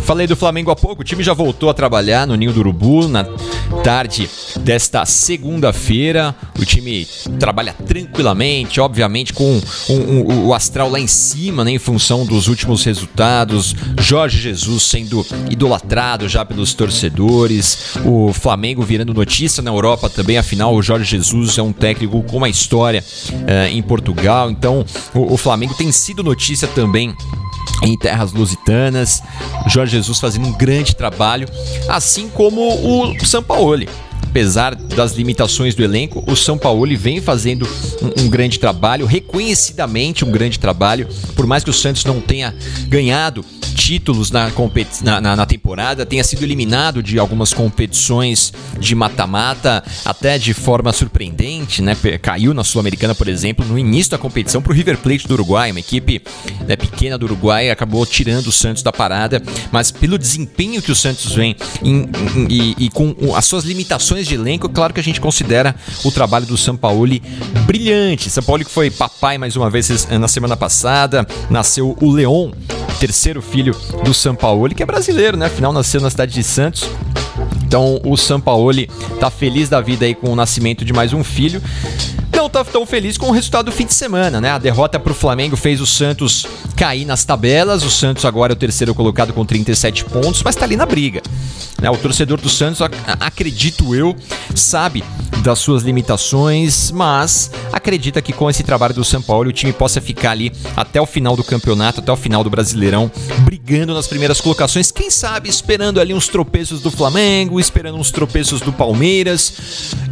Falei 0.00 0.26
do 0.26 0.34
Flamengo 0.34 0.70
há 0.70 0.76
pouco, 0.76 1.02
o 1.02 1.04
time 1.04 1.22
já 1.22 1.34
voltou 1.34 1.68
a 1.68 1.74
trabalhar 1.74 2.26
no 2.26 2.34
Ninho 2.34 2.52
do 2.52 2.60
Urubu 2.60 3.08
na 3.08 3.24
tarde 3.84 4.28
desta 4.60 5.04
segunda-feira. 5.04 6.34
O 6.62 6.64
time 6.64 7.08
trabalha 7.40 7.72
tranquilamente, 7.72 8.80
obviamente 8.80 9.32
com 9.32 9.60
um, 9.88 9.94
um, 9.94 10.46
o 10.46 10.54
astral 10.54 10.88
lá 10.88 11.00
em 11.00 11.08
cima, 11.08 11.64
né, 11.64 11.72
em 11.72 11.78
função 11.78 12.24
dos 12.24 12.46
últimos 12.46 12.84
resultados. 12.84 13.74
Jorge 13.98 14.40
Jesus 14.40 14.84
sendo 14.84 15.26
idolatrado 15.50 16.28
já 16.28 16.44
pelos 16.44 16.72
torcedores. 16.72 17.96
O 18.04 18.32
Flamengo 18.32 18.82
virando 18.82 19.12
notícia 19.12 19.60
na 19.60 19.70
Europa 19.70 20.08
também, 20.08 20.38
afinal, 20.38 20.72
o 20.72 20.80
Jorge 20.80 21.04
Jesus 21.04 21.58
é 21.58 21.62
um 21.62 21.72
técnico 21.72 22.22
com 22.22 22.36
uma 22.36 22.48
história 22.48 23.04
uh, 23.30 23.68
em 23.68 23.82
Portugal. 23.82 24.48
Então, 24.48 24.86
o, 25.12 25.34
o 25.34 25.36
Flamengo 25.36 25.74
tem 25.74 25.90
sido 25.90 26.22
notícia 26.22 26.68
também 26.68 27.12
em 27.82 27.98
terras 27.98 28.32
lusitanas. 28.32 29.20
Jorge 29.66 29.96
Jesus 29.96 30.20
fazendo 30.20 30.46
um 30.46 30.52
grande 30.52 30.94
trabalho, 30.94 31.48
assim 31.88 32.28
como 32.28 32.60
o 32.62 33.26
Sampaoli. 33.26 33.88
Apesar 34.32 34.74
das 34.74 35.12
limitações 35.12 35.74
do 35.74 35.84
elenco, 35.84 36.24
o 36.26 36.34
São 36.34 36.56
Paulo 36.56 36.96
vem 36.96 37.20
fazendo 37.20 37.68
um, 38.00 38.24
um, 38.24 38.28
grande 38.30 38.58
trabalho, 38.58 39.04
reconhecidamente 39.04 40.24
um 40.24 40.30
grande 40.30 40.58
trabalho, 40.58 41.06
por 41.36 41.46
mais 41.46 41.62
que 41.62 41.68
o 41.68 41.72
Santos 41.72 42.02
não 42.06 42.18
tenha 42.18 42.54
ganhado 42.88 43.44
títulos 43.74 44.30
na, 44.30 44.50
na, 45.02 45.20
na, 45.20 45.36
na 45.36 45.46
temporada, 45.46 46.06
tenha 46.06 46.22
sido 46.24 46.42
eliminado 46.42 47.02
de 47.02 47.18
algumas 47.18 47.52
competições 47.52 48.52
de 48.78 48.94
mata-mata, 48.94 49.82
até 50.04 50.38
de 50.38 50.54
forma 50.54 50.92
surpreendente, 50.92 51.82
né? 51.82 51.94
Caiu 52.20 52.54
na 52.54 52.64
Sul-Americana, 52.64 53.14
por 53.14 53.28
exemplo, 53.28 53.66
no 53.66 53.78
início 53.78 54.12
da 54.12 54.18
competição 54.18 54.62
para 54.62 54.72
o 54.72 54.74
River 54.74 54.98
Plate 54.98 55.26
do 55.26 55.34
Uruguai, 55.34 55.70
uma 55.70 55.80
equipe 55.80 56.22
né, 56.66 56.76
pequena 56.76 57.18
do 57.18 57.26
Uruguai, 57.26 57.70
acabou 57.70 58.06
tirando 58.06 58.46
o 58.46 58.52
Santos 58.52 58.82
da 58.82 58.92
parada, 58.92 59.42
mas 59.70 59.90
pelo 59.90 60.16
desempenho 60.16 60.80
que 60.80 60.92
o 60.92 60.96
Santos 60.96 61.34
vem 61.34 61.56
em, 61.82 62.02
em, 62.02 62.46
e, 62.48 62.74
e 62.86 62.90
com 62.90 63.14
as 63.34 63.44
suas 63.44 63.64
limitações 63.64 64.21
de 64.26 64.34
elenco, 64.34 64.68
claro 64.68 64.92
que 64.92 65.00
a 65.00 65.02
gente 65.02 65.20
considera 65.20 65.74
o 66.04 66.10
trabalho 66.10 66.46
do 66.46 66.56
Sampaoli 66.56 67.22
brilhante. 67.66 68.30
Sampaoli 68.30 68.64
que 68.64 68.70
foi 68.70 68.90
papai 68.90 69.38
mais 69.38 69.56
uma 69.56 69.70
vez 69.70 70.06
na 70.08 70.28
semana 70.28 70.56
passada, 70.56 71.26
nasceu 71.50 71.96
o 72.00 72.10
Leon, 72.10 72.50
terceiro 73.00 73.42
filho 73.42 73.74
do 74.04 74.14
Sampaoli, 74.14 74.74
que 74.74 74.82
é 74.82 74.86
brasileiro, 74.86 75.36
né? 75.36 75.46
Afinal, 75.46 75.72
nasceu 75.72 76.00
na 76.00 76.10
cidade 76.10 76.32
de 76.32 76.42
Santos. 76.42 76.88
Então 77.64 78.00
o 78.04 78.16
Sampaoli 78.16 78.88
tá 79.18 79.30
feliz 79.30 79.68
da 79.68 79.80
vida 79.80 80.04
aí 80.04 80.14
com 80.14 80.30
o 80.30 80.36
nascimento 80.36 80.84
de 80.84 80.92
mais 80.92 81.12
um 81.12 81.24
filho 81.24 81.62
não 82.42 82.50
tá 82.50 82.64
tão 82.64 82.84
feliz 82.84 83.16
com 83.16 83.28
o 83.28 83.30
resultado 83.30 83.66
do 83.66 83.72
fim 83.72 83.86
de 83.86 83.94
semana, 83.94 84.40
né? 84.40 84.50
A 84.50 84.58
derrota 84.58 84.98
para 84.98 85.12
o 85.12 85.14
Flamengo 85.14 85.56
fez 85.56 85.80
o 85.80 85.86
Santos 85.86 86.44
cair 86.76 87.04
nas 87.04 87.24
tabelas. 87.24 87.84
O 87.84 87.90
Santos 87.90 88.24
agora 88.24 88.52
é 88.52 88.54
o 88.54 88.56
terceiro 88.56 88.94
colocado 88.94 89.32
com 89.32 89.44
37 89.44 90.04
pontos, 90.06 90.42
mas 90.42 90.56
tá 90.56 90.64
ali 90.64 90.76
na 90.76 90.84
briga. 90.84 91.22
Né? 91.80 91.88
O 91.90 91.96
torcedor 91.96 92.40
do 92.40 92.48
Santos, 92.48 92.80
acredito 93.20 93.94
eu, 93.94 94.16
sabe 94.54 95.04
das 95.42 95.58
suas 95.58 95.82
limitações, 95.82 96.92
mas 96.92 97.50
acredita 97.72 98.22
que 98.22 98.32
com 98.32 98.48
esse 98.48 98.62
trabalho 98.62 98.94
do 98.94 99.04
São 99.04 99.20
Paulo 99.20 99.48
o 99.48 99.52
time 99.52 99.72
possa 99.72 100.00
ficar 100.00 100.30
ali 100.30 100.52
até 100.76 101.00
o 101.00 101.06
final 101.06 101.34
do 101.36 101.42
campeonato, 101.42 102.00
até 102.00 102.12
o 102.12 102.16
final 102.16 102.44
do 102.44 102.50
Brasileirão, 102.50 103.10
brigando 103.40 103.92
nas 103.94 104.06
primeiras 104.06 104.40
colocações. 104.40 104.92
Quem 104.92 105.10
sabe 105.10 105.48
esperando 105.48 106.00
ali 106.00 106.14
uns 106.14 106.28
tropeços 106.28 106.80
do 106.80 106.90
Flamengo, 106.90 107.58
esperando 107.58 107.98
uns 107.98 108.12
tropeços 108.12 108.60
do 108.60 108.72
Palmeiras. 108.72 109.52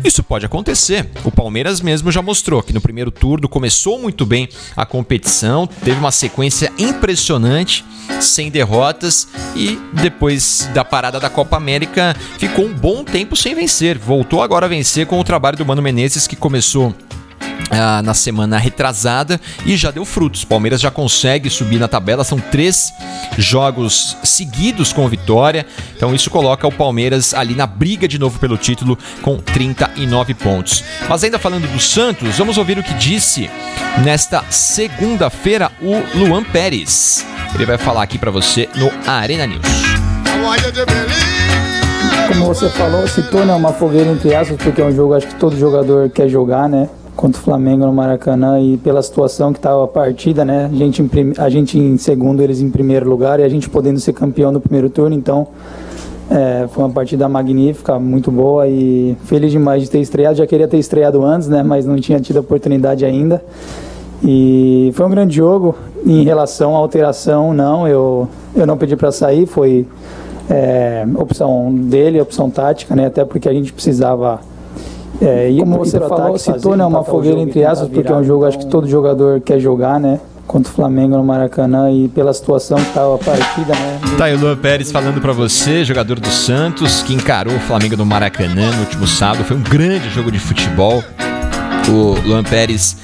Isso 0.02 0.22
pode 0.22 0.44
acontecer. 0.46 1.08
O 1.24 1.30
Palmeiras 1.30 1.80
mesmo 1.80 2.10
já 2.10 2.19
mostrou 2.22 2.62
que 2.62 2.72
no 2.72 2.80
primeiro 2.80 3.10
turno 3.10 3.48
começou 3.48 3.98
muito 3.98 4.24
bem 4.26 4.48
a 4.76 4.86
competição, 4.86 5.66
teve 5.66 5.98
uma 5.98 6.12
sequência 6.12 6.72
impressionante, 6.78 7.84
sem 8.20 8.50
derrotas 8.50 9.28
e 9.54 9.78
depois 9.94 10.68
da 10.74 10.84
parada 10.84 11.18
da 11.18 11.30
Copa 11.30 11.56
América 11.56 12.14
ficou 12.38 12.66
um 12.66 12.74
bom 12.74 13.04
tempo 13.04 13.36
sem 13.36 13.54
vencer. 13.54 13.98
Voltou 13.98 14.42
agora 14.42 14.66
a 14.66 14.68
vencer 14.68 15.06
com 15.06 15.18
o 15.18 15.24
trabalho 15.24 15.56
do 15.56 15.64
Mano 15.64 15.82
Menezes 15.82 16.26
que 16.26 16.36
começou 16.36 16.94
ah, 17.70 18.02
na 18.02 18.14
semana 18.14 18.58
retrasada 18.58 19.40
e 19.64 19.76
já 19.76 19.90
deu 19.90 20.04
frutos. 20.04 20.44
Palmeiras 20.44 20.80
já 20.80 20.90
consegue 20.90 21.48
subir 21.48 21.78
na 21.78 21.88
tabela, 21.88 22.24
são 22.24 22.38
três 22.38 22.92
jogos 23.38 24.16
seguidos 24.22 24.92
com 24.92 25.08
vitória, 25.08 25.64
então 25.96 26.14
isso 26.14 26.30
coloca 26.30 26.66
o 26.66 26.72
Palmeiras 26.72 27.32
ali 27.32 27.54
na 27.54 27.66
briga 27.66 28.08
de 28.08 28.18
novo 28.18 28.38
pelo 28.38 28.56
título 28.56 28.98
com 29.22 29.36
39 29.38 30.34
pontos. 30.34 30.84
Mas 31.08 31.22
ainda 31.22 31.38
falando 31.38 31.70
do 31.70 31.80
Santos, 31.80 32.36
vamos 32.36 32.58
ouvir 32.58 32.78
o 32.78 32.82
que 32.82 32.94
disse 32.94 33.50
nesta 34.04 34.44
segunda-feira 34.50 35.70
o 35.80 36.18
Luan 36.18 36.42
Pérez. 36.42 37.24
Ele 37.54 37.66
vai 37.66 37.78
falar 37.78 38.02
aqui 38.02 38.18
para 38.18 38.30
você 38.30 38.68
no 38.74 38.90
Arena 39.08 39.46
News. 39.46 39.62
Como 42.28 42.46
você 42.46 42.70
falou, 42.70 43.06
se 43.08 43.22
torna 43.24 43.56
uma 43.56 43.72
fogueira 43.72 44.10
entre 44.10 44.34
aspas, 44.34 44.56
porque 44.56 44.80
é 44.80 44.84
um 44.84 44.94
jogo 44.94 45.14
acho 45.14 45.26
que 45.26 45.34
todo 45.34 45.58
jogador 45.58 46.08
quer 46.10 46.28
jogar, 46.28 46.68
né? 46.68 46.88
Contra 47.20 47.38
o 47.38 47.44
Flamengo 47.44 47.84
no 47.84 47.92
Maracanã 47.92 48.58
e 48.58 48.78
pela 48.78 49.02
situação 49.02 49.52
que 49.52 49.58
estava 49.58 49.84
a 49.84 49.86
partida, 49.86 50.42
né? 50.42 50.70
A 50.72 50.74
gente, 50.74 51.02
em, 51.02 51.08
a 51.36 51.50
gente 51.50 51.78
em 51.78 51.98
segundo, 51.98 52.40
eles 52.40 52.62
em 52.62 52.70
primeiro 52.70 53.06
lugar 53.10 53.38
e 53.38 53.42
a 53.42 53.48
gente 53.48 53.68
podendo 53.68 54.00
ser 54.00 54.14
campeão 54.14 54.50
no 54.50 54.58
primeiro 54.58 54.88
turno, 54.88 55.14
então 55.14 55.48
é, 56.30 56.66
foi 56.68 56.82
uma 56.82 56.90
partida 56.90 57.28
magnífica, 57.28 57.98
muito 57.98 58.30
boa 58.30 58.66
e 58.66 59.14
feliz 59.24 59.52
demais 59.52 59.82
de 59.82 59.90
ter 59.90 60.00
estreado. 60.00 60.38
Já 60.38 60.46
queria 60.46 60.66
ter 60.66 60.78
estreado 60.78 61.22
antes, 61.22 61.46
né? 61.46 61.62
Mas 61.62 61.84
não 61.84 61.96
tinha 61.96 62.18
tido 62.20 62.38
a 62.38 62.40
oportunidade 62.40 63.04
ainda. 63.04 63.44
E 64.24 64.90
foi 64.94 65.04
um 65.04 65.10
grande 65.10 65.36
jogo. 65.36 65.74
Em 66.06 66.24
relação 66.24 66.74
à 66.74 66.78
alteração, 66.78 67.52
não, 67.52 67.86
eu, 67.86 68.28
eu 68.56 68.66
não 68.66 68.78
pedi 68.78 68.96
para 68.96 69.12
sair, 69.12 69.44
foi 69.44 69.86
é, 70.48 71.04
opção 71.16 71.74
dele, 71.74 72.18
opção 72.18 72.48
tática, 72.48 72.96
né? 72.96 73.06
Até 73.08 73.26
porque 73.26 73.46
a 73.46 73.52
gente 73.52 73.74
precisava 73.74 74.40
é, 75.20 75.50
e 75.50 75.58
como 75.58 75.78
você 75.78 75.98
falou, 76.00 76.38
citou, 76.38 76.76
né, 76.76 76.84
uma 76.84 77.04
fogueira 77.04 77.38
entre 77.40 77.64
aspas, 77.64 77.88
porque 77.88 78.10
é 78.10 78.14
um 78.14 78.24
jogo, 78.24 78.46
acho 78.46 78.58
que 78.58 78.66
todo 78.66 78.88
jogador 78.88 79.40
quer 79.40 79.60
jogar, 79.60 80.00
né? 80.00 80.18
Contra 80.46 80.72
o 80.72 80.74
Flamengo 80.74 81.16
no 81.16 81.22
Maracanã 81.22 81.92
e 81.92 82.08
pela 82.08 82.32
situação 82.32 82.76
que 82.78 82.88
estava 82.88 83.14
a 83.14 83.18
partida, 83.18 83.72
né? 83.72 84.00
Tá 84.18 84.24
aí 84.24 84.34
o 84.34 84.40
Luan 84.40 84.56
Pérez 84.56 84.90
falando 84.90 85.20
para 85.20 85.32
você, 85.32 85.84
jogador 85.84 86.18
do 86.18 86.28
Santos, 86.28 87.02
que 87.02 87.14
encarou 87.14 87.54
o 87.54 87.60
Flamengo 87.60 87.96
no 87.96 88.04
Maracanã 88.04 88.72
no 88.72 88.80
último 88.80 89.06
sábado. 89.06 89.44
Foi 89.44 89.56
um 89.56 89.62
grande 89.62 90.08
jogo 90.10 90.32
de 90.32 90.40
futebol. 90.40 91.04
O 91.88 92.26
Luan 92.26 92.42
Pérez 92.42 92.96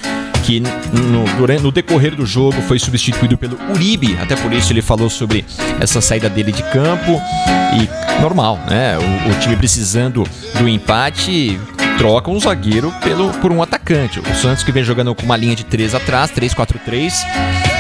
que 0.47 0.61
no, 0.61 1.25
durante, 1.37 1.63
no 1.63 1.73
decorrer 1.73 2.15
do 2.15 2.25
jogo 2.25 2.63
foi 2.63 2.79
substituído 2.79 3.37
pelo 3.37 3.59
Uribe, 3.73 4.17
até 4.23 4.37
por 4.37 4.53
isso 4.53 4.73
ele 4.73 4.81
falou 4.81 5.11
sobre 5.11 5.45
essa 5.81 6.01
saída 6.01 6.31
dele 6.31 6.53
de 6.53 6.63
campo 6.63 7.21
e 7.75 8.23
normal, 8.23 8.57
né? 8.69 8.97
O, 8.97 9.33
o 9.33 9.41
time 9.41 9.57
precisando 9.57 10.23
do 10.57 10.69
empate 10.69 11.59
troca 11.99 12.31
um 12.31 12.39
zagueiro 12.39 12.93
pelo, 13.03 13.31
por 13.35 13.51
um 13.51 13.63
atacante. 13.63 14.21
O 14.21 14.35
Santos 14.35 14.63
que 14.63 14.73
vem 14.73 14.85
jogando 14.85 15.15
com 15.15 15.23
uma 15.23 15.37
linha 15.37 15.57
de 15.57 15.65
três 15.65 15.95
atrás, 15.95 16.31
3-4-3, 16.31 17.13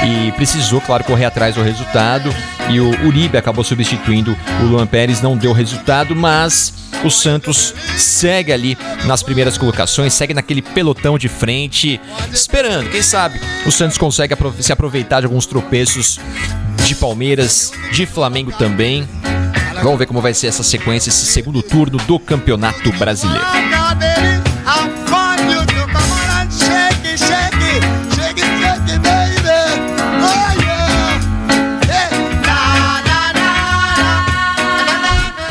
e 0.05 0.33
precisou, 0.33 0.81
claro, 0.81 1.05
correr 1.05 1.25
atrás 1.25 1.55
do 1.55 1.63
resultado. 1.63 2.35
E 2.71 2.81
o 2.81 3.07
Uribe 3.07 3.37
acabou 3.37 3.63
substituindo 3.63 4.37
o 4.63 4.65
Luan 4.65 4.87
Pérez, 4.87 5.21
não 5.21 5.37
deu 5.37 5.53
resultado, 5.53 6.17
mas 6.17 6.73
o 7.05 7.11
Santos 7.11 7.75
segue 7.97 8.53
ali 8.53 8.77
nas 9.05 9.23
primeiras 9.23 9.57
colocações, 9.57 10.13
segue 10.15 10.35
naquele 10.35 10.63
pelotão 10.63 11.19
de 11.19 11.29
frente, 11.29 12.01
esperando. 12.33 12.91
Quem 12.91 13.03
sabe 13.03 13.41
o 13.65 13.71
Santos 13.71 13.99
consegue 13.99 14.35
se 14.61 14.73
aproveitar 14.73 15.21
de 15.21 15.27
alguns 15.27 15.47
tropeços 15.47 16.19
de 16.85 16.95
Palmeiras, 16.95 17.73
de 17.93 18.07
Flamengo 18.07 18.53
também. 18.53 19.09
Vamos 19.83 19.99
ver 19.99 20.07
como 20.07 20.21
vai 20.21 20.33
ser 20.33 20.47
essa 20.47 20.63
sequência, 20.63 21.11
esse 21.11 21.27
segundo 21.27 21.63
turno 21.63 21.99
do 21.99 22.19
Campeonato 22.19 22.91
Brasileiro. 22.93 23.76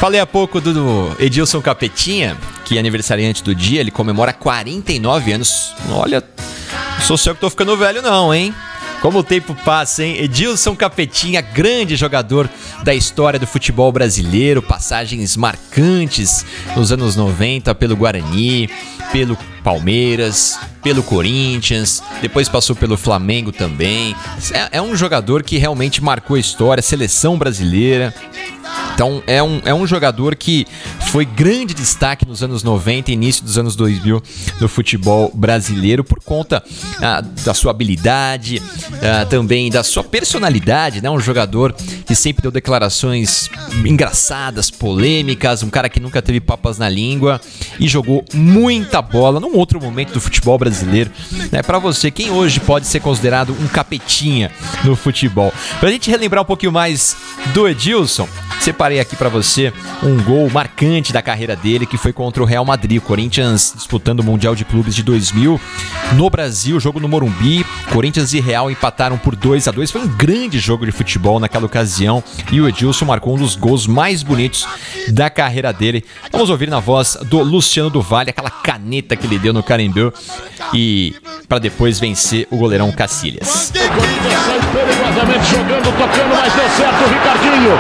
Falei 0.06 0.20
há 0.20 0.26
pouco 0.28 0.62
do 0.62 1.16
Edilson 1.18 1.60
Capetinha, 1.64 2.38
que 2.64 2.78
é 2.78 2.80
aniversariante 2.80 3.44
do 3.44 3.56
dia, 3.56 3.80
ele 3.80 3.90
comemora 3.90 4.32
49 4.32 5.34
anos. 5.34 5.74
Olha, 5.90 6.24
não 7.00 7.18
sou 7.18 7.18
eu 7.26 7.34
que 7.34 7.42
tô 7.42 7.50
ficando 7.50 7.76
velho 7.76 8.04
não, 8.04 8.32
hein? 8.32 8.54
Como 9.02 9.20
o 9.20 9.24
tempo 9.24 9.56
passa, 9.64 10.04
hein? 10.04 10.18
Edilson 10.18 10.76
Capetinha, 10.76 11.42
grande 11.42 11.96
jogador 11.96 12.50
da 12.84 12.94
história 12.94 13.40
do 13.40 13.46
futebol 13.46 13.92
brasileiro, 13.92 14.62
passagens 14.62 15.38
marcantes 15.38 16.46
nos 16.76 16.92
anos 16.92 17.16
90 17.16 17.76
pelo 17.76 17.96
Guarani, 17.96 18.70
pelo 19.12 19.38
Palmeiras, 19.64 20.60
pelo 20.84 21.02
Corinthians, 21.02 22.02
depois 22.22 22.48
passou 22.48 22.76
pelo 22.76 22.98
Flamengo 22.98 23.52
também. 23.52 24.16
É, 24.52 24.78
é 24.78 24.82
um 24.82 24.96
jogador 24.96 25.44
que 25.44 25.58
realmente 25.58 26.04
marcou 26.04 26.36
a 26.36 26.40
história, 26.40 26.82
seleção 26.82 27.38
brasileira. 27.38 28.14
Então 28.96 29.22
é 29.28 29.44
um, 29.44 29.62
é 29.66 29.74
um 29.74 29.86
jogador 29.86 30.38
que 30.38 30.66
foi 31.12 31.26
grande 31.26 31.74
destaque 31.74 32.26
nos 32.26 32.42
anos 32.42 32.64
90 32.64 33.12
e 33.12 33.14
início 33.14 33.44
dos 33.44 33.58
anos 33.58 33.76
2000 33.76 34.24
no 34.60 34.70
futebol 34.70 35.30
brasileiro 35.34 36.02
por 36.02 36.22
conta 36.24 36.64
ah, 37.02 37.22
da 37.44 37.54
sua 37.54 37.72
habilidade, 37.72 38.62
ah, 39.04 39.26
também 39.26 39.70
da 39.70 39.84
sua 39.84 40.02
personalidade, 40.02 41.02
né? 41.02 41.10
Um 41.10 41.20
jogador 41.20 41.74
que 42.06 42.16
sempre 42.16 42.42
deu 42.42 42.52
declarações 42.52 43.50
engraçadas, 43.86 44.72
polêmicas, 44.72 45.62
um 45.62 45.70
cara 45.70 45.90
que 45.90 46.00
nunca 46.00 46.22
teve 46.22 46.40
papas 46.40 46.78
na 46.78 46.88
língua 46.88 47.42
e 47.78 47.90
jogou 47.90 48.24
muita 48.34 49.02
bola 49.02 49.42
num 49.42 49.58
outro 49.58 49.80
momento 49.82 50.14
do 50.14 50.22
futebol 50.22 50.58
brasileiro. 50.58 51.12
Né? 51.52 51.62
Para 51.62 51.80
você, 51.80 52.10
quem 52.10 52.32
hoje 52.32 52.62
pode 52.62 52.88
ser 52.88 53.02
considerado 53.02 53.54
um 53.60 53.68
capetinha 53.68 54.50
no 54.86 54.96
futebol? 54.96 55.54
Pra 55.82 55.92
gente 55.92 56.10
relembrar 56.10 56.44
um 56.44 56.46
pouquinho 56.46 56.72
mais 56.72 57.18
do 57.54 57.68
Edilson, 57.68 58.28
separei 58.62 58.85
aqui 58.86 59.16
para 59.16 59.30
você 59.30 59.74
um 60.04 60.22
gol 60.22 60.48
marcante 60.50 61.12
da 61.12 61.22
carreira 61.22 61.56
dele 61.56 61.88
que 61.88 61.98
foi 61.98 62.14
contra 62.14 62.44
o 62.44 62.46
Real 62.46 62.64
Madrid, 62.64 63.02
Corinthians 63.02 63.74
disputando 63.76 64.20
o 64.20 64.24
Mundial 64.24 64.56
de 64.56 64.64
Clubes 64.64 64.94
de 64.94 65.02
2000 65.02 65.60
no 66.14 66.30
Brasil, 66.30 66.80
jogo 66.80 67.00
no 67.00 67.08
Morumbi, 67.08 67.66
Corinthians 67.92 68.32
e 68.34 68.40
Real 68.40 68.70
empataram 68.70 69.18
por 69.18 69.36
2 69.36 69.68
a 69.68 69.72
2. 69.72 69.90
Foi 69.90 70.02
um 70.02 70.08
grande 70.08 70.60
jogo 70.60 70.86
de 70.86 70.92
futebol 70.92 71.40
naquela 71.40 71.66
ocasião 71.66 72.24
e 72.52 72.62
o 72.62 72.70
Edilson 72.70 73.06
marcou 73.06 73.34
um 73.34 73.40
dos 73.40 73.56
gols 73.56 73.88
mais 73.88 74.22
bonitos 74.22 74.68
da 75.10 75.30
carreira 75.30 75.74
dele. 75.74 76.06
Vamos 76.32 76.52
ouvir 76.52 76.70
na 76.70 76.80
voz 76.80 77.18
do 77.24 77.42
Luciano 77.42 77.90
do 77.90 78.02
Vale 78.02 78.30
aquela 78.30 78.52
caneta 78.52 79.16
que 79.16 79.26
ele 79.26 79.40
deu 79.40 79.52
no 79.52 79.64
Carimbeu 79.64 80.14
e 80.74 81.16
para 81.50 81.58
depois 81.58 82.00
vencer 82.00 82.48
o 82.52 82.58
goleirão 82.58 82.92
Cacilhas. 82.92 83.74
jogando, 85.50 85.86
tocando, 85.98 86.36
mas 86.36 86.54
deu 86.54 86.70
certo 86.70 87.10
Ricardinho. 87.10 87.78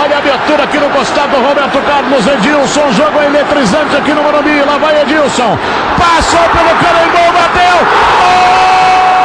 Olha 0.00 0.18
a 0.18 0.20
abertura 0.38 0.64
aqui 0.64 0.78
no 0.78 0.88
costado 0.90 1.36
do 1.36 1.46
Roberto 1.46 1.78
Carlos 1.82 2.26
Edilson. 2.26 2.92
Jogo 2.92 3.20
eletrizante 3.20 3.96
aqui 3.96 4.12
no 4.12 4.22
Morumbi. 4.22 4.62
Lá 4.62 4.78
vai 4.78 5.02
Edilson. 5.02 5.58
Passou 5.98 6.40
pelo 6.40 6.74
Carimbou, 6.78 7.32
bateu. 7.32 7.78
Gol! 8.20 9.17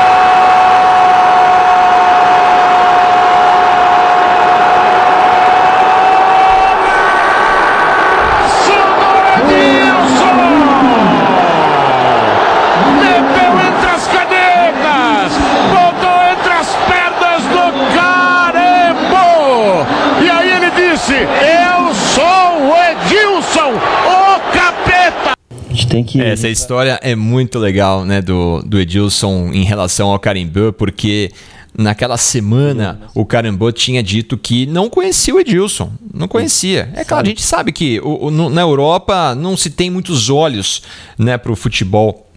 Tem 25.93 26.03
que. 26.03 26.19
Essa 26.19 26.49
história 26.49 26.99
é 27.03 27.15
muito 27.15 27.59
legal, 27.59 28.03
né, 28.03 28.21
do, 28.21 28.61
do 28.63 28.79
Edilson 28.79 29.51
em 29.53 29.63
relação 29.63 30.09
ao 30.09 30.19
Carimbô, 30.19 30.73
porque 30.73 31.31
naquela 31.77 32.17
semana 32.17 33.01
o 33.13 33.25
Carimbô 33.25 33.71
tinha 33.71 34.01
dito 34.01 34.35
que 34.35 34.65
não 34.65 34.89
conhecia 34.89 35.35
o 35.35 35.39
Edilson. 35.39 35.91
Não 36.11 36.27
conhecia. 36.27 36.89
É 36.95 37.03
claro, 37.03 37.25
a 37.25 37.29
gente 37.29 37.43
sabe 37.43 37.71
que 37.71 37.99
o, 37.99 38.27
o, 38.27 38.49
na 38.49 38.61
Europa 38.61 39.35
não 39.35 39.55
se 39.55 39.69
tem 39.69 39.89
muitos 39.89 40.29
olhos 40.29 40.81
né, 41.17 41.37
para 41.37 41.51
o 41.51 41.55
futebol 41.55 42.27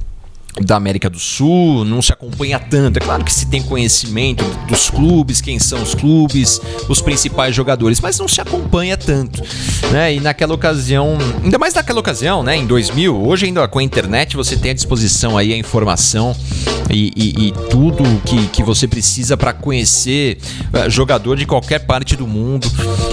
da 0.60 0.76
América 0.76 1.10
do 1.10 1.18
Sul, 1.18 1.84
não 1.84 2.00
se 2.00 2.12
acompanha 2.12 2.58
tanto. 2.58 2.96
É 2.98 3.00
claro 3.00 3.24
que 3.24 3.32
se 3.32 3.46
tem 3.46 3.62
conhecimento 3.62 4.44
dos 4.66 4.90
clubes, 4.90 5.40
quem 5.40 5.58
são 5.58 5.82
os 5.82 5.94
clubes, 5.94 6.60
os 6.88 7.00
principais 7.00 7.54
jogadores, 7.54 8.00
mas 8.00 8.18
não 8.18 8.28
se 8.28 8.40
acompanha 8.40 8.96
tanto, 8.96 9.42
né? 9.90 10.14
E 10.14 10.20
naquela 10.20 10.54
ocasião, 10.54 11.18
ainda 11.42 11.58
mais 11.58 11.74
naquela 11.74 12.00
ocasião, 12.00 12.42
né? 12.42 12.56
Em 12.56 12.66
2000, 12.66 13.26
hoje 13.26 13.46
ainda 13.46 13.66
com 13.68 13.78
a 13.78 13.82
internet 13.82 14.36
você 14.36 14.56
tem 14.56 14.70
à 14.70 14.74
disposição 14.74 15.36
aí 15.36 15.52
a 15.52 15.56
informação 15.56 16.34
e, 16.90 17.12
e, 17.16 17.48
e 17.48 17.52
tudo 17.70 18.02
que, 18.24 18.46
que 18.48 18.62
você 18.62 18.88
precisa 18.88 19.36
para 19.36 19.52
conhecer 19.52 20.38
uh, 20.72 20.88
jogador 20.88 21.36
de 21.36 21.44
qualquer 21.44 21.80
parte 21.80 22.16
do 22.16 22.26
mundo. 22.26 22.66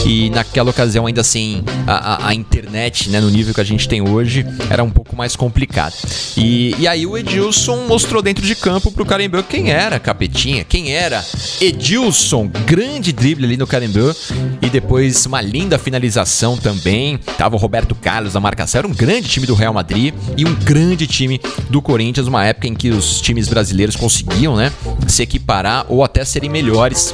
E 0.06 0.30
naquela 0.30 0.70
ocasião, 0.70 1.06
ainda 1.06 1.22
assim, 1.22 1.64
a, 1.88 2.28
a, 2.28 2.34
internet, 2.34 3.10
né, 3.10 3.20
no 3.20 3.30
nível 3.30 3.54
que 3.54 3.62
a 3.62 3.64
gente 3.64 3.88
tem 3.88 4.02
hoje, 4.02 4.46
era 4.70 4.84
um 4.84 4.90
pouco 4.90 5.16
mais 5.16 5.36
complicado. 5.36 5.94
E, 6.38 6.76
e 6.78 6.88
aí 6.88 7.06
o 7.06 7.18
Ed 7.18 7.34
Edilson 7.34 7.88
mostrou 7.88 8.22
dentro 8.22 8.46
de 8.46 8.54
campo 8.54 8.92
pro 8.92 9.04
Carembeu 9.04 9.42
quem 9.44 9.72
era 9.72 10.00
Capetinha, 10.00 10.64
quem 10.64 10.94
era 10.94 11.26
Edilson. 11.60 12.48
Grande 12.66 13.12
drible 13.12 13.46
ali 13.46 13.58
no 13.58 13.66
Carembeu. 13.66 14.16
E 14.62 14.70
depois 14.70 15.26
uma 15.26 15.42
linda 15.42 15.80
finalização 15.80 16.56
também. 16.56 17.18
Tava 17.38 17.56
o 17.56 17.60
Roberto 17.60 17.96
Carlos 17.96 18.36
na 18.36 18.40
marcação. 18.40 18.80
Era 18.80 18.88
um 18.88 18.94
grande 18.94 19.28
time 19.28 19.48
do 19.48 19.56
Real 19.56 19.74
Madrid 19.74 20.14
e 20.38 20.46
um 20.46 20.54
grande 20.54 21.08
time 21.08 21.42
do 21.72 21.82
Corinthians. 21.82 22.28
Uma 22.28 22.46
época 22.46 22.68
em 22.68 22.76
que 22.76 22.92
os 22.92 23.20
times 23.20 23.48
brasileiros 23.48 23.63
conseguiam, 23.96 24.56
né, 24.56 24.72
se 25.08 25.24
equiparar 25.24 25.86
ou 25.88 26.04
até 26.04 26.26
serem 26.26 26.50
melhores 26.50 27.14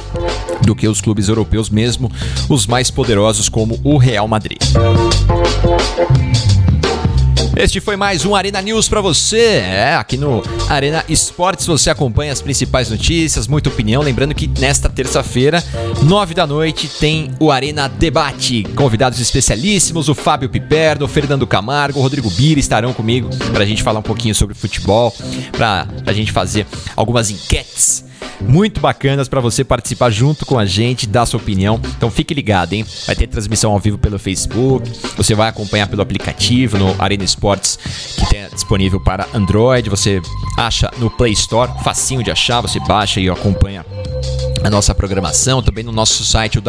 do 0.62 0.74
que 0.74 0.88
os 0.88 1.00
clubes 1.00 1.28
europeus, 1.28 1.70
mesmo 1.70 2.10
os 2.48 2.66
mais 2.66 2.90
poderosos 2.90 3.48
como 3.48 3.78
o 3.84 3.96
Real 3.96 4.26
Madrid. 4.26 4.58
Este 7.56 7.80
foi 7.80 7.96
mais 7.96 8.24
um 8.24 8.34
Arena 8.34 8.62
News 8.62 8.88
para 8.88 9.00
você. 9.00 9.60
É, 9.64 9.94
aqui 9.94 10.16
no 10.16 10.42
Arena 10.68 11.04
Esportes 11.08 11.66
você 11.66 11.90
acompanha 11.90 12.32
as 12.32 12.40
principais 12.40 12.90
notícias, 12.90 13.48
muita 13.48 13.68
opinião. 13.68 14.02
Lembrando 14.02 14.34
que 14.34 14.46
nesta 14.46 14.88
terça-feira, 14.88 15.62
nove 16.02 16.32
da 16.32 16.46
noite, 16.46 16.88
tem 16.88 17.30
o 17.40 17.50
Arena 17.50 17.88
Debate. 17.88 18.62
Convidados 18.76 19.20
especialíssimos, 19.20 20.08
o 20.08 20.14
Fábio 20.14 20.48
Piperno, 20.48 21.04
o 21.04 21.08
Fernando 21.08 21.46
Camargo, 21.46 21.98
o 21.98 22.02
Rodrigo 22.02 22.30
Bira 22.30 22.60
estarão 22.60 22.92
comigo 22.92 23.28
para 23.52 23.64
a 23.64 23.66
gente 23.66 23.82
falar 23.82 23.98
um 23.98 24.02
pouquinho 24.02 24.34
sobre 24.34 24.54
futebol, 24.54 25.14
para 25.52 25.88
a 26.06 26.12
gente 26.12 26.32
fazer 26.32 26.66
algumas 26.96 27.30
enquetes 27.30 28.09
muito 28.40 28.80
bacanas 28.80 29.28
para 29.28 29.40
você 29.40 29.64
participar 29.64 30.10
junto 30.10 30.46
com 30.46 30.58
a 30.58 30.64
gente, 30.64 31.06
dar 31.06 31.26
sua 31.26 31.40
opinião. 31.40 31.80
Então 31.96 32.10
fique 32.10 32.34
ligado, 32.34 32.72
hein? 32.72 32.84
Vai 33.06 33.14
ter 33.14 33.26
transmissão 33.26 33.72
ao 33.72 33.78
vivo 33.78 33.98
pelo 33.98 34.18
Facebook, 34.18 34.90
você 35.16 35.34
vai 35.34 35.48
acompanhar 35.48 35.88
pelo 35.88 36.02
aplicativo 36.02 36.78
no 36.78 36.94
Arena 36.98 37.24
Esportes, 37.24 37.78
que 38.16 38.28
tem 38.28 38.48
disponível 38.48 39.00
para 39.00 39.26
Android. 39.34 39.90
Você 39.90 40.20
acha 40.56 40.90
no 40.98 41.10
Play 41.10 41.32
Store, 41.32 41.70
facinho 41.82 42.22
de 42.22 42.30
achar, 42.30 42.60
você 42.60 42.80
baixa 42.80 43.20
e 43.20 43.28
acompanha 43.28 43.84
a 44.62 44.68
nossa 44.68 44.94
programação, 44.94 45.62
também 45.62 45.82
no 45.82 45.92
nosso 45.92 46.24
site 46.24 46.58
o. 46.58 46.62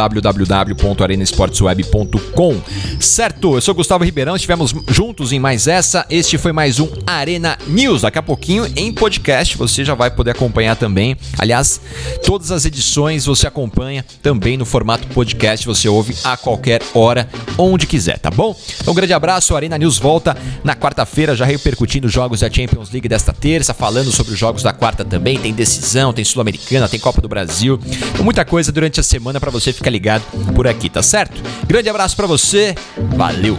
Certo, 2.99 3.55
eu 3.55 3.61
sou 3.61 3.75
Gustavo 3.75 4.03
Ribeirão, 4.03 4.35
estivemos 4.35 4.73
juntos 4.87 5.31
em 5.31 5.39
mais 5.39 5.67
essa. 5.67 6.05
Este 6.09 6.37
foi 6.37 6.51
mais 6.51 6.79
um 6.79 6.87
Arena 7.05 7.57
News. 7.67 8.01
Daqui 8.01 8.17
a 8.17 8.23
pouquinho 8.23 8.65
em 8.75 8.93
podcast 8.93 9.57
você 9.57 9.83
já 9.83 9.93
vai 9.93 10.09
poder 10.09 10.31
acompanhar 10.31 10.75
também. 10.75 11.17
Aliás, 11.37 11.81
todas 12.25 12.51
as 12.51 12.65
edições 12.65 13.25
você 13.25 13.45
acompanha 13.45 14.05
também 14.21 14.55
no 14.55 14.65
formato 14.65 15.07
podcast, 15.09 15.65
você 15.65 15.89
ouve 15.89 16.15
a 16.23 16.37
qualquer 16.37 16.81
hora, 16.93 17.27
onde 17.57 17.85
quiser, 17.85 18.17
tá 18.19 18.31
bom? 18.31 18.55
Então, 18.79 18.93
um 18.93 18.95
grande 18.95 19.13
abraço. 19.13 19.55
Arena 19.55 19.77
News 19.77 19.97
volta 19.97 20.37
na 20.63 20.75
quarta-feira, 20.75 21.35
já 21.35 21.45
repercutindo 21.45 22.07
os 22.07 22.13
jogos 22.13 22.39
da 22.39 22.49
Champions 22.49 22.91
League 22.91 23.09
desta 23.09 23.33
terça, 23.33 23.73
falando 23.73 24.11
sobre 24.11 24.33
os 24.33 24.39
jogos 24.39 24.63
da 24.63 24.71
quarta 24.71 25.03
também. 25.03 25.37
Tem 25.37 25.53
decisão, 25.53 26.13
tem 26.13 26.23
Sul-Americana, 26.23 26.87
tem 26.87 26.99
Copa 26.99 27.21
do 27.21 27.27
Brasil. 27.27 27.80
Muita 28.23 28.45
coisa 28.45 28.71
durante 28.71 28.99
a 28.99 29.03
semana 29.03 29.39
para 29.39 29.51
você 29.51 29.73
ficar 29.73 29.89
ligado 29.89 30.23
por 30.53 30.67
aqui, 30.67 30.89
tá 30.89 31.01
certo? 31.01 31.41
Grande 31.65 31.89
abraço 31.89 32.15
para 32.15 32.27
você. 32.27 32.75
Valeu. 33.15 33.57